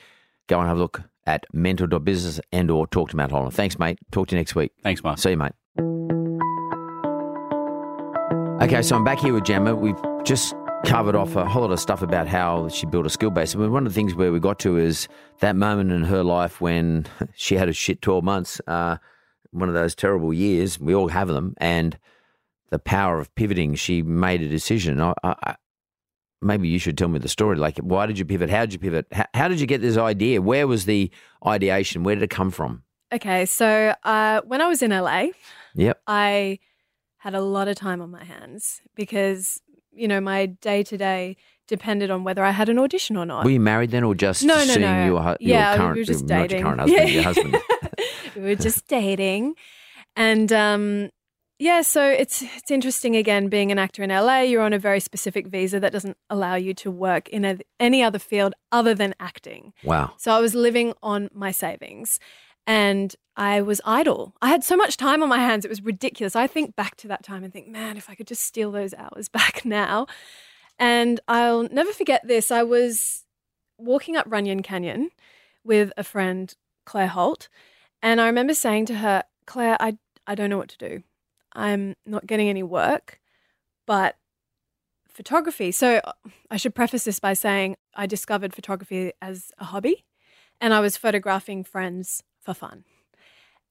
Go 0.47 0.59
and 0.59 0.67
have 0.67 0.77
a 0.77 0.79
look 0.79 1.01
at 1.25 1.45
mentor.business 1.53 2.39
and 2.51 2.69
or 2.69 2.85
talk 2.87 3.09
to 3.09 3.15
Matt 3.15 3.31
Holland. 3.31 3.53
Thanks, 3.53 3.79
mate. 3.79 3.97
Talk 4.11 4.27
to 4.27 4.35
you 4.35 4.39
next 4.39 4.55
week. 4.55 4.71
Thanks, 4.83 5.03
Mark. 5.03 5.17
See 5.17 5.31
you, 5.31 5.37
mate. 5.37 5.53
Okay, 8.61 8.81
so 8.81 8.95
I'm 8.95 9.03
back 9.03 9.19
here 9.19 9.33
with 9.33 9.43
Gemma. 9.43 9.75
We've 9.75 9.99
just 10.23 10.55
covered 10.85 11.15
off 11.15 11.35
a 11.35 11.45
whole 11.45 11.63
lot 11.63 11.71
of 11.71 11.79
stuff 11.79 12.01
about 12.01 12.27
how 12.27 12.67
she 12.69 12.85
built 12.85 13.05
a 13.05 13.09
skill 13.09 13.29
base. 13.29 13.53
But 13.53 13.69
one 13.69 13.85
of 13.85 13.91
the 13.93 13.95
things 13.95 14.15
where 14.15 14.31
we 14.31 14.39
got 14.39 14.59
to 14.59 14.77
is 14.77 15.07
that 15.41 15.55
moment 15.55 15.91
in 15.91 16.03
her 16.03 16.23
life 16.23 16.61
when 16.61 17.05
she 17.35 17.55
had 17.55 17.69
a 17.69 17.73
shit 17.73 18.01
12 18.01 18.23
months, 18.23 18.61
uh, 18.67 18.97
one 19.51 19.67
of 19.69 19.75
those 19.75 19.93
terrible 19.93 20.33
years. 20.33 20.79
We 20.79 20.95
all 20.95 21.09
have 21.09 21.27
them. 21.27 21.53
And 21.57 21.97
the 22.71 22.79
power 22.79 23.19
of 23.19 23.33
pivoting, 23.35 23.75
she 23.75 24.01
made 24.01 24.41
a 24.41 24.47
decision. 24.47 24.99
I, 25.01 25.13
I, 25.23 25.35
I- 25.43 25.55
maybe 26.41 26.67
you 26.67 26.79
should 26.79 26.97
tell 26.97 27.07
me 27.09 27.19
the 27.19 27.27
story. 27.29 27.57
Like, 27.57 27.77
why 27.79 28.05
did 28.05 28.17
you 28.17 28.25
pivot? 28.25 28.49
How 28.49 28.61
did 28.61 28.73
you 28.73 28.79
pivot? 28.79 29.05
How, 29.11 29.25
how 29.33 29.47
did 29.47 29.59
you 29.59 29.67
get 29.67 29.81
this 29.81 29.97
idea? 29.97 30.41
Where 30.41 30.65
was 30.67 30.85
the 30.85 31.11
ideation? 31.45 32.03
Where 32.03 32.15
did 32.15 32.23
it 32.23 32.29
come 32.29 32.51
from? 32.51 32.83
Okay, 33.13 33.45
so 33.45 33.93
uh, 34.03 34.41
when 34.45 34.61
I 34.61 34.67
was 34.67 34.81
in 34.81 34.91
LA, 34.91 35.27
Yep. 35.75 36.01
I 36.07 36.59
had 37.25 37.33
a 37.33 37.41
lot 37.41 37.67
of 37.67 37.75
time 37.75 38.01
on 38.03 38.11
my 38.11 38.23
hands 38.23 38.83
because, 38.93 39.59
you 39.91 40.07
know, 40.07 40.21
my 40.21 40.45
day 40.45 40.83
to 40.83 40.95
day 40.95 41.35
depended 41.67 42.11
on 42.11 42.23
whether 42.23 42.43
I 42.43 42.51
had 42.51 42.69
an 42.69 42.77
audition 42.77 43.17
or 43.17 43.25
not. 43.25 43.43
Were 43.45 43.49
you 43.49 43.59
married 43.59 43.89
then, 43.89 44.03
or 44.03 44.13
just 44.13 44.43
no, 44.43 44.53
no, 44.59 44.63
seeing 44.65 44.81
no. 44.81 45.05
your, 45.07 45.23
your 45.23 45.35
yeah, 45.39 45.71
we 45.73 45.77
current, 45.79 45.97
were 45.97 46.03
just 46.03 46.27
dating. 46.27 46.61
current 46.61 46.81
husband, 46.81 47.09
Yeah. 47.09 47.13
your 47.15 47.23
husband? 47.29 47.57
we 48.35 48.41
were 48.43 48.53
just 48.53 48.87
dating, 48.87 49.55
and 50.15 50.53
um, 50.53 51.09
yeah. 51.57 51.81
So 51.81 52.07
it's 52.07 52.43
it's 52.43 52.69
interesting 52.69 53.15
again 53.15 53.49
being 53.49 53.71
an 53.71 53.79
actor 53.79 54.03
in 54.03 54.11
LA. 54.11 54.41
You're 54.41 54.61
on 54.61 54.73
a 54.73 54.77
very 54.77 54.99
specific 54.99 55.47
visa 55.47 55.79
that 55.79 55.91
doesn't 55.91 56.17
allow 56.29 56.53
you 56.53 56.75
to 56.75 56.91
work 56.91 57.27
in 57.29 57.43
a, 57.43 57.57
any 57.79 58.03
other 58.03 58.19
field 58.19 58.53
other 58.71 58.93
than 58.93 59.15
acting. 59.19 59.73
Wow. 59.83 60.13
So 60.17 60.31
I 60.31 60.39
was 60.39 60.53
living 60.53 60.93
on 61.01 61.29
my 61.33 61.49
savings 61.49 62.19
and 62.67 63.15
I 63.37 63.61
was 63.61 63.81
idle. 63.85 64.33
I 64.41 64.49
had 64.49 64.63
so 64.63 64.77
much 64.77 64.97
time 64.97 65.21
on 65.21 65.29
my 65.29 65.39
hands, 65.39 65.65
it 65.65 65.69
was 65.69 65.83
ridiculous. 65.83 66.35
I 66.35 66.47
think 66.47 66.75
back 66.75 66.95
to 66.97 67.07
that 67.09 67.23
time 67.23 67.43
and 67.43 67.51
think, 67.51 67.67
man, 67.67 67.97
if 67.97 68.09
I 68.09 68.15
could 68.15 68.27
just 68.27 68.43
steal 68.43 68.71
those 68.71 68.93
hours 68.93 69.29
back 69.29 69.65
now. 69.65 70.07
And 70.77 71.19
I'll 71.27 71.63
never 71.63 71.91
forget 71.91 72.27
this. 72.27 72.51
I 72.51 72.63
was 72.63 73.25
walking 73.77 74.15
up 74.15 74.25
Runyon 74.27 74.61
Canyon 74.61 75.09
with 75.63 75.91
a 75.97 76.03
friend, 76.03 76.53
Claire 76.85 77.07
Holt, 77.07 77.49
and 78.01 78.21
I 78.21 78.27
remember 78.27 78.53
saying 78.53 78.85
to 78.87 78.95
her, 78.95 79.23
Claire, 79.45 79.77
I, 79.79 79.97
I 80.27 80.35
don't 80.35 80.49
know 80.49 80.57
what 80.57 80.69
to 80.69 80.77
do. 80.77 81.03
I'm 81.53 81.95
not 82.05 82.27
getting 82.27 82.49
any 82.49 82.63
work, 82.63 83.19
but 83.85 84.17
photography. 85.07 85.71
So 85.71 86.01
uh, 86.03 86.11
I 86.51 86.57
should 86.57 86.75
preface 86.75 87.05
this 87.05 87.19
by 87.19 87.33
saying 87.33 87.77
I 87.95 88.05
discovered 88.05 88.53
photography 88.53 89.13
as 89.21 89.51
a 89.57 89.65
hobby 89.65 90.03
and 90.59 90.73
I 90.73 90.81
was 90.81 90.97
photographing 90.97 91.63
friends 91.63 92.21
for 92.45 92.53
fun. 92.53 92.85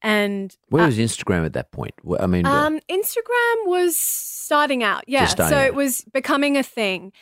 And 0.03 0.55
Where 0.69 0.83
uh, 0.83 0.87
was 0.87 0.99
Instagram 0.99 1.47
at 1.47 1.55
that 1.55 1.73
point? 1.73 1.95
I 2.21 2.27
mean, 2.27 2.45
uh, 2.45 2.53
um, 2.53 2.79
Instagram 2.91 3.67
was 3.67 3.97
starting 3.97 4.83
out, 4.83 5.05
yeah. 5.07 5.25
Starting 5.27 5.57
so 5.57 5.61
out. 5.61 5.67
it 5.67 5.75
was 5.75 6.05
becoming 6.13 6.59
a 6.59 6.63
thing. 6.63 7.13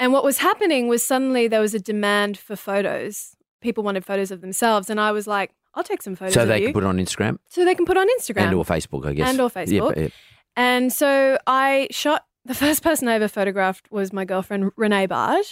And 0.00 0.12
what 0.12 0.24
was 0.24 0.38
happening 0.38 0.88
was 0.88 1.04
suddenly 1.04 1.46
there 1.46 1.60
was 1.60 1.74
a 1.74 1.78
demand 1.78 2.36
for 2.36 2.56
photos. 2.56 3.36
People 3.60 3.84
wanted 3.84 4.04
photos 4.04 4.32
of 4.32 4.40
themselves. 4.40 4.90
And 4.90 4.98
I 4.98 5.12
was 5.12 5.28
like, 5.28 5.52
I'll 5.74 5.84
take 5.84 6.02
some 6.02 6.16
photos 6.16 6.34
so 6.34 6.44
they 6.44 6.62
can 6.62 6.72
put 6.72 6.82
it 6.82 6.86
on 6.86 6.98
Instagram 6.98 7.38
so 7.48 7.64
they 7.64 7.76
can 7.76 7.86
put 7.86 7.96
on 7.96 8.08
Instagram. 8.18 8.46
and 8.48 8.54
or 8.54 8.64
Facebook, 8.64 9.06
I 9.06 9.12
guess. 9.12 9.28
And 9.30 9.40
or 9.40 9.48
Facebook. 9.48 10.12
And 10.56 10.92
so 10.92 11.38
I 11.46 11.86
shot 11.92 12.26
the 12.44 12.54
first 12.54 12.82
person 12.82 13.06
I 13.06 13.14
ever 13.14 13.28
photographed 13.28 13.90
was 13.92 14.12
my 14.12 14.24
girlfriend 14.24 14.72
Renee 14.76 15.06
Bargh 15.06 15.46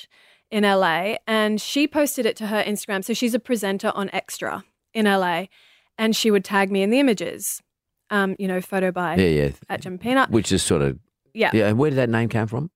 in 0.51 0.65
LA, 0.65 1.15
and 1.27 1.61
she 1.61 1.87
posted 1.87 2.27
it 2.27 2.37
to 2.37 2.49
her 2.49 2.63
Instagram. 2.65 3.05
So 3.05 3.15
she's 3.15 3.35
a 3.35 3.39
presenter 3.39 3.93
on 3.95 4.11
Extra 4.13 4.65
in 4.95 5.07
LA, 5.07 5.45
and 5.99 6.15
she 6.15 6.31
would 6.31 6.45
tag 6.45 6.71
me 6.71 6.83
in 6.83 6.91
the 6.91 6.99
images. 7.01 7.63
Um, 8.13 8.35
you 8.41 8.49
know, 8.49 8.61
photo 8.61 8.91
by 8.91 9.15
yeah, 9.15 9.45
yeah. 9.45 9.51
at 9.69 9.83
Jim 9.83 9.97
Peanut. 9.97 10.31
Which 10.31 10.51
is 10.51 10.65
sort 10.65 10.83
of 10.83 10.99
Yeah. 11.33 11.51
yeah. 11.55 11.71
Where 11.71 11.91
did 11.91 11.97
that 11.97 12.11
name 12.11 12.29
come 12.29 12.49
from? 12.49 12.71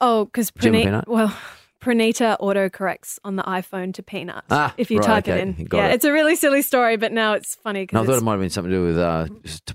Oh, 0.00 0.24
because 0.24 0.50
Pranita, 0.50 0.82
Peanut? 0.84 1.08
well, 1.08 1.36
Pranita 1.82 2.36
auto 2.40 2.70
corrects 2.70 3.18
on 3.22 3.36
the 3.36 3.42
iPhone 3.42 3.92
to 3.94 4.02
Peanut 4.02 4.44
Ah, 4.50 4.72
if 4.78 4.90
you 4.90 4.98
right, 4.98 5.06
type 5.06 5.28
okay. 5.28 5.38
it 5.38 5.42
in. 5.58 5.64
Got 5.66 5.76
yeah, 5.76 5.88
it. 5.88 5.94
it's 5.96 6.04
a 6.06 6.12
really 6.12 6.34
silly 6.36 6.62
story, 6.62 6.96
but 6.96 7.12
now 7.12 7.34
it's 7.34 7.54
funny 7.54 7.86
No, 7.92 8.02
I 8.02 8.06
thought 8.06 8.16
it 8.16 8.22
might 8.22 8.32
have 8.32 8.40
been 8.40 8.48
something 8.50 8.70
to 8.70 8.76
do 8.78 8.84
with 8.84 8.98
uh, 8.98 9.26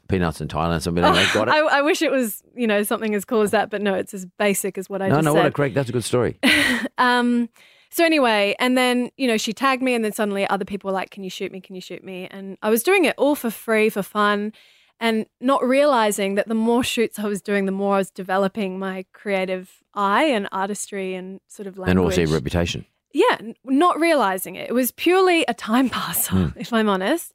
peanuts 0.10 0.42
in 0.42 0.48
Thailand. 0.48 0.78
Or 0.78 0.80
something. 0.80 1.04
Anyway, 1.04 1.26
got 1.34 1.48
it. 1.48 1.52
I, 1.54 1.60
I 1.60 1.82
wish 1.84 2.02
it 2.02 2.12
was, 2.12 2.42
you 2.56 2.66
know, 2.66 2.82
something 2.84 3.14
as 3.14 3.24
cool 3.24 3.42
as 3.42 3.52
that, 3.52 3.70
but 3.70 3.82
no, 3.84 3.94
it's 3.94 4.14
as 4.16 4.26
basic 4.40 4.78
as 4.80 4.90
what 4.90 5.02
I 5.02 5.10
no, 5.10 5.16
just 5.18 5.26
no, 5.26 5.34
said. 5.34 5.40
what 5.40 5.46
a 5.46 5.52
correct. 5.52 5.76
That's 5.76 5.90
a 5.90 5.94
good 5.94 6.04
story. 6.04 6.40
um, 6.98 7.50
so 7.94 8.04
anyway, 8.04 8.56
and 8.58 8.76
then 8.76 9.12
you 9.18 9.28
know 9.28 9.38
she 9.38 9.54
tagged 9.54 9.84
me, 9.84 9.94
and 9.94 10.04
then 10.04 10.12
suddenly 10.12 10.48
other 10.48 10.66
people 10.66 10.90
were 10.90 10.94
like, 10.94 11.12
"Can 11.12 11.24
you 11.24 11.30
shoot 11.30 11.52
me? 11.52 11.62
Can 11.62 11.76
you 11.76 11.82
shoot 11.82 12.04
me?" 12.04 12.28
And 12.32 12.58
I 12.64 12.70
was 12.70 12.82
doing 12.82 13.06
it 13.06 13.14
all 13.18 13.36
for 13.36 13.52
free, 13.52 13.90
for 13.90 14.02
fun, 14.02 14.52
and 15.00 15.28
not 15.40 15.64
realizing 15.64 16.36
that 16.36 16.48
the 16.48 16.56
more 16.56 16.84
shoots 16.84 17.20
I 17.20 17.28
was 17.28 17.42
doing, 17.42 17.66
the 17.66 17.72
more 17.72 17.96
I 17.96 17.98
was 18.00 18.10
developing 18.10 18.80
my 18.80 19.06
creative 19.14 19.84
eye 19.94 20.24
and 20.24 20.50
artistry 20.52 21.14
and 21.14 21.40
sort 21.48 21.68
of 21.68 21.78
language. 21.78 21.92
and 21.92 22.00
also 22.00 22.22
your 22.22 22.32
reputation. 22.32 22.86
yeah, 23.14 23.38
not 23.64 24.00
realizing 24.00 24.56
it. 24.56 24.70
It 24.70 24.74
was 24.74 24.92
purely 24.92 25.46
a 25.48 25.54
time 25.54 25.90
passer, 25.98 26.48
hmm. 26.48 26.60
if 26.60 26.74
I'm 26.74 26.90
honest. 26.90 27.32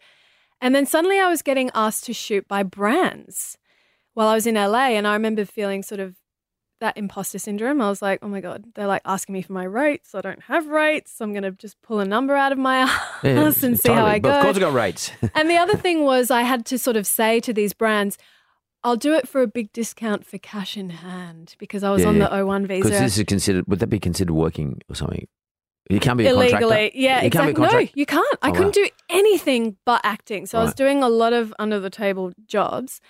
And 0.61 0.75
then 0.75 0.87
suddenly 0.87 1.21
I 1.21 1.29
was 1.29 1.41
getting 1.41 1.71
asked 1.73 2.05
to 2.07 2.13
shoot 2.13 2.49
by 2.49 2.65
brands 2.65 3.59
while 4.15 4.27
I 4.27 4.35
was 4.35 4.47
in 4.47 4.57
LA. 4.57 4.89
And 4.89 5.07
I 5.07 5.13
remember 5.13 5.45
feeling 5.45 5.85
sort 5.85 6.01
of 6.01 6.17
that 6.81 6.97
imposter 6.97 7.39
syndrome. 7.39 7.81
I 7.81 7.89
was 7.89 8.01
like, 8.03 8.21
oh 8.23 8.29
my 8.29 8.41
God, 8.41 8.65
they're 8.75 8.87
like 8.87 9.03
asking 9.05 9.33
me 9.33 9.43
for 9.43 9.53
my 9.53 9.65
rates. 9.65 10.15
I 10.15 10.21
don't 10.21 10.43
have 10.45 10.67
rates. 10.69 11.21
I'm 11.21 11.33
going 11.33 11.43
to 11.43 11.51
just 11.51 11.81
pull 11.83 11.99
a 12.01 12.05
number 12.05 12.35
out 12.37 12.53
of 12.53 12.59
my 12.59 12.79
Yeah, 13.23 13.43
ass 13.47 13.63
and 13.63 13.79
see 13.79 13.89
how 13.89 13.97
totally. 13.97 14.11
I 14.13 14.19
But 14.21 14.29
of 14.31 14.35
go. 14.39 14.43
course, 14.45 14.57
I 14.57 14.61
got 14.61 14.73
rates. 14.75 15.11
and 15.35 15.51
the 15.51 15.57
other 15.57 15.77
thing 15.77 16.05
was 16.05 16.31
I 16.31 16.43
had 16.43 16.65
to 16.67 16.79
sort 16.79 16.97
of 16.97 17.07
say 17.07 17.41
to 17.41 17.53
these 17.53 17.73
brands, 17.73 18.17
I'll 18.85 18.97
do 18.97 19.15
it 19.15 19.27
for 19.27 19.43
a 19.43 19.49
big 19.49 19.73
discount 19.73 20.25
for 20.25 20.39
cash 20.39 20.77
in 20.77 20.91
hand 20.91 21.57
because 21.59 21.83
I 21.83 21.91
was 21.91 22.03
Yeah, 22.03 22.09
on 22.09 22.17
yeah. 22.19 22.29
the 22.29 22.35
O1 22.37 22.69
Because 22.69 22.91
this 22.93 23.19
is 23.19 23.25
considered. 23.25 23.65
Would 23.67 23.81
that 23.81 23.89
be 23.89 23.99
considered 23.99 24.33
working 24.33 24.81
or 24.89 24.95
something? 24.95 25.27
You 25.91 25.99
can't 26.01 26.17
be 26.19 26.27
a 26.27 26.31
illegally. 26.31 26.93
Yeah, 26.95 27.23
you 27.23 27.31
can't 27.31 27.47
be 27.47 27.51
exactly. 27.63 27.85
No, 27.87 27.91
you 27.95 28.07
can't. 28.07 28.39
I 28.43 28.51
Oh, 28.51 28.53
couldn't 28.53 28.77
wow. 28.77 28.85
do 28.85 28.89
anything 29.09 29.77
but 29.85 30.01
acting. 30.05 30.47
So 30.47 30.59
I 30.61 30.63
was 30.63 30.75
doing 30.75 31.03
a 31.03 31.09
lot 31.09 31.33
of 31.33 31.53
under 31.59 31.81
the 31.81 31.91
table 31.91 32.33
jobs. 32.47 33.01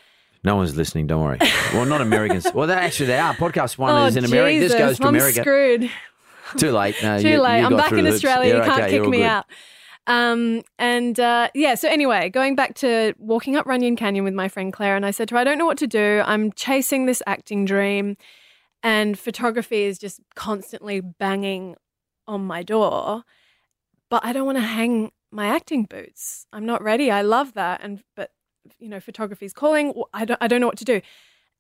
No 0.48 0.56
one's 0.56 0.74
listening. 0.74 1.06
Don't 1.06 1.22
worry. 1.22 1.38
Well, 1.74 1.84
not 1.84 2.00
Americans. 2.00 2.46
well, 2.54 2.66
they 2.66 2.72
actually 2.72 3.06
they 3.08 3.18
are. 3.18 3.34
Podcast 3.34 3.76
one 3.76 3.94
oh, 3.94 4.06
is 4.06 4.16
in 4.16 4.24
America. 4.24 4.54
Jesus, 4.54 4.72
This 4.72 4.78
goes 4.78 4.96
to 4.96 5.06
I'm 5.06 5.14
America. 5.14 5.40
screwed. 5.40 5.90
Too 6.56 6.70
late. 6.72 6.96
No, 7.02 7.20
Too 7.20 7.28
you- 7.28 7.42
late. 7.42 7.60
you 7.60 7.66
I'm 7.66 7.76
back 7.76 7.92
in. 7.92 8.06
Australia. 8.06 8.56
You 8.56 8.62
can't 8.62 8.80
okay, 8.82 8.98
kick 8.98 9.06
me 9.06 9.18
good. 9.18 9.26
out. 9.26 9.44
Um, 10.06 10.62
and 10.78 11.20
uh, 11.20 11.50
yeah, 11.54 11.74
so 11.74 11.86
anyway, 11.90 12.30
going 12.30 12.56
back 12.56 12.74
to 12.76 13.12
walking 13.18 13.56
up 13.56 13.66
Runyon 13.66 13.96
Canyon 13.96 14.24
with 14.24 14.32
my 14.32 14.48
friend 14.48 14.72
Claire, 14.72 14.96
and 14.96 15.04
I 15.04 15.10
said 15.10 15.28
to 15.28 15.34
her, 15.34 15.40
I 15.42 15.44
don't 15.44 15.58
know 15.58 15.66
what 15.66 15.76
to 15.78 15.86
do. 15.86 16.22
I'm 16.24 16.50
chasing 16.52 17.04
this 17.04 17.22
acting 17.26 17.66
dream, 17.66 18.16
and 18.82 19.18
photography 19.18 19.82
is 19.82 19.98
just 19.98 20.22
constantly 20.34 21.02
banging 21.02 21.76
on 22.26 22.46
my 22.46 22.62
door, 22.62 23.24
but 24.08 24.24
I 24.24 24.32
don't 24.32 24.46
want 24.46 24.56
to 24.56 24.64
hang 24.64 25.12
my 25.30 25.48
acting 25.48 25.84
boots. 25.84 26.46
I'm 26.54 26.64
not 26.64 26.82
ready. 26.82 27.10
I 27.10 27.20
love 27.20 27.52
that, 27.52 27.82
and 27.82 28.02
but 28.16 28.30
you 28.78 28.88
know, 28.88 29.00
photography's 29.00 29.52
calling. 29.52 29.92
I 30.12 30.24
don't, 30.24 30.38
I 30.40 30.48
don't 30.48 30.60
know 30.60 30.66
what 30.66 30.78
to 30.78 30.84
do. 30.84 31.00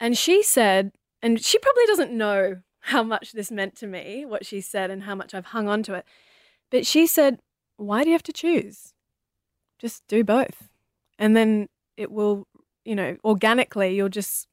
And 0.00 0.16
she 0.16 0.42
said, 0.42 0.92
and 1.22 1.40
she 1.44 1.58
probably 1.58 1.86
doesn't 1.86 2.12
know 2.12 2.58
how 2.80 3.02
much 3.02 3.32
this 3.32 3.50
meant 3.50 3.74
to 3.76 3.86
me, 3.86 4.24
what 4.24 4.46
she 4.46 4.60
said, 4.60 4.90
and 4.90 5.02
how 5.02 5.14
much 5.14 5.34
I've 5.34 5.46
hung 5.46 5.68
on 5.68 5.82
to 5.84 5.94
it. 5.94 6.04
But 6.70 6.86
she 6.86 7.06
said, 7.06 7.40
why 7.76 8.02
do 8.04 8.10
you 8.10 8.14
have 8.14 8.22
to 8.24 8.32
choose? 8.32 8.94
Just 9.78 10.06
do 10.08 10.22
both. 10.24 10.68
And 11.18 11.36
then 11.36 11.68
it 11.96 12.10
will, 12.12 12.46
you 12.84 12.94
know, 12.94 13.16
organically, 13.24 13.94
you'll 13.94 14.08
just 14.08 14.46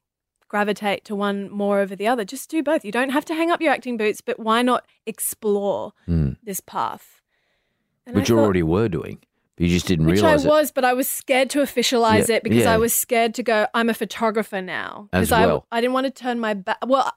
gravitate 0.48 1.04
to 1.06 1.16
one 1.16 1.50
more 1.50 1.80
over 1.80 1.96
the 1.96 2.08
other. 2.08 2.24
Just 2.26 2.50
do 2.50 2.64
both. 2.64 2.84
You 2.86 2.92
don't 2.92 3.10
have 3.10 3.26
to 3.26 3.36
hang 3.36 3.52
up 3.52 3.62
your 3.62 3.72
acting 3.74 3.98
boots, 3.98 4.22
but 4.22 4.40
why 4.40 4.62
not 4.62 4.86
explore 5.06 5.94
Mm. 6.08 6.38
this 6.44 6.60
path? 6.60 7.22
And 8.06 8.16
Which 8.16 8.30
I 8.30 8.34
you 8.34 8.38
thought- 8.40 8.44
already 8.46 8.64
were 8.64 8.88
doing. 8.90 9.20
You 9.58 9.68
just 9.70 9.88
didn't 9.88 10.06
which 10.08 10.20
I 10.20 10.24
realize 10.24 10.46
it. 10.46 10.50
was, 10.50 10.72
but 10.72 10.84
I 10.84 10.94
was 10.94 11.08
scared 11.08 11.50
to 11.52 11.60
officialize 11.60 12.28
Yeah, 12.28 12.36
it 12.38 12.44
because 12.44 12.64
yeah. 12.66 12.74
I 12.74 12.78
was 12.78 12.94
scared 12.94 13.34
to 13.36 13.44
go. 13.44 13.68
I'm 13.74 13.90
a 13.90 13.94
photographer 13.94 14.62
now 14.62 15.08
because 15.12 15.32
well. 15.32 15.66
I 15.72 15.78
I 15.78 15.82
didn't 15.82 15.94
want 15.94 16.06
to 16.08 16.12
turn 16.12 16.40
my 16.40 16.54
back. 16.54 16.78
Well, 16.86 17.12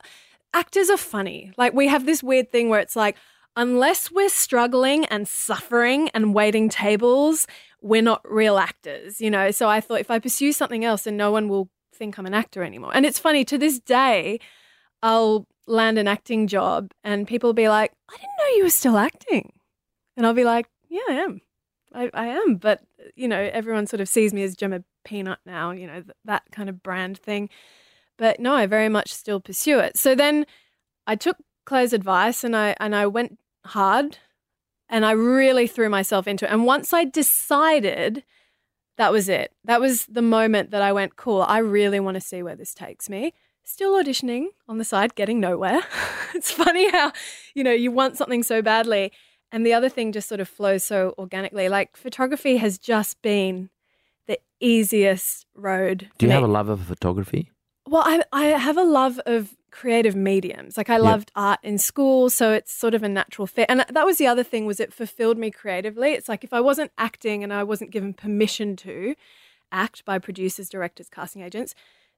actors 0.55 0.89
are 0.89 0.97
funny. 0.97 1.53
Like 1.57 1.73
we 1.75 1.89
have 1.89 2.07
this 2.07 2.23
weird 2.23 2.53
thing 2.53 2.69
where 2.69 2.81
it's 2.81 2.95
like 2.95 3.17
unless 3.57 4.11
we're 4.13 4.29
struggling 4.29 5.05
and 5.07 5.27
suffering 5.27 6.11
and 6.11 6.33
waiting 6.33 6.69
tables, 6.69 7.47
we're 7.83 8.03
not 8.03 8.21
real 8.25 8.57
actors, 8.57 9.21
you 9.21 9.31
know. 9.31 9.51
So 9.51 9.69
I 9.69 9.81
thought 9.81 9.99
if 10.01 10.11
I 10.11 10.21
pursue 10.21 10.53
something 10.53 10.85
else, 10.85 11.03
then 11.03 11.17
no 11.17 11.33
one 11.33 11.49
will 11.49 11.69
think 11.93 12.19
I'm 12.19 12.27
an 12.27 12.35
actor 12.35 12.63
anymore. 12.63 12.93
And 12.95 13.05
it's 13.05 13.19
funny 13.19 13.45
to 13.47 13.59
this 13.59 13.81
day, 13.81 14.39
I'll 15.03 15.49
land 15.67 15.99
an 15.99 16.07
acting 16.07 16.47
job 16.47 16.93
and 17.03 17.27
people 17.27 17.49
will 17.49 17.55
be 17.55 17.69
like, 17.69 17.93
"I 18.09 18.13
didn't 18.13 18.39
know 18.39 18.57
you 18.59 18.63
were 18.63 18.71
still 18.71 18.97
acting," 18.97 19.53
and 20.17 20.25
I'll 20.25 20.35
be 20.35 20.45
like, 20.45 20.67
"Yeah, 20.89 21.01
I 21.09 21.15
am." 21.15 21.41
I, 21.99 22.11
I 22.15 22.27
am, 22.27 22.57
but 22.57 22.83
you 23.17 23.27
know, 23.27 23.51
everyone 23.53 23.87
sort 23.87 24.01
of 24.01 24.09
sees 24.09 24.33
me 24.33 24.43
as 24.43 24.55
Gemma 24.55 24.85
Peanut 25.05 25.41
now, 25.45 25.73
you 25.73 25.87
know, 25.87 26.01
th- 26.01 26.17
that 26.25 26.45
kind 26.53 26.69
of 26.69 26.83
brand 26.83 27.19
thing. 27.19 27.49
But 28.17 28.39
no, 28.41 28.55
I 28.55 28.67
very 28.67 28.89
much 28.89 29.13
still 29.13 29.41
pursue 29.41 29.79
it. 29.79 29.97
So 29.97 30.15
then 30.15 30.47
I 31.07 31.17
took 31.17 31.37
Claire's 31.65 31.93
advice 31.93 32.45
and 32.45 32.57
I 32.57 32.77
and 32.81 32.95
I 32.95 33.07
went 33.07 33.39
hard 33.67 34.19
and 34.89 35.05
I 35.05 35.13
really 35.13 35.67
threw 35.67 35.89
myself 35.89 36.27
into 36.27 36.45
it. 36.47 36.53
And 36.53 36.65
once 36.65 36.93
I 36.93 37.05
decided 37.05 38.25
that 38.99 39.13
was 39.13 39.29
it. 39.29 39.53
That 39.65 39.81
was 39.81 40.07
the 40.07 40.23
moment 40.23 40.73
that 40.73 40.83
I 40.83 40.93
went, 40.93 41.17
cool, 41.17 41.43
I 41.43 41.59
really 41.59 42.01
want 42.01 42.17
to 42.17 42.21
see 42.21 42.43
where 42.43 42.57
this 42.57 42.75
takes 42.75 43.09
me. 43.09 43.33
Still 43.65 43.95
auditioning 43.95 44.47
on 44.67 44.79
the 44.79 44.85
side, 44.85 45.15
getting 45.15 45.39
nowhere. 45.39 45.83
it's 46.35 46.51
funny 46.51 46.91
how, 46.91 47.13
you 47.55 47.63
know, 47.63 47.73
you 47.73 47.93
want 47.93 48.17
something 48.17 48.43
so 48.43 48.61
badly 48.61 49.13
and 49.53 49.65
the 49.65 49.73
other 49.73 49.89
thing 49.89 50.13
just 50.13 50.29
sort 50.29 50.41
of 50.41 50.49
flows 50.49 50.85
so 50.85 51.15
organically. 51.19 51.69
Like 51.69 51.97
photography 51.97 52.57
has 52.59 52.79
just 52.79 53.21
been 53.23 53.71
the 54.27 54.39
easiest 54.61 55.47
road. 55.55 56.11
Do 56.19 56.27
you 56.27 56.31
for 56.31 56.35
have 56.35 56.45
a 56.45 56.53
love 56.53 56.69
of 56.69 56.81
photography? 56.81 57.51
Well, 57.87 58.03
I, 58.05 58.23
I 58.33 58.45
have 58.47 58.77
a 58.77 58.85
love 58.85 59.19
of 59.25 59.57
creative 59.71 60.15
mediums. 60.15 60.77
Like 60.77 60.91
I 60.91 60.99
loved 60.99 61.33
art 61.35 61.61
in 61.63 61.79
school, 61.79 62.29
so 62.29 62.53
it's 62.53 62.73
sort 62.73 62.95
of 62.95 63.03
a 63.03 63.09
natural 63.09 63.47
fit. 63.47 63.67
And 63.69 63.85
that 63.89 64.05
was 64.05 64.19
the 64.19 64.27
other 64.27 64.43
thing 64.43 64.67
was 64.67 64.81
it 64.81 64.93
fulfilled 64.93 65.39
me 65.39 65.51
creatively. 65.51 66.13
It's 66.13 66.29
like 66.29 66.45
if 66.45 66.53
I 66.53 66.61
wasn't 66.61 66.93
acting 66.99 67.43
and 67.43 67.53
I 67.53 67.63
wasn't 67.63 67.91
given 67.91 68.13
permission 68.13 68.77
to 68.77 69.15
act 69.73 70.05
by 70.05 70.19
producers, 70.19 70.69
directors, 70.69 71.09
casting 71.09 71.43
agents, 71.43 71.75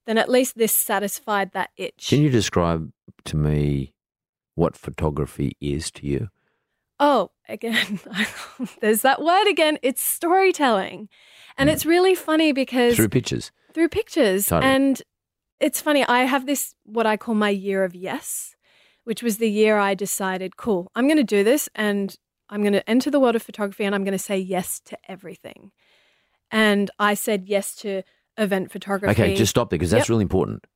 then 0.07 0.19
at 0.19 0.29
least 0.29 0.57
this 0.57 0.73
satisfied 0.73 1.53
that 1.53 1.71
itch. 1.77 2.09
Can 2.09 2.23
you 2.23 2.31
describe 2.31 2.91
to 3.25 3.37
me 3.37 3.93
what 4.55 4.77
photography 4.77 5.57
is 5.61 5.91
to 5.93 6.07
you? 6.07 6.29
Oh, 7.01 7.31
again, 7.49 7.99
there's 8.81 9.03
that 9.03 9.23
word 9.23 9.49
again. 9.49 9.79
It's 9.83 10.03
storytelling. 10.03 11.09
And 11.57 11.69
hmm. 11.69 11.75
it's 11.75 11.87
really 11.87 12.15
funny 12.15 12.53
because 12.53 12.95
Through 12.95 13.09
pictures. 13.09 13.51
through 13.73 13.89
pictures. 13.89 14.47
Totally. 14.47 14.71
And 14.71 15.03
it's 15.59 15.81
funny, 15.81 16.05
I 16.05 16.21
have 16.21 16.47
this, 16.47 16.75
what 16.85 17.07
I 17.07 17.17
call 17.17 17.35
my 17.35 17.49
year 17.49 17.85
of 17.85 17.95
yes, 17.95 18.55
which 19.05 19.23
was 19.23 19.39
the 19.39 19.51
year 19.51 19.79
I 19.79 19.95
decided, 19.95 20.57
cool, 20.57 20.91
I'm 20.95 21.07
going 21.07 21.17
to 21.17 21.25
do 21.25 21.43
this 21.43 21.69
and 21.75 22.15
I'm 22.51 22.61
going 22.63 22.75
to 22.75 22.89
enter 22.89 23.11
the 23.11 23.21
world 23.21 23.37
of 23.37 23.43
photography 23.43 23.85
and 23.85 23.95
I'm 23.95 24.05
going 24.05 24.13
to 24.13 24.19
say 24.19 24.39
yes 24.39 24.81
to 24.87 24.99
everything. 25.09 25.73
And 26.51 26.91
I 26.99 27.15
said 27.15 27.49
yes 27.49 27.75
to 27.77 28.03
event 28.37 28.73
photography. 28.73 29.23
Okay, 29.23 29.37
just 29.37 29.51
stop 29.51 29.71
there 29.71 29.79
because 29.79 29.91
that's 29.91 30.05
Yep. 30.05 30.09
really 30.11 30.23
important. 30.23 30.67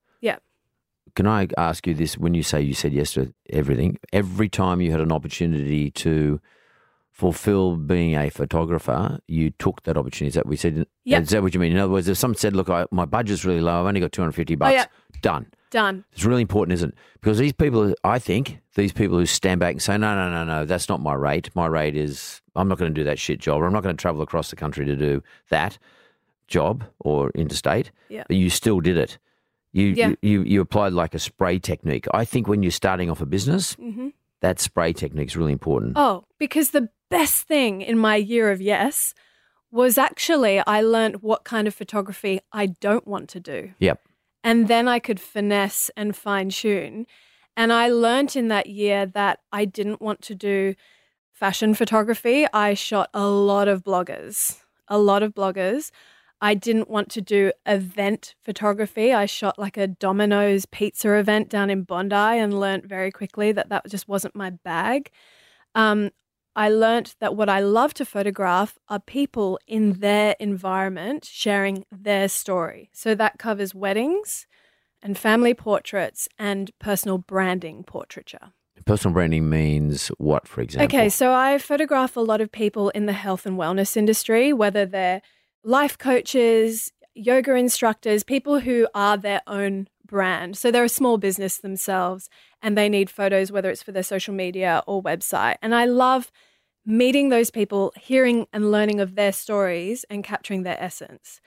Can 1.15 1.27
I 1.27 1.47
ask 1.57 1.87
you 1.87 1.93
this? 1.93 2.17
When 2.17 2.33
you 2.33 2.43
say 2.43 2.61
you 2.61 2.73
said 2.73 2.93
yes 2.93 3.13
to 3.13 3.33
everything, 3.49 3.97
every 4.11 4.49
time 4.49 4.81
you 4.81 4.91
had 4.91 5.01
an 5.01 5.11
opportunity 5.11 5.91
to 5.91 6.39
fulfill 7.11 7.77
being 7.77 8.15
a 8.15 8.29
photographer, 8.29 9.19
you 9.27 9.51
took 9.51 9.83
that 9.83 9.95
opportunity. 9.97 10.27
Is 10.27 10.33
that 10.35 10.45
what 10.45 10.49
we 10.49 10.57
said? 10.57 10.85
Yep. 11.05 11.23
Is 11.23 11.29
that 11.29 11.41
what 11.41 11.53
you 11.53 11.59
mean? 11.59 11.71
In 11.71 11.77
other 11.77 11.91
words, 11.93 12.07
if 12.09 12.17
someone 12.17 12.35
said, 12.37 12.53
"Look, 12.55 12.69
I, 12.69 12.85
my 12.91 13.05
budget's 13.05 13.45
really 13.45 13.61
low. 13.61 13.79
I've 13.79 13.85
only 13.87 14.01
got 14.01 14.11
two 14.11 14.21
hundred 14.21 14.33
fifty 14.33 14.55
bucks," 14.55 14.71
Oh, 14.73 14.75
yeah. 14.75 14.85
done. 15.21 15.47
Done. 15.71 16.05
It's 16.13 16.23
really 16.25 16.41
important, 16.41 16.73
isn't 16.73 16.89
it? 16.89 16.95
Because 17.21 17.37
these 17.37 17.51
people, 17.53 17.93
I 18.03 18.19
think, 18.19 18.59
these 18.75 18.93
people 18.93 19.17
who 19.17 19.25
stand 19.25 19.59
back 19.59 19.71
and 19.73 19.81
say, 19.81 19.97
no, 19.97 20.15
no, 20.15 20.29
no, 20.29 20.45
no, 20.45 20.63
that's 20.63 20.87
not 20.87 21.01
my 21.01 21.13
rate. 21.13 21.49
My 21.53 21.65
rate 21.65 21.97
is, 21.97 22.41
I'm 22.55 22.69
not 22.69 22.77
going 22.77 22.93
to 22.93 22.97
do 22.97 23.03
that 23.03 23.19
shit 23.19 23.39
job, 23.39 23.61
or 23.61 23.65
I'm 23.65 23.73
not 23.73 23.83
going 23.83 23.95
to 23.97 24.01
travel 24.01 24.21
across 24.21 24.49
the 24.51 24.55
country 24.55 24.85
to 24.85 24.95
do 24.95 25.21
that 25.49 25.77
job 26.47 26.85
or 26.99 27.29
interstate. 27.31 27.91
Yeah. 28.07 28.23
But 28.27 28.37
you 28.37 28.49
still 28.49 28.79
did 28.79 28.95
it. 28.95 29.17
You, 29.75 29.87
Yeah. 29.87 30.13
you, 30.21 30.43
you, 30.43 30.61
applied 30.61 30.93
like 30.93 31.13
a 31.13 31.19
spray 31.19 31.59
technique. 31.59 32.05
I 32.13 32.23
think 32.23 32.47
when 32.47 32.63
you're 32.63 32.71
starting 32.71 33.09
off 33.09 33.19
a 33.21 33.25
business, 33.25 33.73
hmm 33.73 34.09
that 34.41 34.59
spray 34.59 34.93
technique 34.93 35.29
is 35.29 35.35
really 35.35 35.53
important. 35.53 35.93
Oh, 35.95 36.25
because 36.37 36.69
the 36.71 36.89
best 37.09 37.47
thing 37.47 37.81
in 37.81 37.97
my 37.97 38.15
year 38.15 38.51
of 38.51 38.61
yes 38.61 39.13
was 39.71 39.97
actually 39.97 40.59
I 40.59 40.81
learned 40.81 41.23
what 41.23 41.43
kind 41.45 41.67
of 41.67 41.73
photography 41.73 42.39
I 42.51 42.67
don't 42.67 43.07
want 43.07 43.27
to 43.29 43.39
do. 43.39 43.73
Yep. 43.79 44.01
And 44.43 44.67
then 44.67 44.87
I 44.87 44.99
could 44.99 45.19
finesse 45.19 45.89
and 45.97 46.15
fine 46.15 46.49
tune. 46.49 47.07
And 47.57 47.73
I 47.73 47.89
learnt 47.89 48.35
in 48.35 48.49
that 48.49 48.67
year 48.67 49.05
that 49.07 49.39
I 49.51 49.65
didn't 49.65 50.01
want 50.01 50.21
to 50.23 50.35
do 50.35 50.75
fashion 51.33 51.73
photography. 51.73 52.45
I 52.53 52.75
shot 52.75 53.09
a 53.13 53.25
lot 53.25 53.67
of 53.67 53.83
bloggers, 53.83 54.59
a 54.87 54.99
lot 54.99 55.23
of 55.23 55.33
bloggers. 55.33 55.89
I 56.41 56.53
didn't 56.53 56.89
want 56.89 57.09
to 57.11 57.21
do 57.21 57.51
event 57.65 58.35
photography. 58.41 59.13
I 59.13 59.25
shot 59.25 59.57
like 59.57 59.77
a 59.77 59.87
Domino's 59.87 60.65
pizza 60.65 61.13
event 61.13 61.49
down 61.49 61.69
in 61.69 61.83
Bondi 61.83 62.15
and 62.15 62.59
learnt 62.59 62.85
very 62.85 63.11
quickly 63.11 63.51
that 63.51 63.69
that 63.69 63.87
just 63.89 64.07
wasn't 64.07 64.35
my 64.35 64.49
bag. 64.49 65.09
Um, 65.73 66.11
I 66.55 66.69
learnt 66.69 67.15
that 67.19 67.35
what 67.35 67.49
I 67.49 67.59
love 67.59 67.93
to 67.95 68.05
photograph 68.05 68.77
are 68.87 68.99
people 68.99 69.59
in 69.67 69.93
their 69.99 70.35
environment 70.39 71.25
sharing 71.25 71.85
their 71.91 72.29
story. 72.29 72.89
So 72.93 73.13
that 73.15 73.39
covers 73.39 73.75
weddings 73.75 74.47
and 75.01 75.17
family 75.17 75.53
portraits 75.53 76.29
and 76.39 76.71
personal 76.79 77.17
branding 77.17 77.83
portraiture. 77.83 78.51
Personal 78.85 79.13
branding 79.13 79.49
means 79.49 80.07
what, 80.17 80.47
for 80.47 80.61
example? 80.61 80.85
Okay, 80.85 81.09
so 81.09 81.33
I 81.33 81.57
photograph 81.57 82.15
a 82.15 82.21
lot 82.21 82.41
of 82.41 82.51
people 82.51 82.89
in 82.89 83.05
the 83.05 83.13
health 83.13 83.45
and 83.45 83.57
wellness 83.57 83.97
industry, 83.97 84.53
whether 84.53 84.85
they're 84.85 85.21
life 85.65 85.97
coaches, 85.97 86.93
yoga 87.15 87.55
instructors, 87.55 88.23
people 88.23 88.59
who 88.59 88.87
are 88.93 89.17
their 89.17 89.41
own 89.47 89.87
brand. 90.05 90.57
So 90.57 90.69
they're 90.69 90.83
a 90.83 90.89
small 90.89 91.17
business 91.17 91.57
themselves 91.57 92.29
and 92.61 92.77
they 92.77 92.87
need 92.87 93.09
photos, 93.09 93.51
whether 93.51 93.71
it's 93.71 93.81
for 93.81 93.91
their 93.91 94.03
social 94.03 94.33
media 94.33 94.83
or 94.85 95.01
website. 95.01 95.55
And 95.61 95.73
I 95.73 95.85
love 95.85 96.31
meeting 96.85 97.29
those 97.29 97.49
people, 97.49 97.91
hearing 97.99 98.45
and 98.53 98.71
learning 98.71 98.99
of 98.99 99.15
their 99.15 99.33
stories 99.33 100.05
and 100.09 100.23
capturing 100.23 100.61
their 100.61 100.81
essence. 100.81 101.41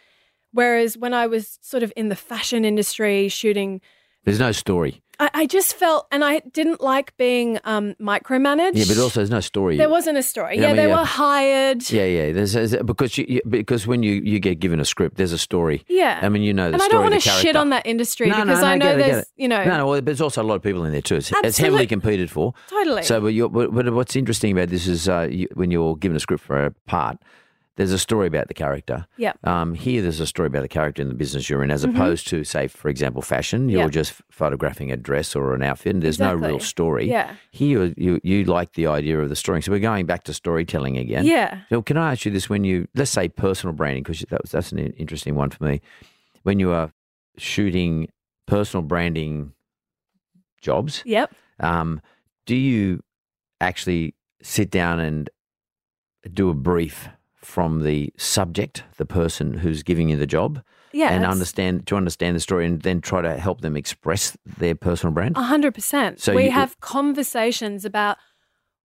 Whereas 0.53 0.99
when 0.99 1.15
I 1.15 1.29
was 1.29 1.59
sort 1.63 1.85
of 1.85 1.93
in 1.97 2.09
the 2.09 2.17
fashion 2.17 2.65
industry 2.65 3.29
shooting 3.29 3.81
There's 4.25 4.39
no 4.41 4.53
story. 4.53 5.03
I, 5.21 5.31
I 5.35 5.47
just 5.47 5.75
felt, 5.75 6.07
and 6.13 6.25
I 6.25 6.41
didn't 6.53 6.81
like 6.81 7.17
being 7.17 7.59
um, 7.65 7.95
micromanaged. 8.01 8.73
Yeah, 8.75 8.85
but 8.87 8.99
also 8.99 9.19
there's 9.19 9.31
no 9.31 9.41
story. 9.41 9.77
there 9.77 9.89
wasn't 9.89 10.17
a 10.17 10.23
story. 10.23 10.57
Yeah, 10.57 10.61
Yeah, 10.63 10.67
I 10.67 10.71
mean, 10.71 10.77
they 10.77 10.89
yeah. 10.89 10.99
were 11.01 11.05
hired. 11.05 11.91
Yeah, 11.91 12.05
yeah. 12.05 12.33
There's, 12.33 12.53
there's 12.53 12.77
because 12.77 13.19
you, 13.19 13.25
you 13.29 13.41
because 13.49 13.87
when 13.87 14.05
you, 14.05 14.13
you 14.15 14.39
get 14.39 14.61
given 14.61 14.79
a 14.79 14.85
script, 14.85 15.17
there's 15.17 15.33
a 15.33 15.39
story. 15.39 15.85
Yeah. 15.89 16.21
I 16.23 16.29
mean, 16.29 16.43
you 16.43 16.55
know 16.55 16.69
the 16.71 16.75
and 16.75 16.83
I 16.83 16.89
don't 16.89 17.03
want 17.03 17.15
to 17.15 17.21
shit 17.21 17.57
on 17.57 17.71
that 17.71 17.85
industry 17.87 18.29
No, 18.29 18.39
no, 18.39 18.45
because 18.45 18.61
no, 18.61 18.67
I 18.69 18.77
know 18.77 18.85
get 18.87 18.95
it, 18.95 18.99
get 18.99 19.07
there's, 19.13 19.23
it. 19.23 19.29
you 19.37 19.49
know, 19.49 19.65
No, 19.65 19.77
no. 19.79 19.87
Well, 19.89 20.03
there's 20.03 20.21
also 20.21 20.41
a 20.43 20.45
lot 20.45 20.55
of 20.55 20.63
people 20.63 20.85
in 20.85 20.93
there 20.93 21.03
too. 21.03 21.17
It's, 21.17 21.31
it's 21.33 21.39
Absolute- 21.45 21.65
heavily 21.67 21.87
competed 21.89 22.31
for. 22.31 22.55
Totally. 22.69 23.03
So, 23.03 23.21
but, 23.21 23.29
you're, 23.29 23.49
but, 23.49 23.75
but 23.75 23.93
what's 23.93 24.15
interesting 24.15 24.53
about 24.53 24.69
this 24.69 24.87
is 24.87 25.09
uh, 25.09 25.27
you, 25.29 25.49
when 25.55 25.73
you're 25.73 25.97
given 25.97 26.17
a 26.17 26.21
script 26.21 26.45
for 26.45 26.67
a 26.67 26.71
part, 26.87 27.19
there's 27.79 27.93
a 27.93 27.99
story 27.99 28.27
about 28.27 28.49
the 28.49 28.55
character. 28.55 29.07
Yep. 29.17 29.39
Um, 29.47 29.73
here, 29.75 30.03
there's 30.03 30.21
a 30.21 30.27
story 30.27 30.49
about 30.49 30.63
the 30.63 30.69
character 30.69 31.01
in 31.01 31.09
the 31.09 31.15
business 31.15 31.49
you're 31.49 31.63
in, 31.63 31.71
as 31.71 31.85
opposed 31.85 32.27
to, 32.29 32.45
say, 32.45 32.67
for 32.69 32.89
example, 32.91 33.23
fashion. 33.23 33.69
You're 33.71 33.79
Mm-hmm. 33.83 33.87
Yep. 33.87 33.93
just 33.93 34.13
photographing 34.31 34.91
a 34.93 34.97
dress 34.97 35.35
or 35.37 35.55
an 35.55 35.63
outfit, 35.63 35.95
and 35.95 36.03
there's 36.03 36.19
no 36.19 36.35
real 36.35 36.59
story. 36.61 37.09
Yeah. 37.09 37.35
Here, 37.53 37.95
you 37.97 38.21
you 38.23 38.45
like 38.45 38.73
the 38.75 38.89
idea 38.89 39.19
of 39.21 39.29
the 39.31 39.37
story. 39.37 39.63
So 39.63 39.71
we're 39.73 39.79
going 39.79 40.05
back 40.07 40.25
to 40.25 40.35
storytelling 40.35 40.99
again. 40.99 41.25
yeah. 41.25 41.61
So 41.71 41.81
can 41.81 41.97
I 41.97 42.13
ask 42.13 42.25
you 42.27 42.33
this? 42.33 42.51
When 42.51 42.65
you 42.65 42.89
let's 42.95 43.11
say 43.13 43.29
personal 43.29 43.75
branding, 43.75 44.03
because 44.03 44.21
that 44.29 44.43
was 44.43 44.51
that's 44.51 44.73
an 44.73 44.79
interesting 44.79 45.35
one 45.37 45.51
for 45.51 45.63
me. 45.65 45.81
When 46.43 46.59
you 46.61 46.73
are 46.73 46.91
shooting 47.37 48.09
personal 48.47 48.83
branding 48.83 49.53
jobs, 50.61 51.03
Yep. 51.07 51.33
um, 51.61 52.01
do 52.47 52.57
you 52.57 53.03
actually 53.61 54.15
sit 54.43 54.71
down 54.71 54.99
and 55.01 55.31
do 56.33 56.51
a 56.51 56.55
brief 56.55 57.09
from 57.55 57.83
the 57.83 58.13
subject, 58.19 58.83
the 58.99 59.07
person 59.07 59.47
who's 59.63 59.83
giving 59.83 60.11
you 60.11 60.17
the 60.19 60.27
job, 60.39 60.63
Yeah. 60.93 61.11
and 61.15 61.25
understand 61.25 61.87
to 61.87 61.97
understand 61.97 62.37
the 62.37 62.41
story, 62.41 62.67
and 62.67 62.83
then 62.83 63.01
try 63.01 63.21
to 63.23 63.39
help 63.47 63.61
them 63.63 63.75
express 63.77 64.37
their 64.59 64.75
personal 64.75 65.13
brand? 65.15 65.37
A 65.37 65.43
hundred 65.55 65.73
percent. 65.75 66.21
So 66.21 66.35
we 66.35 66.45
you- 66.45 66.51
have 66.61 66.79
conversations 66.81 67.85
about 67.85 68.17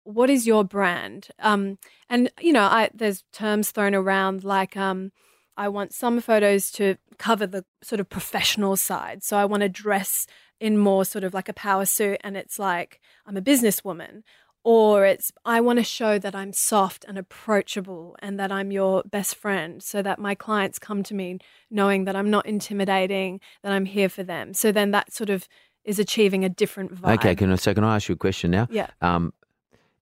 what 0.05 0.29
is 0.29 0.47
your 0.47 0.63
brand? 0.63 1.27
Um, 1.39 1.77
and 2.09 2.29
you 2.39 2.53
know, 2.53 2.63
I 2.63 2.89
there's 2.93 3.23
terms 3.33 3.71
thrown 3.71 3.95
around 3.95 4.43
like 4.43 4.77
um, 4.77 5.11
I 5.57 5.67
want 5.67 5.93
some 5.93 6.21
photos 6.21 6.71
to 6.73 6.95
cover 7.17 7.45
the 7.47 7.63
sort 7.89 7.99
of 7.99 8.07
professional 8.09 8.75
side. 8.77 9.23
So 9.23 9.37
I 9.37 9.45
want 9.45 9.61
to 9.63 9.69
dress 9.69 10.25
in 10.59 10.77
more 10.77 11.03
sort 11.05 11.23
of 11.25 11.33
like 11.33 11.49
a 11.49 11.53
power 11.53 11.85
suit, 11.85 12.19
and 12.23 12.37
it's 12.37 12.57
like 12.59 12.99
I'm 13.25 13.37
a 13.37 13.41
businesswoman. 13.41 14.23
Or 14.65 15.05
it's, 15.05 15.31
I 15.43 15.59
want 15.59 15.79
to 15.79 15.83
show 15.83 16.17
that 16.19 16.33
I'm 16.33 16.53
soft 16.53 17.03
and 17.07 17.17
approachable 17.17 18.15
and 18.19 18.39
that 18.39 18.51
I'm 18.51 18.71
your 18.71 19.03
best 19.03 19.35
friend 19.35 19.83
so 19.83 20.01
that 20.01 20.19
my 20.19 20.35
clients 20.35 20.79
come 20.79 21.03
to 21.03 21.13
me 21.13 21.39
knowing 21.69 22.05
that 22.05 22.15
I'm 22.15 22.29
not 22.29 22.45
intimidating, 22.45 23.41
that 23.61 23.73
I'm 23.73 23.85
here 23.85 24.07
for 24.07 24.23
them. 24.23 24.53
So 24.53 24.71
then 24.71 24.91
that 24.91 25.11
sort 25.11 25.29
of 25.29 25.47
is 25.83 25.99
achieving 25.99 26.45
a 26.45 26.49
different 26.49 26.95
vibe. 26.95 27.15
Okay, 27.15 27.35
can 27.35 27.51
I, 27.51 27.55
so 27.55 27.73
can 27.73 27.83
I 27.83 27.95
ask 27.95 28.07
you 28.07 28.13
a 28.13 28.17
question 28.17 28.51
now? 28.51 28.67
Yeah. 28.71 28.87
Um, 29.01 29.33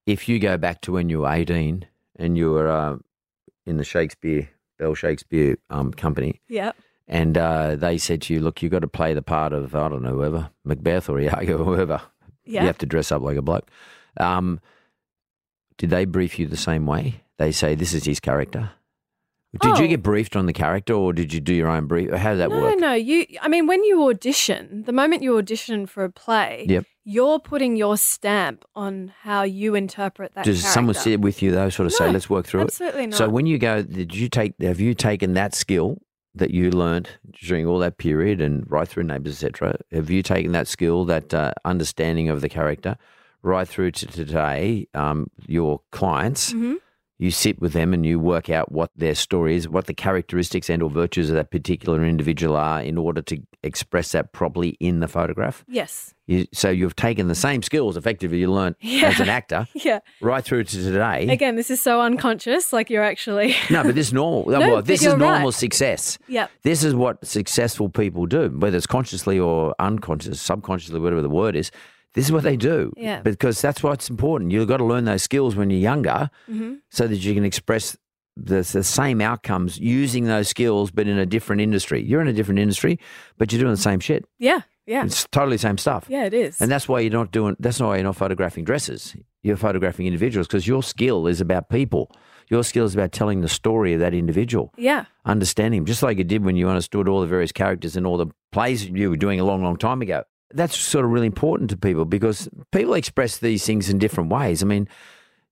if 0.05 0.29
you 0.29 0.37
go 0.37 0.57
back 0.57 0.81
to 0.81 0.91
when 0.91 1.09
you 1.09 1.21
were 1.21 1.31
18 1.31 1.85
and 2.17 2.37
you 2.37 2.51
were 2.51 2.69
uh, 2.69 2.97
in 3.65 3.77
the 3.77 3.83
Shakespeare, 3.83 4.47
Bell 4.77 4.93
Shakespeare 4.93 5.57
um, 5.71 5.91
company, 5.91 6.39
Yeah. 6.47 6.73
and 7.07 7.35
uh, 7.35 7.75
they 7.77 7.97
said 7.97 8.21
to 8.23 8.33
you, 8.35 8.41
look, 8.41 8.61
you've 8.61 8.71
got 8.71 8.79
to 8.79 8.87
play 8.87 9.15
the 9.15 9.21
part 9.23 9.53
of, 9.53 9.73
I 9.73 9.89
don't 9.89 10.03
know, 10.03 10.11
whoever, 10.13 10.51
Macbeth 10.63 11.09
or 11.09 11.19
Iago 11.19 11.57
or 11.57 11.65
whoever. 11.75 12.01
Yeah. 12.45 12.61
You 12.61 12.67
have 12.67 12.77
to 12.79 12.85
dress 12.85 13.11
up 13.11 13.21
like 13.23 13.37
a 13.37 13.41
bloke. 13.41 13.69
Um, 14.19 14.59
did 15.77 15.89
they 15.89 16.05
brief 16.05 16.37
you 16.39 16.47
the 16.47 16.57
same 16.57 16.85
way? 16.85 17.21
They 17.37 17.51
say, 17.51 17.75
this 17.75 17.93
is 17.93 18.05
his 18.05 18.19
character. 18.19 18.71
Did 19.59 19.77
you 19.79 19.85
Oh. 19.85 19.87
get 19.89 20.01
briefed 20.03 20.35
on 20.37 20.45
the 20.45 20.53
character 20.53 20.93
or 20.93 21.11
did 21.11 21.33
you 21.33 21.41
do 21.41 21.53
your 21.53 21.67
own 21.67 21.85
brief? 21.85 22.11
How 22.11 22.31
did 22.31 22.39
that 22.39 22.49
no, 22.49 22.61
work? 22.61 22.79
no. 22.79 22.87
no. 22.89 22.93
You, 22.93 23.25
I 23.41 23.49
mean, 23.49 23.67
when 23.67 23.83
you 23.83 24.07
audition, 24.07 24.83
the 24.85 24.93
moment 24.93 25.23
you 25.23 25.37
audition 25.37 25.87
for 25.87 26.05
a 26.05 26.09
play, 26.09 26.65
Yep. 26.69 26.85
you're 27.03 27.37
putting 27.39 27.75
your 27.75 27.97
stamp 27.97 28.63
on 28.75 29.11
how 29.23 29.43
you 29.43 29.75
interpret 29.75 30.35
that. 30.35 30.45
Does 30.45 30.63
someone 30.63 30.93
sit 30.95 31.19
with 31.19 31.41
you 31.41 31.51
though, 31.51 31.69
sort 31.69 31.87
of 31.87 31.93
say, 31.93 32.09
let's 32.09 32.29
work 32.29 32.45
through 32.45 32.61
Absolutely 32.61 32.85
it? 33.03 33.07
Absolutely 33.07 33.07
not. 33.07 33.17
So 33.17 33.29
when 33.29 33.45
you 33.45 33.57
go, 33.57 33.81
did 33.81 34.15
you 34.15 34.29
take? 34.29 34.53
Have 34.61 34.79
you 34.79 34.93
taken 34.93 35.33
that 35.33 35.53
skill 35.53 35.97
that 36.33 36.51
you 36.51 36.71
learned 36.71 37.09
during 37.43 37.65
all 37.65 37.79
that 37.79 37.97
period 37.97 38.39
and 38.39 38.63
right 38.71 38.87
through 38.87 39.03
Neighbours, 39.03 39.43
etc.? 39.43 39.75
Have 39.91 40.09
you 40.09 40.23
taken 40.23 40.53
that 40.53 40.69
skill, 40.69 41.03
that 41.05 41.33
uh, 41.33 41.51
understanding 41.65 42.29
of 42.29 42.39
the 42.39 42.47
character, 42.47 42.95
right 43.43 43.67
through 43.67 43.91
to 43.91 44.05
today? 44.07 44.87
Um, 44.93 45.29
your 45.47 45.81
clients, 45.91 46.53
Mhm. 46.53 46.75
you 47.19 47.29
sit 47.31 47.61
with 47.61 47.73
them 47.73 47.93
and 47.93 48.03
you 48.05 48.19
work 48.19 48.49
out 48.49 48.71
what 48.71 48.89
their 48.95 49.13
story 49.15 49.55
is, 49.55 49.69
what 49.69 49.85
the 49.85 49.93
characteristics 49.93 50.69
and 50.69 50.81
or 50.81 50.89
virtues 50.89 51.29
of 51.29 51.35
that 51.35 51.51
particular 51.51 52.03
individual 52.03 52.55
are, 52.55 52.81
in 52.81 52.97
order 52.97 53.21
to 53.21 53.37
express 53.63 54.11
that 54.13 54.33
properly 54.33 54.69
in 54.79 55.01
the 55.01 55.07
photograph. 55.07 55.63
yes. 55.67 56.13
You, 56.27 56.45
so 56.53 56.69
you've 56.69 56.95
taken 56.95 57.27
the 57.27 57.35
same 57.35 57.61
skills, 57.61 57.97
effectively, 57.97 58.39
you 58.39 58.49
learned 58.49 58.77
Yeah. 58.81 59.07
as 59.09 59.19
an 59.19 59.27
actor, 59.27 59.67
Yeah. 59.75 59.99
right 60.21 60.41
through 60.43 60.63
to 60.63 60.77
today. 60.81 61.27
Again, 61.27 61.57
this 61.57 61.69
is 61.69 61.81
so 61.81 61.99
unconscious. 61.99 62.71
Like 62.71 62.89
you're 62.89 63.03
actually. 63.03 63.53
No, 63.69 63.83
but 63.83 63.95
this 63.95 64.13
normal. 64.13 64.49
No, 64.49 64.59
well, 64.59 64.81
this 64.81 65.01
is 65.05 65.13
normal 65.15 65.47
right. 65.49 65.53
success. 65.53 66.17
Yep. 66.29 66.49
This 66.63 66.83
is 66.85 66.95
what 66.95 67.23
successful 67.27 67.89
people 67.89 68.25
do, 68.27 68.47
whether 68.47 68.77
it's 68.77 68.87
consciously 68.87 69.37
or 69.39 69.75
unconscious, 69.79 70.39
subconsciously, 70.41 71.01
whatever 71.01 71.21
the 71.21 71.29
word 71.29 71.55
is. 71.57 71.69
This 72.13 72.25
is 72.25 72.31
what 72.31 72.43
they 72.43 72.57
do. 72.57 72.91
Yeah. 72.97 73.21
Because 73.21 73.61
that's 73.61 73.81
what's 73.83 74.09
important. 74.09 74.51
You've 74.51 74.67
got 74.67 74.77
to 74.77 74.85
learn 74.85 75.05
those 75.05 75.23
skills 75.23 75.55
when 75.55 75.69
you're 75.69 75.79
younger, 75.79 76.29
Mm-hmm. 76.49 76.75
so 76.89 77.07
that 77.07 77.17
you 77.17 77.33
can 77.33 77.45
express 77.45 77.95
the, 78.37 78.55
the 78.61 78.83
same 78.83 79.21
outcomes 79.21 79.77
using 79.77 80.25
those 80.25 80.47
skills, 80.47 80.91
but 80.91 81.07
in 81.07 81.17
a 81.17 81.25
different 81.25 81.61
industry. 81.61 82.01
You're 82.03 82.21
in 82.21 82.27
a 82.27 82.33
different 82.33 82.59
industry, 82.59 82.99
but 83.37 83.51
you're 83.51 83.61
doing 83.61 83.73
the 83.73 83.77
same 83.81 83.99
shit. 83.99 84.25
Yeah. 84.39 84.61
Yeah. 84.87 85.05
It's 85.05 85.25
totally 85.31 85.55
the 85.55 85.61
same 85.61 85.77
stuff. 85.77 86.05
Yeah, 86.09 86.25
it 86.25 86.33
is. 86.33 86.59
And 86.59 86.69
that's 86.71 86.87
why 86.87 87.01
you're 87.01 87.11
not 87.13 87.31
doing. 87.31 87.55
That's 87.59 87.79
not 87.79 87.89
why 87.89 87.95
you're 87.97 88.03
not 88.03 88.15
photographing 88.15 88.63
dresses. 88.65 89.15
You're 89.43 89.57
photographing 89.57 90.05
individuals 90.07 90.47
because 90.47 90.67
your 90.67 90.81
skill 90.83 91.27
is 91.27 91.39
about 91.39 91.69
people. 91.69 92.11
Your 92.49 92.63
skill 92.63 92.85
is 92.85 92.93
about 92.93 93.11
telling 93.13 93.41
the 93.41 93.47
story 93.47 93.93
of 93.93 94.01
that 94.01 94.13
individual, 94.13 94.73
yeah. 94.77 95.05
understanding 95.25 95.77
him, 95.79 95.85
just 95.85 96.03
like 96.03 96.17
you 96.17 96.25
did 96.25 96.43
when 96.43 96.57
you 96.57 96.67
understood 96.67 97.07
all 97.07 97.21
the 97.21 97.27
various 97.27 97.53
characters 97.53 97.95
in 97.95 98.05
all 98.05 98.17
the 98.17 98.27
plays 98.51 98.85
you 98.89 99.09
were 99.09 99.15
doing 99.15 99.39
a 99.39 99.45
long, 99.45 99.63
long 99.63 99.77
time 99.77 100.01
ago. 100.01 100.23
That's 100.53 100.77
sort 100.77 101.05
of 101.05 101.11
really 101.11 101.27
important 101.27 101.69
to 101.71 101.77
people 101.77 102.05
because 102.05 102.49
people 102.71 102.93
express 102.93 103.37
these 103.37 103.65
things 103.65 103.89
in 103.89 103.97
different 103.97 104.29
ways. 104.29 104.61
I 104.61 104.65
mean, 104.65 104.87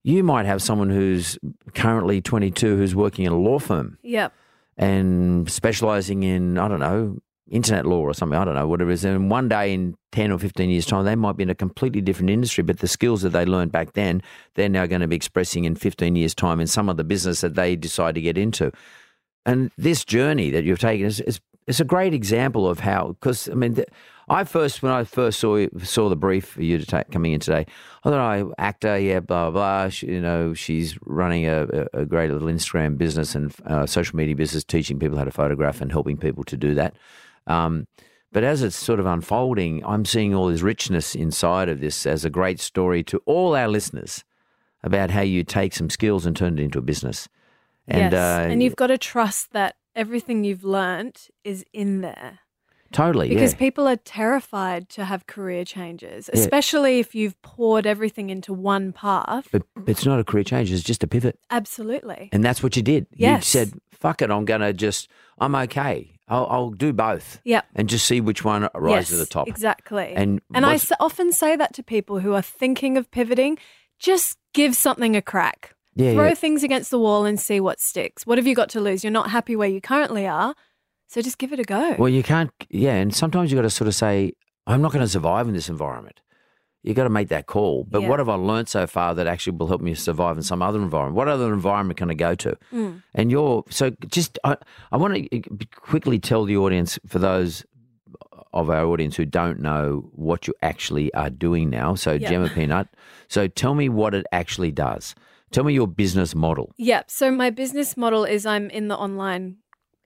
you 0.02 0.22
might 0.22 0.46
have 0.46 0.62
someone 0.62 0.90
who's 0.90 1.38
currently 1.74 2.20
22 2.20 2.76
who's 2.76 2.94
working 2.94 3.24
in 3.24 3.32
a 3.32 3.38
law 3.38 3.58
firm 3.58 3.98
Yep. 4.02 4.32
and 4.76 5.50
specializing 5.50 6.22
in, 6.22 6.58
I 6.58 6.68
don't 6.68 6.80
know, 6.80 7.18
internet 7.50 7.84
law 7.84 8.00
or 8.00 8.14
something, 8.14 8.38
I 8.38 8.44
don't 8.44 8.54
know, 8.54 8.68
whatever 8.68 8.90
it 8.90 8.94
is. 8.94 9.04
And 9.04 9.30
one 9.30 9.48
day 9.48 9.74
in 9.74 9.96
10 10.12 10.30
or 10.30 10.38
15 10.38 10.70
years' 10.70 10.86
time, 10.86 11.04
they 11.04 11.16
might 11.16 11.36
be 11.36 11.42
in 11.42 11.50
a 11.50 11.54
completely 11.54 12.00
different 12.00 12.30
industry, 12.30 12.62
but 12.62 12.78
the 12.78 12.88
skills 12.88 13.22
that 13.22 13.30
they 13.30 13.44
learned 13.44 13.72
back 13.72 13.92
then, 13.94 14.22
they're 14.54 14.68
now 14.68 14.86
going 14.86 15.00
to 15.00 15.08
be 15.08 15.16
expressing 15.16 15.64
in 15.64 15.74
15 15.74 16.14
years' 16.16 16.34
time 16.34 16.60
in 16.60 16.66
some 16.68 16.88
of 16.88 16.96
the 16.96 17.04
business 17.04 17.40
that 17.40 17.56
they 17.56 17.74
decide 17.76 18.14
to 18.14 18.20
get 18.20 18.38
into. 18.38 18.70
And 19.44 19.70
this 19.76 20.04
journey 20.04 20.50
that 20.50 20.64
you've 20.64 20.78
taken 20.78 21.06
is, 21.06 21.20
is, 21.20 21.40
is 21.70 21.80
a 21.80 21.84
great 21.84 22.14
example 22.14 22.68
of 22.68 22.80
how, 22.80 23.16
because 23.20 23.48
I 23.48 23.54
mean, 23.54 23.74
the, 23.74 23.86
I 24.28 24.44
first, 24.44 24.82
when 24.82 24.92
I 24.92 25.02
first 25.04 25.40
saw 25.40 25.66
saw 25.82 26.08
the 26.08 26.16
brief 26.16 26.46
for 26.46 26.62
you 26.62 26.78
to 26.78 26.86
take 26.86 27.10
coming 27.10 27.32
in 27.32 27.40
today, 27.40 27.66
I 28.04 28.10
thought, 28.10 28.42
oh, 28.42 28.54
actor, 28.58 28.96
yeah, 28.98 29.20
blah, 29.20 29.50
blah, 29.50 29.84
blah. 29.84 29.88
She, 29.88 30.06
you 30.06 30.20
know, 30.20 30.54
she's 30.54 30.96
running 31.04 31.46
a, 31.46 31.66
a, 31.92 32.00
a 32.02 32.04
great 32.04 32.30
little 32.30 32.48
Instagram 32.48 32.96
business 32.96 33.34
and 33.34 33.52
uh, 33.66 33.86
social 33.86 34.16
media 34.16 34.36
business, 34.36 34.62
teaching 34.62 34.98
people 34.98 35.18
how 35.18 35.24
to 35.24 35.32
photograph 35.32 35.80
and 35.80 35.90
helping 35.90 36.16
people 36.16 36.44
to 36.44 36.56
do 36.56 36.74
that. 36.74 36.94
Um, 37.46 37.88
but 38.30 38.44
as 38.44 38.62
it's 38.62 38.76
sort 38.76 39.00
of 39.00 39.06
unfolding, 39.06 39.84
I'm 39.84 40.04
seeing 40.04 40.32
all 40.32 40.46
this 40.46 40.62
richness 40.62 41.16
inside 41.16 41.68
of 41.68 41.80
this 41.80 42.06
as 42.06 42.24
a 42.24 42.30
great 42.30 42.60
story 42.60 43.02
to 43.04 43.20
all 43.26 43.56
our 43.56 43.66
listeners 43.66 44.22
about 44.84 45.10
how 45.10 45.22
you 45.22 45.42
take 45.42 45.74
some 45.74 45.90
skills 45.90 46.24
and 46.24 46.36
turn 46.36 46.58
it 46.58 46.62
into 46.62 46.78
a 46.78 46.82
business. 46.82 47.28
And, 47.88 48.12
yes. 48.12 48.14
uh, 48.14 48.48
and 48.48 48.62
you've 48.62 48.76
got 48.76 48.86
to 48.86 48.98
trust 48.98 49.52
that 49.52 49.74
everything 50.00 50.44
you've 50.44 50.64
learnt 50.64 51.16
is 51.44 51.64
in 51.72 52.00
there. 52.00 52.32
totally, 52.92 53.28
Because 53.28 53.52
yeah. 53.52 53.58
people 53.66 53.86
are 53.86 54.00
terrified 54.20 54.88
to 54.96 55.04
have 55.04 55.20
career 55.34 55.64
changes, 55.64 56.28
Yeah. 56.32 56.40
especially 56.40 56.98
if 56.98 57.14
you've 57.14 57.40
poured 57.42 57.86
everything 57.86 58.30
into 58.30 58.52
one 58.52 58.92
path. 58.92 59.46
but, 59.52 59.62
but 59.76 59.88
it's 59.88 60.04
not 60.04 60.18
a 60.18 60.24
career 60.24 60.42
change, 60.44 60.72
it's 60.72 60.82
just 60.82 61.04
a 61.04 61.06
pivot. 61.06 61.38
Absolutely. 61.50 62.28
And 62.32 62.42
that's 62.42 62.62
what 62.64 62.72
you 62.76 62.82
did. 62.82 63.06
Yes. 63.12 63.54
You 63.54 63.58
said, 63.60 63.68
fuck 63.92 64.22
it, 64.22 64.30
I'm 64.30 64.44
going 64.44 64.62
to 64.62 64.72
just, 64.72 65.08
I'm 65.38 65.54
okay. 65.66 66.16
I'll, 66.26 66.46
I'll 66.54 66.70
do 66.70 66.92
both. 66.92 67.40
Yep. 67.44 67.64
And 67.76 67.88
just 67.88 68.06
see 68.06 68.20
which 68.20 68.44
one 68.44 68.68
rises 68.74 69.10
yes, 69.10 69.18
to 69.18 69.24
the 69.24 69.26
top. 69.26 69.46
Exactly. 69.48 70.12
And 70.16 70.40
and 70.54 70.64
I 70.64 70.78
often 71.00 71.32
say 71.32 71.56
that 71.56 71.74
to 71.74 71.82
people 71.82 72.20
who 72.20 72.34
are 72.34 72.42
thinking 72.42 72.96
of 72.96 73.10
pivoting, 73.10 73.58
just 73.98 74.38
give 74.52 74.74
something 74.76 75.14
a 75.16 75.22
crack. 75.22 75.74
Yeah, 75.94 76.14
Throw 76.14 76.28
yeah. 76.28 76.34
things 76.34 76.62
against 76.62 76.90
the 76.90 76.98
wall 76.98 77.24
and 77.24 77.38
see 77.38 77.60
what 77.60 77.80
sticks. 77.80 78.24
What 78.26 78.38
have 78.38 78.46
you 78.46 78.54
got 78.54 78.68
to 78.70 78.80
lose? 78.80 79.02
You're 79.02 79.10
not 79.10 79.30
happy 79.30 79.56
where 79.56 79.68
you 79.68 79.80
currently 79.80 80.26
are, 80.26 80.54
so 81.08 81.20
just 81.20 81.38
give 81.38 81.52
it 81.52 81.58
a 81.58 81.64
go. 81.64 81.96
Well, 81.98 82.08
you 82.08 82.22
can't, 82.22 82.50
yeah. 82.70 82.94
And 82.94 83.14
sometimes 83.14 83.50
you've 83.50 83.58
got 83.58 83.62
to 83.62 83.70
sort 83.70 83.88
of 83.88 83.94
say, 83.94 84.32
I'm 84.66 84.80
not 84.82 84.92
going 84.92 85.04
to 85.04 85.08
survive 85.10 85.48
in 85.48 85.54
this 85.54 85.68
environment. 85.68 86.20
You've 86.82 86.96
got 86.96 87.04
to 87.04 87.10
make 87.10 87.28
that 87.28 87.46
call. 87.46 87.84
But 87.90 88.02
Yeah. 88.02 88.08
what 88.08 88.20
have 88.20 88.28
I 88.28 88.36
learned 88.36 88.68
so 88.68 88.86
far 88.86 89.14
that 89.14 89.26
actually 89.26 89.56
will 89.56 89.66
help 89.66 89.80
me 89.82 89.94
survive 89.94 90.36
in 90.36 90.42
some 90.42 90.62
other 90.62 90.80
environment? 90.80 91.16
What 91.16 91.28
other 91.28 91.52
environment 91.52 91.98
can 91.98 92.10
I 92.10 92.14
go 92.14 92.34
to? 92.36 92.56
Mm. 92.72 93.02
And 93.12 93.30
you're, 93.30 93.64
so 93.68 93.90
just, 94.08 94.38
I, 94.44 94.56
I 94.92 94.96
want 94.96 95.14
to 95.30 95.42
quickly 95.74 96.18
tell 96.18 96.44
the 96.44 96.56
audience, 96.56 96.98
for 97.06 97.18
those 97.18 97.64
of 98.52 98.70
our 98.70 98.84
audience 98.86 99.16
who 99.16 99.24
don't 99.26 99.60
know 99.60 100.08
what 100.12 100.46
you 100.46 100.54
actually 100.62 101.12
are 101.14 101.30
doing 101.30 101.68
now. 101.68 101.94
So, 101.96 102.12
Yeah. 102.12 102.28
Gemma 102.30 102.48
Peanut, 102.48 102.88
so 103.28 103.46
tell 103.46 103.74
me 103.74 103.88
what 103.88 104.14
it 104.14 104.24
actually 104.32 104.70
does. 104.72 105.14
Tell 105.52 105.64
me 105.64 105.72
your 105.74 105.86
business 105.88 106.34
model. 106.34 106.72
Yep. 106.78 107.10
So 107.10 107.30
my 107.30 107.50
business 107.50 107.96
model 107.96 108.24
is 108.24 108.46
I'm 108.46 108.70
in 108.70 108.88
the 108.88 108.96
online 108.96 109.56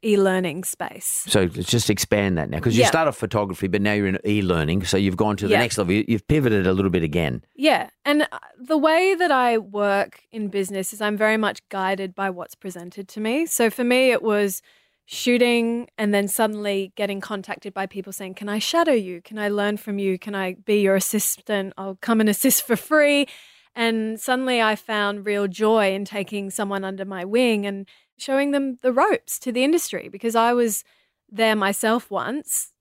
e-learning 0.02 0.64
space. 0.64 1.24
So 1.28 1.48
let's 1.54 1.70
just 1.70 1.88
expand 1.88 2.36
that 2.36 2.50
now 2.50 2.58
because 2.58 2.76
you 2.76 2.82
Yeah. 2.82 2.88
start 2.88 3.08
off 3.08 3.16
photography, 3.16 3.68
but 3.68 3.80
now 3.80 3.94
you're 3.94 4.06
in 4.06 4.18
e-learning. 4.26 4.84
So 4.84 4.98
you've 4.98 5.16
gone 5.16 5.36
to 5.38 5.46
the 5.46 5.52
Yeah. 5.52 5.60
next 5.60 5.78
level. 5.78 5.94
You- 5.94 6.04
You've 6.06 6.28
pivoted 6.28 6.66
a 6.66 6.72
little 6.74 6.90
bit 6.90 7.02
again. 7.02 7.42
Yeah. 7.56 7.88
And 8.04 8.22
uh, 8.30 8.38
the 8.58 8.76
way 8.76 9.14
that 9.14 9.30
I 9.30 9.56
work 9.56 10.20
in 10.30 10.48
business 10.48 10.92
is 10.92 11.00
I'm 11.00 11.16
very 11.16 11.38
much 11.38 11.66
guided 11.70 12.14
by 12.14 12.28
what's 12.28 12.54
presented 12.54 13.08
to 13.08 13.20
me. 13.20 13.46
So 13.46 13.70
for 13.70 13.82
me, 13.84 14.10
it 14.10 14.22
was 14.22 14.60
shooting 15.06 15.88
and 15.98 16.12
then 16.14 16.28
suddenly 16.28 16.92
getting 16.96 17.20
contacted 17.20 17.72
by 17.74 17.86
people 17.86 18.12
saying, 18.12 18.34
Can 18.34 18.48
I 18.48 18.58
shadow 18.58 18.92
you? 18.92 19.20
Can 19.22 19.38
I 19.38 19.48
learn 19.48 19.76
from 19.78 19.98
you? 19.98 20.18
Can 20.18 20.34
I 20.34 20.54
be 20.64 20.80
your 20.80 20.96
assistant? 20.96 21.72
I'll 21.78 21.96
come 22.00 22.20
and 22.20 22.28
assist 22.28 22.62
for 22.66 22.76
free. 22.76 23.26
And 23.74 24.20
suddenly 24.20 24.62
I 24.62 24.76
found 24.76 25.26
real 25.26 25.48
joy 25.48 25.92
in 25.94 26.04
taking 26.04 26.50
someone 26.50 26.84
under 26.84 27.04
my 27.04 27.24
wing 27.24 27.66
and 27.66 27.86
showing 28.16 28.52
them 28.52 28.78
the 28.82 28.92
ropes 28.92 29.38
to 29.40 29.52
the 29.52 29.64
industry 29.64 30.08
because 30.08 30.36
I 30.36 30.52
was 30.52 30.84
there 31.30 31.56
myself 31.56 32.10
once, 32.10 32.72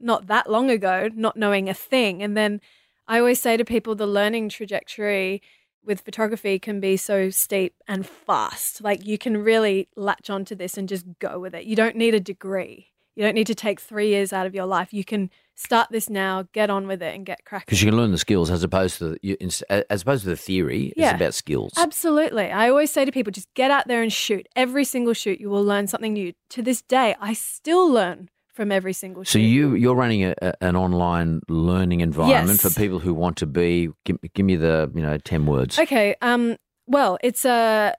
not 0.00 0.26
that 0.26 0.50
long 0.50 0.70
ago, 0.70 1.08
not 1.14 1.36
knowing 1.36 1.68
a 1.68 1.74
thing. 1.74 2.22
And 2.22 2.36
then 2.36 2.60
I 3.06 3.18
always 3.18 3.40
say 3.40 3.56
to 3.56 3.64
people 3.64 3.94
the 3.94 4.06
learning 4.06 4.48
trajectory 4.48 5.42
with 5.84 6.00
photography 6.00 6.58
can 6.58 6.80
be 6.80 6.96
so 6.96 7.30
steep 7.30 7.74
and 7.86 8.04
fast. 8.04 8.82
Like 8.82 9.06
you 9.06 9.18
can 9.18 9.38
really 9.38 9.88
latch 9.94 10.28
onto 10.28 10.56
this 10.56 10.76
and 10.76 10.88
just 10.88 11.06
go 11.20 11.38
with 11.38 11.54
it. 11.54 11.64
You 11.64 11.76
don't 11.76 11.96
need 11.96 12.14
a 12.14 12.20
degree. 12.20 12.88
You 13.14 13.22
don't 13.22 13.34
need 13.34 13.46
to 13.46 13.54
take 13.54 13.80
three 13.80 14.08
years 14.08 14.32
out 14.32 14.46
of 14.46 14.54
your 14.54 14.66
life. 14.66 14.92
You 14.92 15.04
can 15.04 15.30
start 15.56 15.88
this 15.90 16.08
now, 16.08 16.44
get 16.52 16.70
on 16.70 16.86
with 16.86 17.02
it, 17.02 17.14
and 17.14 17.26
get 17.26 17.44
cracking. 17.44 17.64
Because 17.66 17.82
you 17.82 17.90
can 17.90 17.98
learn 17.98 18.12
the 18.12 18.18
skills 18.18 18.50
as 18.50 18.62
opposed 18.62 18.98
to 19.00 19.16
you- 19.22 19.36
as 19.70 20.02
opposed 20.02 20.22
to 20.24 20.28
the 20.30 20.36
theory. 20.36 20.92
Yeah. 20.96 21.10
It's 21.10 21.16
about 21.16 21.34
skills. 21.34 21.72
Absolutely. 21.76 22.50
I 22.52 22.68
always 22.68 22.90
say 22.92 23.04
to 23.04 23.10
people, 23.10 23.32
just 23.32 23.52
get 23.54 23.70
out 23.70 23.88
there 23.88 24.02
and 24.02 24.12
shoot. 24.12 24.46
Every 24.54 24.84
single 24.84 25.14
shoot, 25.14 25.40
you 25.40 25.50
will 25.50 25.64
learn 25.64 25.86
something 25.88 26.12
new. 26.12 26.32
To 26.50 26.62
this 26.62 26.82
day, 26.82 27.16
I 27.20 27.32
still 27.32 27.90
learn 27.90 28.28
from 28.52 28.70
every 28.70 28.92
single 28.92 29.24
shoot. 29.24 29.32
So 29.32 29.38
you 29.38 29.74
you're 29.74 29.94
running 29.94 30.24
a, 30.24 30.34
a, 30.40 30.52
an 30.62 30.76
online 30.76 31.40
learning 31.48 32.00
environment 32.00 32.62
Yes. 32.62 32.72
for 32.72 32.78
people 32.80 32.98
who 33.00 33.12
want 33.14 33.36
to 33.38 33.46
be. 33.46 33.88
Give, 34.04 34.18
give 34.34 34.46
me 34.46 34.56
the 34.56 34.90
you 34.94 35.02
know 35.02 35.18
ten 35.18 35.46
words. 35.46 35.78
Okay. 35.78 36.14
Um. 36.22 36.56
Well, 36.86 37.18
it's 37.22 37.44
a 37.44 37.94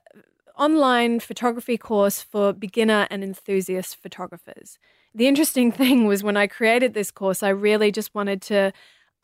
online 0.56 1.20
photography 1.20 1.76
course 1.76 2.20
for 2.22 2.52
beginner 2.52 3.06
and 3.10 3.22
enthusiast 3.22 3.96
photographers. 4.02 4.78
The 5.18 5.26
interesting 5.26 5.72
thing 5.80 6.06
was 6.06 6.22
when 6.22 6.36
I 6.36 6.46
created 6.46 6.94
this 6.94 7.10
course, 7.10 7.42
I 7.42 7.50
really 7.50 7.92
just 7.92 8.14
wanted 8.14 8.40
to 8.42 8.72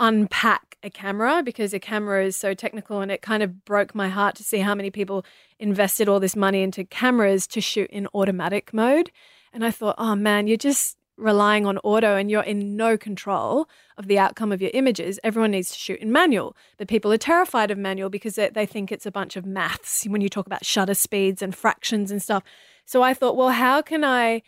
unpack 0.01 0.77
a 0.83 0.91
camera 0.91 1.41
because 1.43 1.73
a 1.73 1.79
camera 1.79 2.25
is 2.25 2.37
so 2.37 2.53
technical 2.53 3.01
and 3.01 3.13
it 3.13 3.23
kind 3.23 3.45
of 3.45 3.65
broke 3.65 3.95
my 3.95 4.09
heart 4.09 4.35
to 4.35 4.43
see 4.43 4.59
how 4.59 4.75
many 4.75 4.91
people 4.91 5.25
invested 5.61 6.09
all 6.09 6.19
this 6.19 6.35
money 6.35 6.63
into 6.63 6.85
cameras 6.85 7.47
to 7.47 7.61
shoot 7.61 7.89
in 7.91 8.09
automatic 8.13 8.75
mode. 8.75 9.13
And 9.53 9.65
I 9.65 9.71
thought, 9.71 9.95
oh 9.97 10.17
man, 10.17 10.49
you're 10.49 10.57
just 10.57 10.97
relying 11.17 11.65
on 11.65 11.79
auto 11.85 12.17
and 12.17 12.29
you're 12.29 12.43
in 12.43 12.77
no 12.77 12.99
control 12.99 13.69
of 13.97 14.09
the 14.09 14.19
outcome 14.19 14.51
of 14.51 14.61
your 14.61 14.73
images. 14.75 15.21
Everyone 15.23 15.53
needs 15.53 15.71
to 15.71 15.79
shoot 15.79 16.01
in 16.01 16.11
manual, 16.11 16.57
but 16.77 16.89
people 16.89 17.13
are 17.13 17.19
terrified 17.19 17.71
of 17.71 17.79
manual 17.79 18.11
because 18.11 18.35
they, 18.35 18.49
they 18.49 18.67
think 18.67 18.91
it's 18.91 19.07
a 19.07 19.13
bunch 19.13 19.37
of 19.37 19.47
maths 19.47 20.03
when 20.09 20.21
you 20.21 20.29
talk 20.29 20.47
about 20.47 20.67
shutter 20.67 20.95
speeds 20.95 21.41
and 21.41 21.55
fractions 21.55 22.11
and 22.11 22.21
stuff. 22.21 22.43
So 22.85 23.01
I 23.01 23.15
thought, 23.15 23.37
well, 23.37 23.51
how 23.51 23.81
can 23.81 24.03
I 24.03 24.43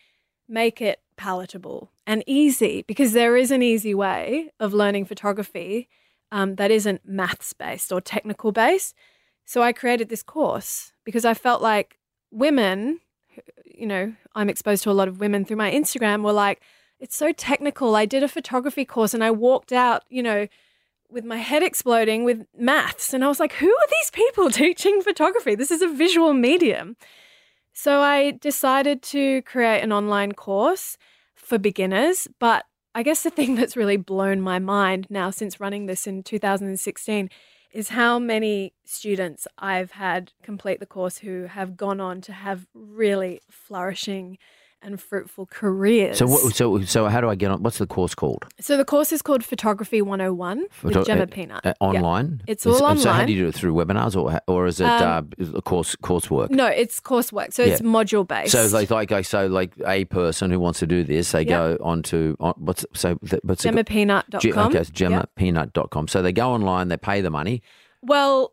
make 0.49 0.81
it 0.81 1.01
palatable 1.17 1.91
and 2.07 2.23
easy? 2.27 2.83
Because 2.87 3.13
there 3.13 3.37
is 3.37 3.51
an 3.51 3.63
easy 3.63 3.95
way 3.95 4.51
of 4.61 4.73
learning 4.73 5.07
photography 5.07 5.89
um, 6.33 6.57
that 6.57 6.71
isn't 6.71 7.07
maths 7.07 7.53
based 7.53 7.93
or 7.93 8.01
technical 8.01 8.53
based. 8.53 8.95
So 9.45 9.63
I 9.63 9.73
created 9.73 10.09
this 10.09 10.23
course 10.23 10.93
because 11.05 11.25
I 11.25 11.35
felt 11.35 11.63
like 11.63 11.99
women, 12.31 13.01
you 13.65 13.87
know, 13.87 14.15
I'm 14.35 14.49
exposed 14.49 14.83
to 14.85 14.91
a 14.91 14.93
lot 14.93 15.09
of 15.09 15.21
women 15.21 15.45
through 15.45 15.57
my 15.57 15.71
Instagram, 15.71 16.23
were 16.23 16.33
like, 16.33 16.61
it's 16.99 17.17
so 17.17 17.33
technical. 17.33 17.95
I 17.95 18.07
did 18.07 18.23
a 18.23 18.29
photography 18.29 18.85
course 18.85 19.15
and 19.15 19.23
I 19.23 19.31
walked 19.31 19.73
out, 19.73 20.05
you 20.09 20.23
know, 20.23 20.49
with 21.09 21.25
my 21.25 21.37
head 21.37 21.63
exploding 21.63 22.25
with 22.25 22.47
maths. 22.59 23.15
And 23.15 23.25
I 23.25 23.29
was 23.29 23.39
like, 23.39 23.53
who 23.55 23.71
are 23.71 23.89
these 23.91 24.11
people 24.11 24.51
teaching 24.63 25.01
photography? 25.03 25.55
This 25.55 25.71
is 25.71 25.83
a 25.83 25.89
visual 25.89 26.35
medium. 26.35 26.97
So 27.79 28.01
I 28.01 28.31
decided 28.31 29.03
to 29.03 29.43
create 29.43 29.83
an 29.83 29.93
online 29.93 30.33
course 30.33 30.97
for 31.35 31.59
beginners. 31.59 32.27
But 32.41 32.65
I 32.95 33.03
guess 33.03 33.23
the 33.23 33.29
thing 33.39 33.55
that's 33.55 33.77
really 33.77 33.99
blown 33.99 34.41
my 34.41 34.59
mind 34.59 35.09
now 35.11 35.29
since 35.29 35.61
running 35.61 35.85
this 35.85 36.07
in 36.07 36.23
2016 36.23 37.29
is 37.75 37.91
how 37.91 38.19
many 38.19 38.73
students 38.87 39.47
I've 39.59 39.91
had 39.91 40.33
complete 40.43 40.81
the 40.81 40.87
course 40.87 41.19
who 41.19 41.45
have 41.45 41.77
gone 41.77 42.01
on 42.01 42.23
to 42.23 42.33
have 42.33 42.67
really 42.73 43.43
flourishing 43.51 44.39
and 44.83 45.01
fruitful 45.01 45.47
careers. 45.47 46.19
So 46.19 46.27
what, 46.27 46.55
so 46.55 46.81
so 46.83 47.07
how 47.09 47.21
do 47.21 47.29
I 47.29 47.35
get 47.35 47.51
on? 47.51 47.63
What's 47.63 47.79
the 47.79 47.87
course 47.87 48.15
called? 48.15 48.45
So 48.61 48.77
the 48.77 48.85
course 48.85 49.11
is 49.13 49.23
called 49.23 49.43
Photography 49.45 50.01
101 50.03 50.67
Photo- 50.71 50.99
with 50.99 51.07
Gemma 51.07 51.23
uh, 51.23 51.27
Peanut. 51.27 51.65
uh, 51.67 51.69
Yeah. 51.81 51.89
online. 51.89 52.43
It's 52.47 52.65
all 52.67 52.75
online. 52.83 52.99
So 52.99 53.11
how 53.13 53.25
do 53.25 53.33
you 53.33 53.43
do 53.43 53.49
it 53.49 53.55
through 53.55 53.75
webinars 53.75 54.15
or 54.17 54.39
or 54.47 54.67
is 54.67 54.81
it 54.81 54.87
Um, 54.87 55.31
uh, 55.57 55.61
course 55.63 55.97
coursework? 55.97 56.51
No, 56.51 56.67
it's 56.67 57.01
coursework. 57.01 57.53
So 57.53 57.63
it's 57.65 57.81
module 57.81 58.27
based. 58.27 58.53
So 58.53 58.67
like 58.77 58.91
like 59.11 59.25
so 59.25 59.47
like 59.47 59.73
a 59.87 60.05
person 60.07 60.51
who 60.51 60.61
wants 60.61 60.79
to 60.81 60.87
do 60.87 61.03
this, 61.05 61.33
they 61.33 61.45
go 61.45 61.77
onto 61.81 62.37
on, 62.39 62.55
what's 62.59 62.85
so 62.95 63.17
th- 63.29 63.41
what's? 63.45 63.65
GemmaPeanut.com. 63.65 64.41
Ge- 64.41 64.57
okay, 64.57 64.79
it's 64.79 64.91
gemmapeanut.com. 64.91 66.09
So 66.09 66.23
they 66.23 66.33
go 66.33 66.51
online, 66.53 66.89
they 66.89 66.97
pay 66.97 67.21
the 67.21 67.31
money. 67.31 67.63
Well, 68.03 68.53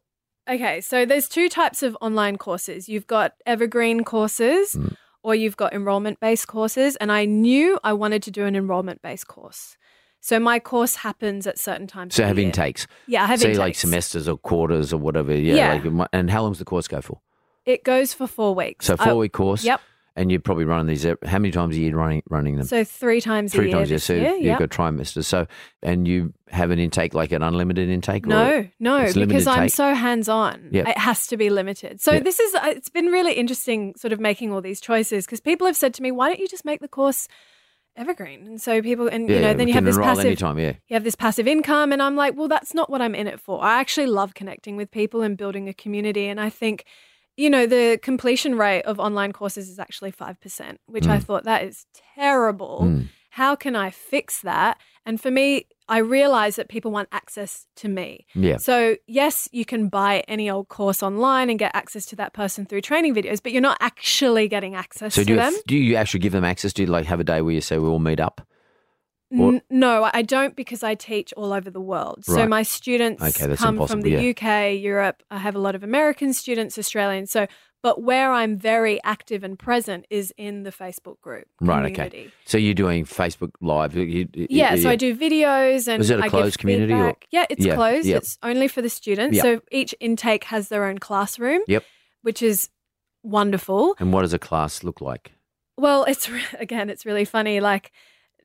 okay. 0.49 0.81
So 0.81 1.05
there's 1.05 1.27
two 1.29 1.49
types 1.49 1.83
of 1.83 1.97
online 2.01 2.37
courses. 2.37 2.89
You've 2.89 3.07
got 3.07 3.33
evergreen 3.45 4.03
courses 4.03 4.73
Mm. 4.75 4.95
Or 5.23 5.33
you've 5.33 5.57
got 5.57 5.73
enrollment 5.73 6.19
based 6.19 6.47
courses. 6.47 6.95
And 6.97 7.11
I 7.11 7.25
knew 7.25 7.79
I 7.83 7.93
wanted 7.93 8.21
to 8.23 8.31
do 8.31 8.45
an 8.45 8.55
enrollment 8.55 9.01
based 9.01 9.27
course. 9.27 9.77
So 10.19 10.39
my 10.39 10.59
course 10.59 10.95
happens 10.95 11.47
at 11.47 11.59
certain 11.59 11.87
times. 11.87 12.15
So 12.15 12.23
have 12.25 12.37
year. 12.37 12.45
intakes. 12.45 12.87
Yeah, 13.07 13.23
I 13.23 13.27
have 13.27 13.39
so 13.39 13.47
intakes. 13.47 13.59
like 13.59 13.75
semesters 13.75 14.27
or 14.27 14.37
quarters 14.37 14.93
or 14.93 14.97
whatever. 14.97 15.35
Yeah. 15.35 15.73
Yeah. 15.75 15.91
Like, 15.91 16.09
and 16.13 16.29
how 16.29 16.43
long 16.43 16.51
does 16.51 16.59
the 16.59 16.65
course 16.65 16.87
go 16.87 17.01
for? 17.01 17.19
It 17.65 17.83
goes 17.83 18.13
for 18.13 18.27
four 18.27 18.53
weeks. 18.55 18.85
So 18.85 18.95
I- 18.99 19.05
four 19.05 19.17
week 19.17 19.33
course. 19.33 19.63
Yep. 19.63 19.81
And 20.15 20.29
you're 20.29 20.39
probably 20.41 20.65
running 20.65 20.85
these. 20.85 21.03
How 21.03 21.39
many 21.39 21.49
times 21.49 21.75
a 21.75 21.79
year 21.79 21.95
running 21.95 22.21
running 22.29 22.57
them? 22.57 22.67
So 22.67 22.83
three 22.83 23.19
times 23.19 23.51
Three 23.51 23.65
a 23.65 23.67
year. 23.69 23.77
times 23.77 23.89
a 23.89 23.93
year. 23.93 23.99
So 23.99 24.13
year. 24.13 24.33
you've 24.33 24.43
Yep. 24.43 24.59
got 24.59 24.69
trimesters. 24.69 25.25
So 25.25 25.47
and 25.81 26.07
you 26.07 26.33
have 26.49 26.69
an 26.69 26.77
intake 26.77 27.15
like 27.15 27.31
an 27.31 27.41
unlimited 27.41 27.89
intake. 27.89 28.27
No, 28.27 28.67
no, 28.79 29.11
because 29.11 29.47
I'm 29.47 29.63
take? 29.63 29.73
so 29.73 29.95
hands 29.95 30.29
on. 30.29 30.69
Yeah. 30.71 30.87
It 30.87 30.99
has 30.99 31.25
to 31.27 31.37
be 31.37 31.49
limited. 31.49 31.99
So 31.99 32.13
Yeah. 32.13 32.19
this 32.19 32.39
is, 32.39 32.53
uh, 32.53 32.59
it's 32.65 32.89
been 32.89 33.07
really 33.07 33.33
interesting 33.33 33.95
sort 33.97 34.13
of 34.13 34.19
making 34.19 34.51
all 34.53 34.61
these 34.61 34.79
choices 34.79 35.25
because 35.25 35.39
people 35.39 35.65
have 35.65 35.75
said 35.75 35.95
to 35.95 36.03
me, 36.03 36.11
why 36.11 36.27
don't 36.29 36.39
you 36.39 36.47
just 36.47 36.63
make 36.63 36.79
the 36.79 36.87
course 36.87 37.27
evergreen? 37.95 38.45
And 38.45 38.61
so 38.61 38.83
people, 38.83 39.07
and 39.07 39.27
yeah, 39.27 39.35
you 39.35 39.41
know, 39.41 39.53
then 39.55 39.67
you 39.67 39.73
have 39.73 39.83
this 39.85 39.97
passive, 39.97 40.25
anytime. 40.25 40.59
Yeah. 40.59 40.73
you 40.89 40.93
have 40.93 41.03
this 41.03 41.15
passive 41.15 41.47
income. 41.47 41.91
And 41.91 42.03
I'm 42.03 42.15
like, 42.15 42.35
well, 42.35 42.47
that's 42.47 42.75
not 42.75 42.89
what 42.89 43.01
I'm 43.01 43.15
in 43.15 43.25
it 43.25 43.39
for. 43.39 43.63
I 43.63 43.79
actually 43.79 44.07
love 44.07 44.35
connecting 44.35 44.75
with 44.77 44.91
people 44.91 45.23
and 45.23 45.35
building 45.37 45.67
a 45.69 45.73
community. 45.73 46.27
And 46.27 46.39
I 46.39 46.49
think, 46.51 46.85
you 47.35 47.49
know, 47.49 47.65
the 47.65 47.99
completion 48.01 48.57
rate 48.57 48.83
of 48.83 48.99
online 48.99 49.31
courses 49.31 49.69
is 49.69 49.79
actually 49.79 50.11
5%, 50.11 50.77
which 50.85 51.07
I 51.07 51.19
thought 51.19 51.45
that 51.45 51.63
is 51.63 51.85
terrible. 52.15 52.81
Mm. 52.83 53.07
How 53.31 53.55
can 53.55 53.75
I 53.75 53.89
fix 53.89 54.41
that? 54.41 54.77
And 55.05 55.19
for 55.19 55.31
me, 55.31 55.65
I 55.89 55.97
realize 55.97 56.55
that 56.55 56.69
people 56.69 56.91
want 56.91 57.09
access 57.11 57.65
to 57.77 57.89
me. 57.89 58.25
Yeah. 58.35 58.57
So, 58.57 58.95
yes, 59.07 59.49
you 59.51 59.65
can 59.65 59.89
buy 59.89 60.23
any 60.27 60.49
old 60.49 60.69
course 60.69 61.01
online 61.03 61.49
and 61.49 61.57
get 61.59 61.71
access 61.75 62.05
to 62.07 62.15
that 62.17 62.33
person 62.33 62.65
through 62.65 62.81
training 62.81 63.15
videos, 63.15 63.41
but 63.41 63.51
you're 63.51 63.61
not 63.61 63.77
actually 63.81 64.47
getting 64.47 64.75
access 64.75 65.15
So 65.15 65.23
to 65.23 65.25
do 65.25 65.33
you, 65.33 65.39
them. 65.39 65.53
do 65.67 65.75
you 65.75 65.95
actually 65.95 66.21
give 66.21 66.31
them 66.31 66.45
access? 66.45 66.71
Do 66.71 66.83
you 66.83 66.87
like 66.87 67.05
have 67.07 67.19
a 67.19 67.23
day 67.23 67.41
where 67.41 67.53
you 67.53 67.61
say 67.61 67.79
we 67.79 67.87
all 67.87 67.99
meet 67.99 68.19
up? 68.19 68.47
N- 69.33 69.61
no, 69.69 70.09
I 70.13 70.21
don't 70.21 70.55
because 70.55 70.83
I 70.83 70.95
teach 70.95 71.33
all 71.33 71.53
over 71.53 71.69
the 71.69 71.81
world. 71.81 72.23
So 72.25 72.45
my 72.47 72.63
students 72.63 73.21
Okay, 73.23 73.55
come 73.55 73.85
from 73.87 74.01
the 74.01 74.11
yeah. 74.11 74.29
UK, 74.31 74.79
Europe. 74.79 75.23
I 75.31 75.37
have 75.39 75.55
a 75.55 75.59
lot 75.59 75.75
of 75.75 75.83
American 75.83 76.33
students, 76.33 76.77
Australians. 76.77 77.31
So, 77.31 77.47
but 77.81 78.01
where 78.01 78.31
I'm 78.31 78.57
very 78.57 79.03
active 79.03 79.43
and 79.43 79.57
present 79.59 80.05
is 80.09 80.31
in 80.37 80.63
the 80.63 80.69
Facebook 80.71 81.19
group 81.21 81.47
Right. 81.59 81.91
Okay. 81.91 82.29
So 82.45 82.57
you're 82.57 82.73
doing 82.73 83.03
Facebook 83.05 83.51
Live. 83.59 83.95
You, 83.95 84.29
you- 84.33 84.47
Yeah, 84.49 84.75
so 84.75 84.89
I 84.89 84.95
do 84.95 85.15
videos 85.15 85.87
and 85.87 86.01
Is 86.01 86.09
it 86.09 86.19
a 86.19 86.29
closed 86.29 86.59
community 86.59 86.93
or- 86.93 87.15
Yeah, 87.31 87.45
it's 87.49 87.65
Yeah, 87.65 87.75
closed. 87.75 88.07
yep. 88.07 88.21
It's 88.21 88.37
only 88.43 88.67
for 88.67 88.81
the 88.81 88.89
students. 88.89 89.35
Yep. 89.35 89.43
So 89.43 89.61
each 89.71 89.93
intake 89.99 90.45
has 90.45 90.69
their 90.69 90.85
own 90.85 90.99
classroom. 90.99 91.61
Yep. 91.67 91.83
Which 92.21 92.41
is 92.41 92.69
wonderful. 93.23 93.95
And 93.99 94.13
what 94.13 94.21
does 94.21 94.33
a 94.33 94.39
class 94.39 94.83
look 94.83 95.01
like? 95.01 95.31
Well, 95.77 96.03
it's 96.05 96.29
again, 96.59 96.89
it's 96.89 97.05
really 97.05 97.25
funny. 97.25 97.59
Like. 97.59 97.91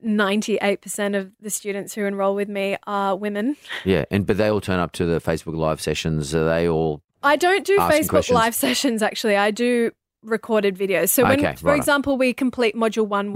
98% 0.05 1.17
of 1.19 1.33
the 1.41 1.51
students 1.51 1.95
who 1.95 2.05
enroll 2.05 2.35
with 2.35 2.49
me 2.49 2.77
are 2.87 3.17
women. 3.17 3.57
Yeah, 3.85 4.05
and 4.11 4.27
but 4.27 4.37
they 4.37 4.49
all 4.49 4.61
turn 4.61 4.79
up 4.81 4.93
to 4.93 5.05
the 5.05 5.21
Facebook 5.21 5.57
Live 5.57 5.81
sessions. 5.81 6.35
Are 6.35 6.45
they 6.45 6.69
all? 6.69 7.03
I 7.23 7.37
don't 7.37 7.65
do 7.67 7.77
Facebook 7.79 8.09
questions. 8.11 8.35
live 8.35 8.55
sessions 8.55 9.03
actually. 9.03 9.37
I 9.37 9.51
do 9.51 9.91
recorded 10.23 10.77
videos. 10.77 11.11
So 11.11 11.23
when 11.25 11.41
Okay, 11.45 11.57
for 11.57 11.67
righto. 11.67 11.79
example 11.79 12.17
we 12.17 12.33
complete 12.33 12.75
module 12.77 13.07
1 13.07 13.29
Yep. 13.29 13.35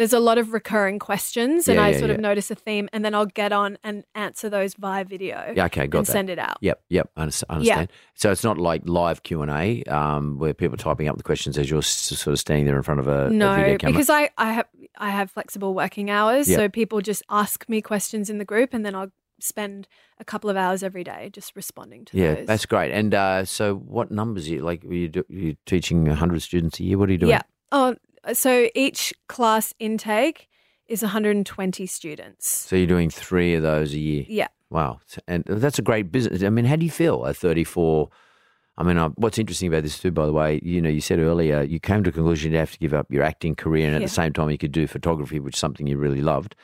There's 0.00 0.14
a 0.14 0.18
lot 0.18 0.38
of 0.38 0.54
recurring 0.54 0.98
questions 0.98 1.68
and 1.68 1.76
Yeah, 1.76 1.84
I 1.84 1.88
yeah, 1.90 1.98
sort 1.98 2.10
of 2.10 2.18
notice 2.20 2.50
a 2.50 2.54
theme 2.54 2.88
and 2.90 3.04
then 3.04 3.14
I'll 3.14 3.26
get 3.26 3.52
on 3.52 3.76
and 3.84 4.02
answer 4.14 4.48
those 4.48 4.72
via 4.72 5.04
video. 5.04 5.52
Yeah, 5.54 5.66
okay, 5.66 5.86
got 5.86 5.98
and 5.98 6.06
that. 6.06 6.12
send 6.12 6.30
it 6.30 6.38
out. 6.38 6.56
Yep, 6.62 6.82
yep, 6.88 7.10
I 7.16 7.26
underst- 7.26 7.44
understand. 7.50 7.88
So 8.14 8.30
it's 8.30 8.42
not 8.42 8.56
like 8.56 8.80
live 8.86 9.22
Q 9.24 9.42
and 9.42 9.50
A 9.50 9.82
um, 9.84 10.38
where 10.38 10.54
people 10.54 10.74
are 10.76 10.78
typing 10.78 11.06
up 11.06 11.18
the 11.18 11.22
questions 11.22 11.58
as 11.58 11.68
you're 11.70 11.82
sort 11.82 12.32
of 12.32 12.38
standing 12.40 12.64
there 12.64 12.78
in 12.78 12.82
front 12.82 13.00
of 13.00 13.08
a, 13.08 13.26
a 13.26 13.28
video 13.28 13.38
No, 13.38 13.54
camera. 13.76 13.92
because 13.92 14.08
I, 14.08 14.30
I 14.38 14.52
have 14.52 14.66
I 14.96 15.10
have 15.10 15.30
flexible 15.30 15.74
working 15.74 16.08
hours, 16.08 16.48
Yep. 16.48 16.56
so 16.58 16.68
people 16.70 17.02
just 17.02 17.22
ask 17.28 17.68
me 17.68 17.82
questions 17.82 18.30
in 18.30 18.38
the 18.38 18.44
group, 18.46 18.72
and 18.72 18.86
then 18.86 18.94
I'll 18.94 19.12
spend 19.38 19.86
a 20.18 20.24
couple 20.24 20.48
of 20.48 20.56
hours 20.56 20.82
every 20.82 21.04
day 21.04 21.28
just 21.30 21.54
responding 21.56 22.06
to 22.06 22.16
yeah, 22.16 22.34
those. 22.36 22.46
that's 22.46 22.64
great. 22.66 22.90
And 22.92 23.14
uh, 23.14 23.44
so, 23.44 23.74
what 23.76 24.10
numbers 24.10 24.46
are 24.48 24.50
you 24.52 24.62
like? 24.62 24.82
Are 24.84 24.94
you 24.94 25.08
do, 25.08 25.24
you 25.28 25.56
teaching 25.66 26.06
hundred 26.06 26.40
students 26.40 26.80
a 26.80 26.84
year? 26.84 26.96
What 26.96 27.10
are 27.10 27.12
you 27.12 27.18
doing? 27.18 27.30
Yeah. 27.30 27.42
Oh, 27.70 27.96
so 28.32 28.68
each 28.74 29.12
class 29.28 29.74
intake 29.78 30.48
is 30.86 31.02
120 31.02 31.86
students. 31.86 32.48
So 32.48 32.76
you're 32.76 32.86
doing 32.86 33.10
three 33.10 33.54
of 33.54 33.62
those 33.62 33.92
a 33.94 33.98
year. 33.98 34.24
Yeah. 34.28 34.48
Wow, 34.70 35.00
and 35.26 35.44
that's 35.46 35.78
a 35.80 35.82
great 35.82 36.12
business. 36.12 36.44
I 36.44 36.48
mean, 36.50 36.64
how 36.64 36.76
do 36.76 36.84
you 36.84 36.90
feel 36.92 37.26
at 37.26 37.36
34? 37.36 38.08
I 38.78 38.82
mean, 38.84 38.96
uh, 38.98 39.08
what's 39.16 39.36
interesting 39.38 39.66
about 39.68 39.82
this 39.82 39.98
too, 39.98 40.10
by 40.12 40.26
the 40.26 40.32
way, 40.32 40.60
you 40.62 40.80
know, 40.80 40.88
you 40.88 41.00
said 41.00 41.18
earlier 41.18 41.62
you 41.62 41.80
came 41.80 42.04
to 42.04 42.10
a 42.10 42.12
conclusion 42.12 42.52
you'd 42.52 42.58
have 42.58 42.70
to 42.72 42.78
give 42.78 42.94
up 42.94 43.06
your 43.10 43.24
acting 43.24 43.54
career, 43.56 43.86
and 43.86 43.96
at 43.96 44.00
Yeah. 44.02 44.06
the 44.06 44.12
same 44.12 44.32
time 44.32 44.48
you 44.50 44.58
could 44.58 44.72
do 44.72 44.86
photography, 44.86 45.40
which 45.40 45.54
is 45.56 45.60
something 45.60 45.86
you 45.88 45.98
really 45.98 46.20
loved, 46.22 46.54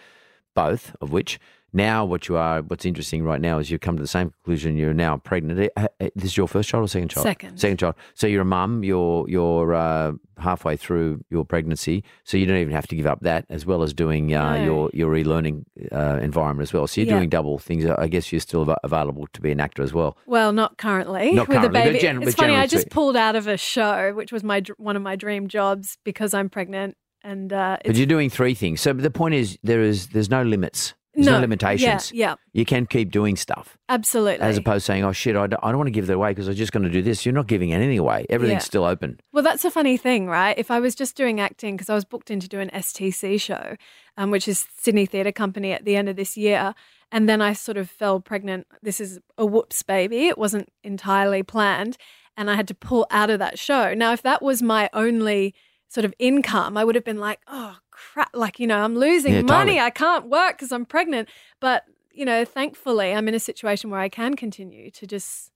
both 0.54 0.94
of 1.00 1.10
which. 1.12 1.38
Now 1.72 2.04
what 2.04 2.28
you 2.28 2.36
are, 2.36 2.62
what's 2.62 2.84
interesting 2.86 3.22
right 3.22 3.40
now 3.40 3.58
is 3.58 3.70
you've 3.70 3.80
come 3.80 3.96
to 3.96 4.02
the 4.02 4.06
same 4.08 4.30
conclusion. 4.30 4.76
You're 4.76 4.94
now 4.94 5.18
pregnant. 5.18 5.70
Uh, 5.76 5.88
uh, 6.00 6.08
This 6.14 6.24
is 6.32 6.36
your 6.36 6.48
first 6.48 6.68
child 6.68 6.84
or 6.84 6.88
second 6.88 7.08
child? 7.10 7.24
Second. 7.24 7.58
Second 7.58 7.78
child. 7.78 7.94
So 8.14 8.26
you're 8.26 8.42
a 8.42 8.46
mum. 8.46 8.82
You're 8.84 9.28
you're 9.28 9.74
uh, 9.74 10.12
halfway 10.38 10.76
through 10.76 11.24
your 11.30 11.44
pregnancy, 11.44 12.04
so 12.24 12.36
you 12.36 12.46
don't 12.46 12.58
even 12.58 12.72
have 12.72 12.86
to 12.88 12.96
give 12.96 13.06
up 13.06 13.20
that, 13.20 13.44
as 13.50 13.66
well 13.66 13.82
as 13.82 13.92
doing 13.94 14.34
uh, 14.34 14.56
No. 14.58 14.64
your 14.64 14.90
your 14.94 15.16
e-learning 15.16 15.66
uh, 15.92 16.18
environment 16.22 16.66
as 16.68 16.72
well. 16.72 16.86
So 16.86 17.00
you're 17.00 17.08
Yeah. 17.10 17.18
doing 17.18 17.28
double 17.30 17.58
things. 17.58 17.84
I 17.86 18.08
guess 18.08 18.32
you're 18.32 18.40
still 18.40 18.62
av- 18.70 18.78
available 18.84 19.26
to 19.32 19.40
be 19.40 19.50
an 19.50 19.60
actor 19.60 19.82
as 19.82 19.92
well. 19.92 20.16
Well, 20.26 20.52
not 20.52 20.78
currently. 20.78 21.32
Not 21.32 21.48
with 21.48 21.58
currently, 21.58 21.80
a 21.80 21.84
but 21.84 21.92
baby. 21.92 21.98
gen- 21.98 22.22
it's 22.22 22.34
funny. 22.34 22.54
I 22.54 22.66
just 22.66 22.88
pulled 22.90 23.16
out 23.16 23.36
of 23.36 23.46
a 23.48 23.56
show, 23.56 24.12
which 24.14 24.32
was 24.32 24.42
my 24.42 24.62
one 24.78 24.96
of 24.96 25.02
my 25.02 25.16
dream 25.16 25.48
jobs 25.48 25.98
because 26.04 26.32
I'm 26.32 26.48
pregnant, 26.48 26.96
and 27.22 27.52
uh, 27.52 27.78
But 27.84 27.96
you're 27.96 28.06
doing 28.06 28.30
three 28.30 28.54
things. 28.54 28.80
So 28.80 28.92
the 28.92 29.10
point 29.10 29.34
is, 29.34 29.58
there 29.62 29.82
is 29.82 30.08
there's 30.08 30.30
no 30.30 30.42
limits. 30.42 30.94
There's 31.16 31.26
no, 31.26 31.32
No, 31.32 31.40
limitations. 31.40 32.12
yeah, 32.12 32.28
yeah. 32.28 32.34
You 32.52 32.64
can 32.64 32.86
keep 32.86 33.10
doing 33.10 33.34
stuff. 33.36 33.76
absolutely. 33.88 34.44
as 34.46 34.56
opposed 34.58 34.86
to 34.86 34.92
saying, 34.92 35.04
"Oh 35.04 35.12
shit, 35.12 35.34
I 35.34 35.46
don't, 35.46 35.58
I 35.64 35.68
don't 35.70 35.78
want 35.78 35.88
to 35.88 35.92
give 35.92 36.06
that 36.06 36.12
away 36.14 36.30
because 36.30 36.46
I'm 36.48 36.54
just 36.54 36.70
going 36.72 36.84
to 36.84 36.90
do 36.90 37.02
this." 37.02 37.24
You're 37.26 37.34
not 37.34 37.46
giving 37.48 37.72
anything 37.72 37.98
away. 37.98 38.26
Everything's 38.30 38.62
Yeah. 38.62 38.66
still 38.66 38.84
open. 38.84 39.18
Well, 39.32 39.42
that's 39.42 39.64
a 39.64 39.70
funny 39.70 39.96
thing, 39.96 40.26
right? 40.28 40.56
If 40.58 40.70
I 40.70 40.78
was 40.78 40.94
just 40.94 41.16
doing 41.16 41.40
acting, 41.40 41.74
because 41.76 41.90
I 41.90 41.94
was 41.94 42.04
booked 42.04 42.30
in 42.30 42.38
to 42.40 42.48
do 42.48 42.60
an 42.60 42.70
STC 42.70 43.40
show, 43.40 43.76
um, 44.16 44.30
which 44.30 44.46
is 44.46 44.66
Sydney 44.78 45.06
Theatre 45.06 45.32
Company 45.32 45.72
at 45.72 45.84
the 45.84 45.96
end 45.96 46.08
of 46.08 46.16
this 46.16 46.36
year, 46.36 46.74
and 47.10 47.28
then 47.28 47.40
I 47.40 47.52
sort 47.54 47.78
of 47.78 47.88
fell 47.90 48.20
pregnant. 48.20 48.66
This 48.82 49.00
is 49.00 49.18
a 49.38 49.46
whoops 49.46 49.82
baby. 49.82 50.28
It 50.28 50.36
wasn't 50.38 50.68
entirely 50.84 51.42
planned, 51.42 51.96
and 52.36 52.50
I 52.50 52.54
had 52.56 52.68
to 52.68 52.74
pull 52.74 53.06
out 53.10 53.30
of 53.30 53.38
that 53.38 53.58
show. 53.58 53.94
Now, 53.94 54.12
if 54.12 54.22
that 54.22 54.42
was 54.42 54.62
my 54.62 54.90
only 54.92 55.54
sort 55.88 56.04
of 56.04 56.12
income, 56.18 56.76
I 56.76 56.84
would 56.84 56.94
have 56.96 57.04
been 57.04 57.20
like, 57.20 57.38
oh 57.46 57.76
crap, 58.12 58.30
like 58.34 58.60
you 58.60 58.66
know, 58.66 58.78
I'm 58.78 58.94
losing 58.96 59.32
Yeah, 59.34 59.42
money. 59.42 59.80
I 59.80 59.90
can't 59.90 60.28
work 60.28 60.56
because 60.58 60.72
I'm 60.72 60.84
pregnant. 60.84 61.28
But 61.60 61.84
you 62.12 62.24
know, 62.24 62.44
thankfully, 62.44 63.12
I'm 63.12 63.28
in 63.28 63.34
a 63.34 63.40
situation 63.40 63.90
where 63.90 64.00
I 64.00 64.08
can 64.08 64.34
continue 64.34 64.90
to 64.92 65.06
just 65.06 65.50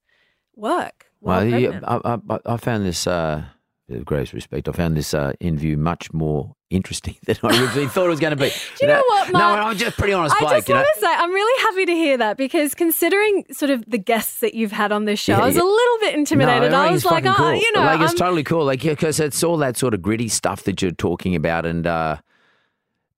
work. 0.55 1.07
Well. 1.21 1.39
I, 1.39 2.19
I, 2.27 2.39
I 2.45 2.57
found 2.57 2.85
this, 2.85 3.05
uh, 3.07 3.43
with 3.87 4.05
greatest 4.05 4.33
respect, 4.33 4.67
I 4.69 4.71
found 4.71 4.95
this 4.95 5.13
uh, 5.13 5.33
interview 5.39 5.75
much 5.77 6.13
more 6.13 6.55
interesting 6.69 7.17
than 7.25 7.35
I 7.43 7.47
originally 7.61 7.87
thought 7.87 8.05
it 8.05 8.09
was 8.09 8.19
going 8.19 8.31
to 8.31 8.37
be. 8.37 8.49
Do 8.79 8.85
you 8.85 8.87
know 8.87 9.03
what, 9.07 9.31
Mark? 9.31 9.57
No, 9.57 9.61
I'm 9.63 9.77
just 9.77 9.97
pretty 9.97 10.13
honest, 10.13 10.35
I 10.35 10.39
bloke. 10.39 10.51
just 10.53 10.69
you 10.69 10.75
know? 10.75 10.81
want 10.81 10.89
to 10.95 10.99
say 11.01 11.07
I'm 11.13 11.31
really 11.31 11.61
happy 11.63 11.85
to 11.87 11.91
hear 11.93 12.17
that 12.17 12.37
because 12.37 12.73
considering 12.73 13.43
sort 13.51 13.69
of 13.71 13.83
the 13.87 13.97
guests 13.97 14.39
that 14.39 14.53
you've 14.53 14.71
had 14.71 14.91
on 14.91 15.05
this 15.05 15.19
show, 15.19 15.33
Yeah, 15.33 15.43
I 15.43 15.45
was 15.47 15.55
yeah. 15.55 15.63
a 15.63 15.65
little 15.65 15.97
bit 15.99 16.15
intimidated. 16.15 16.71
No, 16.71 16.79
I 16.79 16.91
was 16.91 17.05
like, 17.05 17.25
oh, 17.25 17.33
cool. 17.35 17.53
you 17.55 17.71
know, 17.73 17.81
like 17.81 18.01
it's 18.01 18.11
I'm- 18.11 18.17
totally 18.17 18.43
cool. 18.43 18.65
Like 18.65 18.81
because 18.81 19.19
it's 19.19 19.43
all 19.43 19.57
that 19.57 19.77
sort 19.77 19.93
of 19.93 20.01
gritty 20.01 20.27
stuff 20.29 20.63
that 20.63 20.81
you're 20.81 20.91
talking 20.91 21.35
about, 21.35 21.65
and 21.65 21.85
uh, 21.85 22.17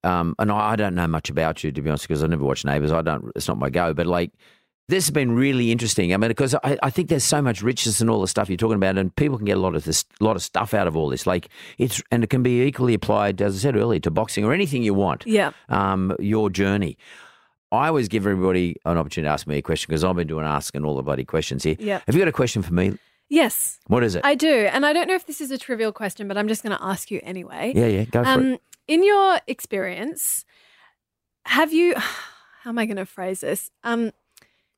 um, 0.04 0.36
and 0.40 0.52
I 0.52 0.72
I 0.72 0.76
don't 0.76 0.96
know 0.96 1.08
much 1.08 1.30
about 1.30 1.64
you 1.64 1.72
to 1.72 1.82
be 1.82 1.90
honest, 1.90 2.08
because 2.08 2.24
I 2.24 2.28
never 2.28 2.44
watched 2.46 2.66
Neighbours. 2.66 2.92
I 2.92 3.02
don't. 3.02 3.32
It's 3.36 3.48
not 3.48 3.58
my 3.58 3.70
go. 3.70 3.94
But 3.94 4.08
like, 4.08 4.32
this 4.90 5.06
has 5.06 5.12
been 5.12 5.32
really 5.34 5.72
interesting. 5.72 6.14
I 6.14 6.18
mean, 6.18 6.28
because 6.30 6.56
I, 6.56 6.78
I 6.84 6.90
think 6.90 7.10
there's 7.10 7.24
so 7.24 7.42
much 7.42 7.62
richness 7.62 8.02
in 8.02 8.10
all 8.10 8.22
the 8.22 8.28
stuff 8.28 8.50
you're 8.50 8.58
talking 8.58 8.76
about, 8.76 8.98
and 8.98 9.16
people 9.16 9.38
can 9.38 9.46
get 9.46 9.58
a 9.58 9.62
lot 9.62 9.76
of 9.76 9.84
this, 9.86 10.04
lot 10.20 10.36
of 10.36 10.42
stuff 10.44 10.74
out 10.74 10.88
of 10.88 10.96
all 10.98 11.10
this. 11.10 11.26
Like 11.26 11.50
it's, 11.78 12.02
and 12.12 12.24
it 12.24 12.30
can 12.30 12.44
be 12.44 12.64
equally 12.64 12.94
applied, 12.94 13.42
as 13.42 13.56
I 13.56 13.60
said 13.60 13.76
earlier, 13.78 14.00
to 14.02 14.12
boxing 14.12 14.44
or 14.44 14.54
anything 14.54 14.84
you 14.84 14.94
want. 14.94 15.26
yeah, 15.26 15.52
Um, 15.70 16.16
your 16.20 16.50
journey. 16.50 16.98
I 17.72 17.88
always 17.88 18.08
give 18.08 18.28
everybody 18.28 18.76
an 18.86 18.98
opportunity 19.00 19.28
to 19.30 19.34
ask 19.34 19.48
me 19.48 19.58
a 19.58 19.62
question 19.64 19.88
because 19.90 20.04
I've 20.04 20.16
been 20.16 20.28
doing 20.28 20.46
asking 20.46 20.86
all 20.86 20.96
the 20.96 21.02
bloody 21.02 21.26
questions 21.26 21.64
here. 21.64 21.76
Yeah. 21.80 22.02
Have 22.06 22.14
you 22.14 22.22
got 22.22 22.28
a 22.28 22.32
question 22.32 22.62
for 22.62 22.72
me? 22.74 22.98
Yes, 23.34 23.80
What 23.88 24.04
is 24.04 24.16
it? 24.16 24.22
I 24.24 24.36
do, 24.36 24.70
and 24.74 24.86
I 24.86 24.94
don't 24.94 25.08
know 25.08 25.16
if 25.16 25.26
this 25.26 25.42
is 25.42 25.52
a 25.52 25.58
trivial 25.58 25.92
question, 25.92 26.28
but 26.28 26.38
I'm 26.38 26.48
just 26.48 26.64
going 26.64 26.76
to 26.78 26.84
ask 26.84 27.10
you 27.12 27.20
anyway. 27.24 27.74
yeah, 27.76 27.88
yeah, 27.88 28.04
go 28.06 28.24
for 28.24 28.30
it. 28.30 28.34
Um, 28.34 28.58
in 28.88 29.04
your 29.04 29.40
experience, 29.48 30.46
have 31.46 31.74
you? 31.74 31.96
How 32.64 32.70
am 32.70 32.80
I 32.80 32.86
going 32.86 32.98
to 32.98 33.06
phrase 33.06 33.42
this? 33.42 33.70
Um, 33.84 34.12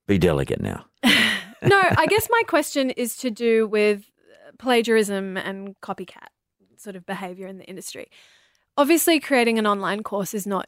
Be 0.08 0.18
delicate 0.18 0.60
now. 0.62 0.86
no, 1.04 1.80
I 1.98 2.08
guess 2.08 2.28
my 2.32 2.42
question 2.48 2.90
is 2.90 3.16
to 3.18 3.30
do 3.30 3.68
with 3.68 4.10
plagiarism 4.58 5.38
and 5.38 5.76
copycat 5.82 6.30
sort 6.78 6.96
of 6.96 7.06
behavior 7.06 7.46
in 7.48 7.58
the 7.60 7.66
industry. 7.66 8.08
Obviously, 8.78 9.20
creating 9.20 9.60
an 9.60 9.68
online 9.68 10.02
course 10.02 10.34
is 10.34 10.48
not 10.48 10.68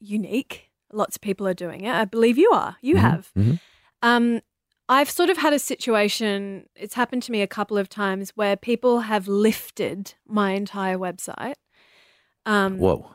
unique. 0.00 0.70
Lots 0.92 1.16
of 1.16 1.22
people 1.22 1.46
are 1.46 1.54
doing 1.54 1.84
it. 1.84 1.92
I 1.94 2.04
believe 2.04 2.36
you 2.38 2.50
are. 2.50 2.76
You 2.80 2.96
have. 2.96 3.30
mhm. 3.36 3.60
Um, 4.02 4.40
I've 4.88 5.10
sort 5.10 5.30
of 5.30 5.36
had 5.36 5.52
a 5.52 5.58
situation, 5.58 6.66
it's 6.76 6.94
happened 6.94 7.22
to 7.24 7.32
me 7.32 7.42
a 7.42 7.46
couple 7.46 7.76
of 7.76 7.88
times 7.88 8.32
where 8.36 8.56
people 8.56 9.00
have 9.00 9.26
lifted 9.26 10.14
my 10.26 10.52
entire 10.52 10.96
website. 10.96 11.54
Um, 12.44 12.78
Whoa. 12.78 13.10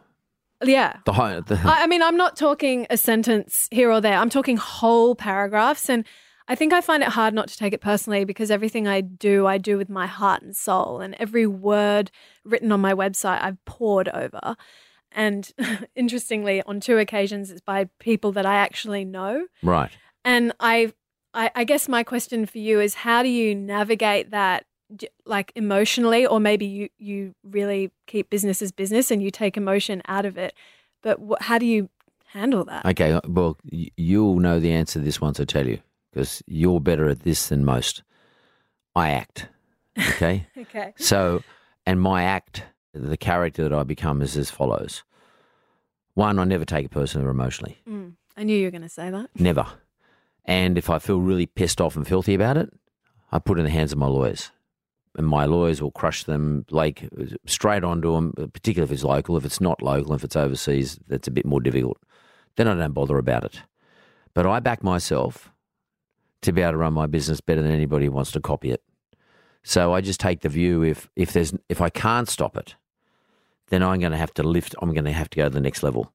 Yeah. 0.63 0.97
The 1.05 1.13
high, 1.13 1.39
the, 1.39 1.55
I, 1.55 1.83
I 1.83 1.87
mean, 1.87 2.03
I'm 2.03 2.17
not 2.17 2.35
talking 2.35 2.85
a 2.89 2.97
sentence 2.97 3.67
here 3.71 3.89
or 3.89 4.01
there. 4.01 4.17
I'm 4.17 4.29
talking 4.29 4.57
whole 4.57 5.15
paragraphs. 5.15 5.89
And 5.89 6.05
I 6.47 6.55
think 6.55 6.73
I 6.73 6.81
find 6.81 7.01
it 7.01 7.09
hard 7.09 7.33
not 7.33 7.47
to 7.47 7.57
take 7.57 7.73
it 7.73 7.81
personally 7.81 8.25
because 8.25 8.51
everything 8.51 8.87
I 8.87 9.01
do, 9.01 9.47
I 9.47 9.57
do 9.57 9.77
with 9.77 9.89
my 9.89 10.07
heart 10.07 10.41
and 10.41 10.55
soul. 10.55 10.99
And 10.99 11.15
every 11.19 11.47
word 11.47 12.11
written 12.43 12.71
on 12.71 12.81
my 12.81 12.93
website, 12.93 13.41
I've 13.41 13.63
poured 13.65 14.09
over. 14.09 14.55
And 15.13 15.49
interestingly, 15.95 16.61
on 16.63 16.79
two 16.79 16.97
occasions, 16.97 17.49
it's 17.49 17.61
by 17.61 17.89
people 17.99 18.33
that 18.33 18.45
I 18.45 18.55
actually 18.55 19.05
know. 19.05 19.47
right. 19.63 19.91
And 20.23 20.53
I, 20.59 20.93
I, 21.33 21.51
I 21.55 21.63
guess 21.63 21.87
my 21.87 22.03
question 22.03 22.45
for 22.45 22.57
you 22.57 22.79
is 22.79 22.95
how 22.95 23.23
do 23.23 23.29
you 23.29 23.55
navigate 23.55 24.31
that? 24.31 24.65
Like 25.25 25.53
emotionally, 25.55 26.25
or 26.25 26.41
maybe 26.41 26.65
you 26.65 26.89
you 26.97 27.33
really 27.43 27.91
keep 28.07 28.29
business 28.29 28.61
as 28.61 28.73
business 28.73 29.09
and 29.09 29.23
you 29.23 29.31
take 29.31 29.55
emotion 29.55 30.01
out 30.07 30.25
of 30.25 30.37
it. 30.37 30.53
But 31.01 31.17
wh- 31.19 31.41
how 31.41 31.57
do 31.57 31.65
you 31.65 31.89
handle 32.27 32.65
that? 32.65 32.85
Okay. 32.85 33.17
Well, 33.25 33.57
you'll 33.71 34.39
know 34.39 34.59
the 34.59 34.73
answer 34.73 34.99
to 34.99 35.05
this 35.05 35.21
once 35.21 35.39
I 35.39 35.45
tell 35.45 35.65
you 35.65 35.79
because 36.11 36.43
you're 36.45 36.81
better 36.81 37.07
at 37.07 37.21
this 37.21 37.47
than 37.47 37.63
most. 37.63 38.03
I 38.93 39.11
act. 39.11 39.47
Okay. 39.97 40.47
okay. 40.57 40.93
so, 40.97 41.41
and 41.85 42.01
my 42.01 42.23
act, 42.23 42.63
the 42.93 43.17
character 43.17 43.63
that 43.63 43.73
I 43.73 43.83
become 43.83 44.21
is 44.21 44.35
as 44.35 44.51
follows. 44.51 45.03
One, 46.13 46.39
I 46.39 46.43
never 46.43 46.65
take 46.65 46.89
personally 46.89 47.25
or 47.25 47.31
emotionally. 47.31 47.81
Mm, 47.89 48.15
I 48.35 48.43
knew 48.43 48.57
you 48.57 48.65
were 48.65 48.71
going 48.71 48.81
to 48.81 48.89
say 48.89 49.09
that. 49.09 49.29
Never. 49.39 49.65
And 50.45 50.77
if 50.77 50.89
I 50.89 50.99
feel 50.99 51.19
really 51.19 51.45
pissed 51.45 51.79
off 51.79 51.95
and 51.95 52.07
filthy 52.07 52.33
about 52.33 52.57
it, 52.57 52.73
I 53.31 53.39
put 53.39 53.57
it 53.57 53.61
in 53.61 53.65
the 53.65 53.71
hands 53.71 53.91
of 53.91 53.97
my 53.97 54.07
lawyers. 54.07 54.51
And 55.15 55.27
my 55.27 55.45
lawyers 55.45 55.81
will 55.81 55.91
crush 55.91 56.23
them 56.23 56.65
like 56.71 57.07
straight 57.45 57.83
onto 57.83 58.13
them, 58.13 58.33
particularly 58.53 58.89
if 58.89 58.93
it's 58.93 59.03
local. 59.03 59.37
If 59.37 59.45
it's 59.45 59.61
not 59.61 59.81
local, 59.81 60.13
if 60.13 60.23
it's 60.23 60.35
overseas, 60.35 60.99
that's 61.07 61.27
a 61.27 61.31
bit 61.31 61.45
more 61.45 61.59
difficult. 61.59 61.97
Then 62.55 62.67
I 62.67 62.75
don't 62.75 62.93
bother 62.93 63.17
about 63.17 63.43
it. 63.43 63.61
But 64.33 64.45
I 64.45 64.59
back 64.59 64.83
myself 64.83 65.51
to 66.41 66.51
be 66.51 66.61
able 66.61 66.71
to 66.71 66.77
run 66.77 66.93
my 66.93 67.07
business 67.07 67.41
better 67.41 67.61
than 67.61 67.71
anybody 67.71 68.05
who 68.05 68.11
wants 68.11 68.31
to 68.31 68.39
copy 68.39 68.71
it. 68.71 68.81
So 69.63 69.93
I 69.93 70.01
just 70.01 70.19
take 70.19 70.41
the 70.41 70.49
view 70.49 70.81
if 70.81 71.09
if 71.15 71.33
there's 71.33 71.53
if 71.69 71.81
I 71.81 71.89
can't 71.89 72.27
stop 72.27 72.57
it, 72.57 72.75
then 73.69 73.83
I'm 73.83 73.99
going 73.99 74.11
to 74.11 74.17
have 74.17 74.33
to 74.35 74.43
lift. 74.43 74.75
I'm 74.81 74.93
going 74.93 75.05
to 75.05 75.11
have 75.11 75.29
to 75.31 75.37
go 75.37 75.43
to 75.43 75.49
the 75.49 75.61
next 75.61 75.83
level. 75.83 76.11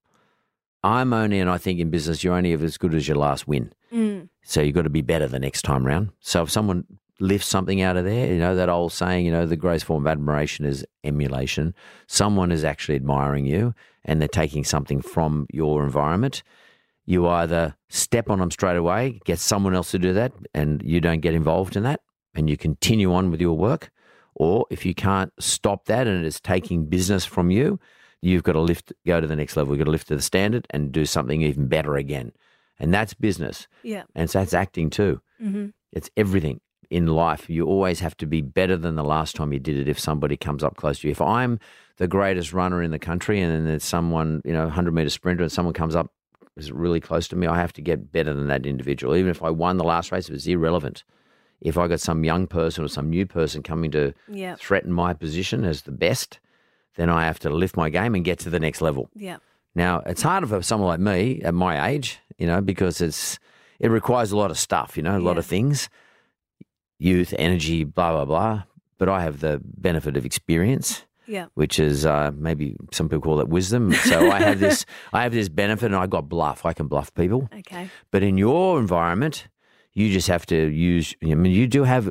I'm 0.83 1.13
only, 1.13 1.41
and 1.41 1.51
I 1.51 1.59
think 1.59 1.81
in 1.81 1.91
business, 1.91 2.23
you're 2.23 2.35
only 2.35 2.53
as 2.53 2.79
good 2.79 2.95
as 2.95 3.09
your 3.09 3.17
last 3.17 3.49
win. 3.49 3.73
Mm, 3.97 4.29
So 4.43 4.61
you've 4.61 4.75
got 4.75 4.83
to 4.83 4.91
be 4.91 5.01
better 5.01 5.27
the 5.27 5.39
next 5.39 5.63
time 5.63 5.87
round. 5.87 6.11
So 6.21 6.43
if 6.43 6.51
someone 6.51 6.85
lifts 7.19 7.49
something 7.49 7.81
out 7.81 7.97
of 7.97 8.05
there, 8.05 8.27
you 8.27 8.39
know, 8.39 8.55
that 8.55 8.69
old 8.69 8.93
saying, 8.93 9.25
you 9.25 9.33
know, 9.33 9.47
the 9.47 9.57
greatest 9.57 9.87
form 9.87 10.07
of 10.07 10.11
admiration 10.11 10.67
is 10.67 10.85
emulation. 11.03 11.75
Someone 12.07 12.53
is 12.53 12.63
actually 12.63 12.97
admiring 12.97 13.47
you 13.47 13.75
and 14.05 14.21
they're 14.21 14.29
taking 14.29 14.65
something 14.65 15.01
from 15.01 15.47
your 15.51 15.83
environment. 15.83 16.43
You 17.07 17.27
either 17.27 17.75
step 17.89 18.29
on 18.29 18.41
them 18.41 18.51
straight 18.51 18.77
away, 18.77 19.21
get 19.25 19.39
someone 19.39 19.75
else 19.75 19.93
to 19.93 19.99
do 19.99 20.13
that, 20.13 20.33
and 20.53 20.83
you 20.83 21.01
don't 21.01 21.21
get 21.21 21.35
involved 21.35 21.77
in 21.77 21.85
that, 21.85 22.01
and 22.35 22.51
you 22.51 22.57
continue 22.57 23.15
on 23.15 23.31
with 23.31 23.41
your 23.41 23.57
work. 23.57 23.91
Or 24.35 24.67
if 24.71 24.85
you 24.85 24.93
can't 24.93 25.33
stop 25.39 25.87
that 25.87 26.07
and 26.07 26.27
it's 26.27 26.41
taking 26.41 26.87
business 26.87 27.25
from 27.25 27.51
you, 27.51 27.79
you've 28.21 28.43
got 28.43 28.53
to 28.53 28.61
lift, 28.61 28.93
go 29.07 29.21
to 29.21 29.27
the 29.27 29.37
next 29.37 29.57
level. 29.57 29.73
You've 29.73 29.79
got 29.79 29.85
to 29.85 29.93
lift 29.93 30.09
to 30.09 30.17
the 30.17 30.23
standard 30.23 30.67
and 30.71 30.93
do 30.93 31.07
something 31.07 31.43
even 31.43 31.69
better 31.69 31.97
again. 31.97 32.33
And 32.79 32.93
that's 32.93 33.15
business. 33.15 33.69
yeah. 33.83 34.03
And 34.15 34.29
so 34.31 34.39
that's 34.41 34.55
acting 34.55 34.91
too. 34.91 35.21
hmm 35.41 35.67
It's 35.93 36.11
everything 36.17 36.61
in 36.91 37.07
life. 37.07 37.49
You 37.51 37.67
always 37.67 38.01
have 38.01 38.17
to 38.19 38.27
be 38.27 38.41
better 38.43 38.77
than 38.77 38.95
the 38.97 39.05
last 39.05 39.35
time 39.37 39.53
you 39.53 39.59
did 39.59 39.77
it 39.77 39.89
if 39.89 39.99
somebody 39.99 40.37
comes 40.37 40.63
up 40.63 40.77
close 40.77 41.01
to 41.01 41.09
you. 41.09 41.13
If 41.13 41.21
I'm 41.21 41.59
the 41.97 42.07
greatest 42.09 42.53
runner 42.53 42.83
in 42.83 42.91
the 42.91 42.99
country 42.99 43.41
and 43.41 43.51
then 43.53 43.65
there's 43.65 43.85
someone, 43.85 44.43
you 44.45 44.53
know, 44.53 44.65
100 44.65 44.93
meter 44.95 45.11
sprinter 45.11 45.43
and 45.43 45.51
someone 45.53 45.75
comes 45.75 45.97
up 45.97 46.13
is 46.57 46.71
really 46.71 47.01
close 47.01 47.27
to 47.29 47.37
me, 47.37 47.47
I 47.47 47.57
have 47.57 47.73
to 47.75 47.83
get 47.83 48.13
better 48.13 48.33
than 48.35 48.47
that 48.49 48.67
individual. 48.67 49.17
Even 49.17 49.31
if 49.31 49.43
I 49.43 49.51
won 49.51 49.77
the 49.79 49.85
last 49.85 50.13
race, 50.13 50.29
it 50.29 50.33
was 50.33 50.47
irrelevant. 50.47 51.03
If 51.61 51.77
I 51.79 51.89
got 51.89 52.01
some 52.01 52.23
young 52.25 52.47
person 52.47 52.85
or 52.85 52.89
some 52.89 53.09
new 53.11 53.27
person 53.27 53.63
coming 53.63 53.91
to 53.93 54.13
Yeah. 54.29 54.57
threaten 54.57 54.93
my 54.93 55.13
position 55.15 55.65
as 55.65 55.83
the 55.83 55.93
best, 55.93 56.39
then 56.97 57.09
I 57.11 57.25
have 57.25 57.39
to 57.41 57.51
lift 57.51 57.77
my 57.77 57.91
game 57.91 58.15
and 58.15 58.25
get 58.25 58.39
to 58.41 58.51
the 58.51 58.61
next 58.61 58.81
level. 58.81 59.11
Yeah. 59.15 59.39
Now, 59.75 60.01
it's 60.07 60.23
harder 60.23 60.47
for 60.47 60.63
someone 60.63 60.89
like 60.89 61.01
me 61.01 61.43
at 61.43 61.53
my 61.55 61.89
age, 61.91 62.19
you 62.39 62.47
know, 62.47 62.61
because 62.61 63.01
it's 63.01 63.39
it 63.79 63.89
requires 63.91 64.33
a 64.33 64.37
lot 64.37 64.51
of 64.51 64.59
stuff, 64.59 64.97
you 64.97 65.03
know, 65.03 65.17
a 65.17 65.21
lot 65.21 65.39
of 65.39 65.47
things, 65.47 65.89
youth, 66.99 67.35
energy, 67.39 67.85
blah 67.85 68.13
blah 68.13 68.25
blah. 68.25 68.63
But 68.99 69.09
I 69.09 69.23
have 69.23 69.41
the 69.41 69.61
benefit 69.63 70.17
of 70.17 70.25
experience, 70.25 71.05
Yeah. 71.27 71.47
which 71.55 71.79
is 71.79 72.07
uh, 72.07 72.31
maybe 72.35 72.77
some 72.93 73.09
people 73.11 73.21
call 73.23 73.41
it 73.41 73.49
wisdom. 73.49 73.93
So 73.93 74.31
I 74.31 74.41
have 74.41 74.59
this, 74.59 74.87
I 75.13 75.23
have 75.23 75.33
this 75.33 75.49
benefit, 75.51 75.87
and 75.87 75.97
I 75.97 76.07
got 76.07 76.29
bluff. 76.31 76.65
I 76.65 76.73
can 76.73 76.87
bluff 76.89 77.13
people. 77.15 77.49
Okay. 77.59 77.91
But 78.11 78.23
in 78.23 78.39
your 78.39 78.79
environment, 78.79 79.49
you 79.93 80.11
just 80.11 80.29
have 80.29 80.47
to 80.47 80.57
use. 80.71 81.15
I 81.23 81.35
mean, 81.35 81.53
you 81.53 81.67
do 81.67 81.85
have, 81.85 82.11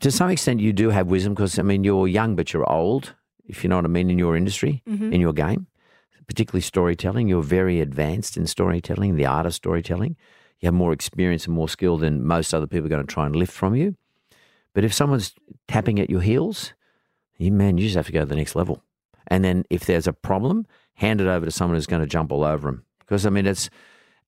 to 0.00 0.10
some 0.10 0.28
extent, 0.30 0.60
you 0.60 0.72
do 0.74 0.90
have 0.90 1.06
wisdom 1.06 1.32
because 1.34 1.58
I 1.58 1.62
mean, 1.62 1.84
you're 1.84 2.06
young, 2.08 2.36
but 2.36 2.52
you're 2.52 2.70
old. 2.70 3.14
If 3.46 3.62
you 3.64 3.68
know 3.70 3.76
what 3.76 3.84
I 3.86 3.88
mean, 3.88 4.10
in 4.10 4.18
your 4.18 4.36
industry, 4.36 4.82
in 4.86 5.20
your 5.20 5.32
game, 5.34 5.66
particularly 6.26 6.62
storytelling, 6.62 7.28
you're 7.28 7.42
very 7.42 7.80
advanced 7.80 8.36
in 8.36 8.46
storytelling, 8.46 9.16
the 9.16 9.26
art 9.26 9.46
of 9.46 9.54
storytelling. 9.54 10.16
You 10.60 10.66
have 10.66 10.74
more 10.74 10.92
experience 10.92 11.46
and 11.46 11.54
more 11.54 11.68
skill 11.68 11.98
than 11.98 12.24
most 12.24 12.54
other 12.54 12.66
people 12.66 12.86
are 12.86 12.90
going 12.90 13.06
to 13.06 13.12
try 13.12 13.26
and 13.26 13.36
lift 13.36 13.52
from 13.52 13.74
you. 13.74 13.96
But 14.72 14.84
if 14.84 14.92
someone's 14.92 15.34
tapping 15.68 16.00
at 16.00 16.10
your 16.10 16.20
heels, 16.20 16.72
you 17.36 17.52
man, 17.52 17.78
you 17.78 17.84
just 17.84 17.96
have 17.96 18.06
to 18.06 18.12
go 18.12 18.20
to 18.20 18.26
the 18.26 18.36
next 18.36 18.56
level. 18.56 18.82
And 19.28 19.44
then 19.44 19.64
if 19.70 19.86
there's 19.86 20.06
a 20.06 20.12
problem, 20.12 20.66
hand 20.94 21.20
it 21.20 21.26
over 21.26 21.44
to 21.44 21.50
someone 21.50 21.76
who's 21.76 21.86
going 21.86 22.02
to 22.02 22.08
jump 22.08 22.32
all 22.32 22.44
over 22.44 22.68
them. 22.68 22.84
Because 23.00 23.26
I 23.26 23.30
mean, 23.30 23.46
it's 23.46 23.70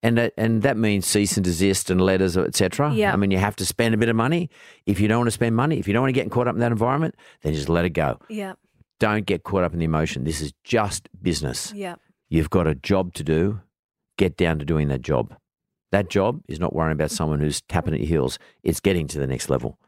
and 0.03 0.19
that 0.19 0.35
and 0.37 0.63
that 0.63 0.77
means 0.77 1.07
cease 1.07 1.37
and 1.37 1.45
desist 1.45 1.91
and 1.91 2.01
letters, 2.01 2.37
etc. 2.37 2.93
Yeah. 2.93 3.13
I 3.13 3.17
mean, 3.17 3.31
you 3.31 3.39
have 3.39 3.57
to 3.57 3.67
spend 3.67 3.95
a 3.95 3.99
bit 3.99 4.09
of 4.09 4.17
money. 4.17 4.51
If 4.85 5.01
you 5.01 5.09
don't 5.09 5.19
want 5.19 5.29
to 5.29 5.33
spend 5.33 5.57
money, 5.57 5.79
if 5.79 5.89
you 5.89 5.95
don't 5.95 6.03
want 6.03 6.15
to 6.15 6.21
get 6.21 6.31
caught 6.31 6.49
up 6.49 6.55
in 6.55 6.61
that 6.61 6.73
environment, 6.73 7.15
then 7.43 7.55
just 7.55 7.69
let 7.69 7.85
it 7.85 7.91
go. 7.91 8.19
Yeah. 8.29 8.55
Don't 8.99 9.27
get 9.27 9.43
caught 9.43 9.65
up 9.65 9.73
in 9.73 9.79
the 9.79 9.85
emotion. 9.85 10.25
This 10.25 10.41
is 10.41 10.53
just 10.65 11.09
business. 11.21 11.73
Yeah. 11.75 11.97
You've 12.29 12.51
got 12.51 12.67
a 12.67 12.75
job 12.75 13.13
to 13.15 13.25
do. 13.25 13.61
Get 14.17 14.37
down 14.37 14.59
to 14.59 14.65
doing 14.65 14.89
that 14.89 15.03
job. 15.03 15.37
That 15.93 16.09
job 16.09 16.41
is 16.49 16.59
not 16.59 16.75
worrying 16.75 16.93
about 16.93 17.11
someone 17.11 17.41
who's 17.41 17.61
tapping 17.63 17.95
at 17.95 18.01
your 18.01 18.09
heels. 18.09 18.39
It's 18.63 18.81
getting 18.81 19.07
to 19.09 19.19
the 19.19 19.27
next 19.27 19.51
level. 19.51 19.79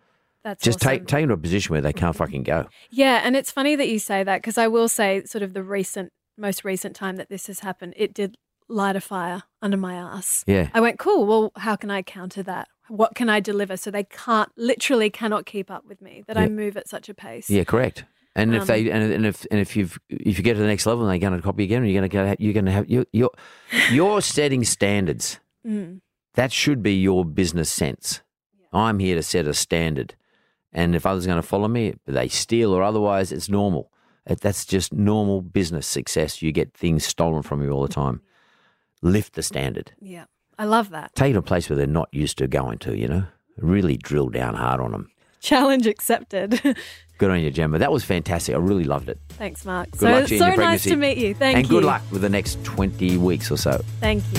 That's 0.44 0.62
Just 0.62 0.78
awesome. 0.78 0.90
take 0.90 1.06
take 1.06 1.22
them 1.22 1.28
to 1.28 1.34
a 1.34 1.38
position 1.38 1.72
where 1.72 1.80
they 1.80 1.92
can't 1.92 2.14
mm-hmm. 2.14 2.24
fucking 2.24 2.42
go. 2.44 2.68
Yeah, 2.90 3.22
and 3.24 3.34
it's 3.36 3.50
funny 3.50 3.74
that 3.76 3.88
you 3.88 3.98
say 3.98 4.22
that 4.22 4.40
because 4.40 4.56
I 4.58 4.68
will 4.68 4.88
say, 4.88 5.24
sort 5.24 5.42
of 5.42 5.52
the 5.52 5.62
recent, 5.62 6.12
most 6.36 6.64
recent 6.64 6.94
time 6.94 7.16
that 7.16 7.28
this 7.28 7.48
has 7.48 7.60
happened, 7.60 7.94
it 7.96 8.14
did 8.14 8.36
light 8.68 8.96
a 8.96 9.00
fire 9.00 9.42
under 9.60 9.76
my 9.76 9.94
ass. 9.94 10.44
Yeah. 10.46 10.68
I 10.74 10.80
went, 10.80 10.98
cool. 10.98 11.26
Well, 11.26 11.52
how 11.56 11.74
can 11.74 11.90
I 11.90 12.02
counter 12.02 12.42
that? 12.44 12.68
What 12.88 13.14
can 13.14 13.28
I 13.28 13.40
deliver 13.40 13.76
so 13.76 13.90
they 13.90 14.04
can't, 14.04 14.50
literally, 14.56 15.10
cannot 15.10 15.46
keep 15.46 15.70
up 15.70 15.84
with 15.86 16.00
me? 16.00 16.24
That 16.26 16.38
I 16.38 16.48
move 16.48 16.76
at 16.76 16.88
such 16.88 17.08
a 17.08 17.14
pace. 17.14 17.50
Yeah, 17.50 17.64
correct. 17.64 18.04
And 18.38 18.54
if 18.54 18.62
Um, 18.62 18.66
they 18.68 18.90
and, 18.90 19.12
and 19.12 19.26
if 19.26 19.46
and 19.50 19.58
if 19.60 19.76
you've 19.76 19.98
if 20.08 20.38
you 20.38 20.44
get 20.44 20.54
to 20.54 20.60
the 20.60 20.66
next 20.66 20.86
level 20.86 21.04
and 21.04 21.10
they're 21.10 21.28
going 21.28 21.38
to 21.38 21.44
copy 21.44 21.64
again, 21.64 21.84
you're 21.84 22.00
going 22.00 22.08
to 22.08 22.16
go. 22.16 22.36
You're 22.38 22.52
going 22.52 22.66
to 22.66 22.72
have 22.72 22.88
you 22.88 23.04
you're 23.12 23.32
you're 23.90 24.20
setting 24.22 24.62
standards. 24.64 25.40
Mm. 25.66 26.00
That 26.34 26.52
should 26.52 26.80
be 26.82 26.94
your 26.94 27.24
business 27.24 27.68
sense. 27.68 28.22
I'm 28.72 29.00
here 29.00 29.16
to 29.16 29.22
set 29.22 29.48
a 29.48 29.54
standard, 29.54 30.14
and 30.72 30.94
if 30.94 31.04
others 31.04 31.24
are 31.24 31.28
going 31.28 31.42
to 31.42 31.48
follow 31.48 31.68
me, 31.68 31.94
they 32.06 32.28
steal 32.28 32.72
or 32.72 32.82
otherwise, 32.82 33.32
it's 33.32 33.48
normal. 33.48 33.90
That's 34.24 34.66
just 34.66 34.92
normal 34.92 35.40
business 35.40 35.86
success. 35.86 36.40
You 36.42 36.52
get 36.52 36.74
things 36.74 37.04
stolen 37.04 37.42
from 37.42 37.62
you 37.62 37.70
all 37.70 37.82
the 37.82 37.88
time. 37.92 38.20
Lift 39.02 39.34
the 39.34 39.42
standard. 39.42 39.92
Yeah. 40.00 40.26
I 40.58 40.64
love 40.66 40.90
that. 40.90 41.14
Take 41.14 41.30
it 41.30 41.32
to 41.32 41.38
a 41.38 41.42
place 41.42 41.70
where 41.70 41.76
they're 41.76 41.86
not 41.86 42.08
used 42.12 42.36
to 42.38 42.46
going 42.46 42.78
to. 42.78 42.96
You 42.96 43.08
know, 43.08 43.24
really 43.56 43.96
drill 43.96 44.28
down 44.28 44.54
hard 44.54 44.80
on 44.80 44.92
them. 44.92 45.10
Challenge 45.40 45.86
accepted. 45.86 46.60
Good 47.18 47.30
on 47.30 47.40
you, 47.40 47.50
Gemma. 47.50 47.78
That 47.78 47.90
was 47.90 48.04
fantastic. 48.04 48.54
I 48.54 48.58
really 48.58 48.84
loved 48.84 49.08
it. 49.08 49.18
Thanks, 49.30 49.64
Mark. 49.64 49.90
Good 49.90 50.00
so 50.00 50.10
luck 50.10 50.26
to 50.26 50.34
you 50.34 50.38
so 50.38 50.54
nice 50.54 50.84
to 50.84 50.96
meet 50.96 51.18
you. 51.18 51.34
Thank 51.34 51.56
and 51.56 51.68
you. 51.68 51.76
And 51.76 51.82
good 51.82 51.86
luck 51.86 52.02
with 52.12 52.22
the 52.22 52.28
next 52.28 52.62
20 52.64 53.16
weeks 53.16 53.50
or 53.50 53.56
so. 53.56 53.80
Thank 54.00 54.22
you. 54.32 54.38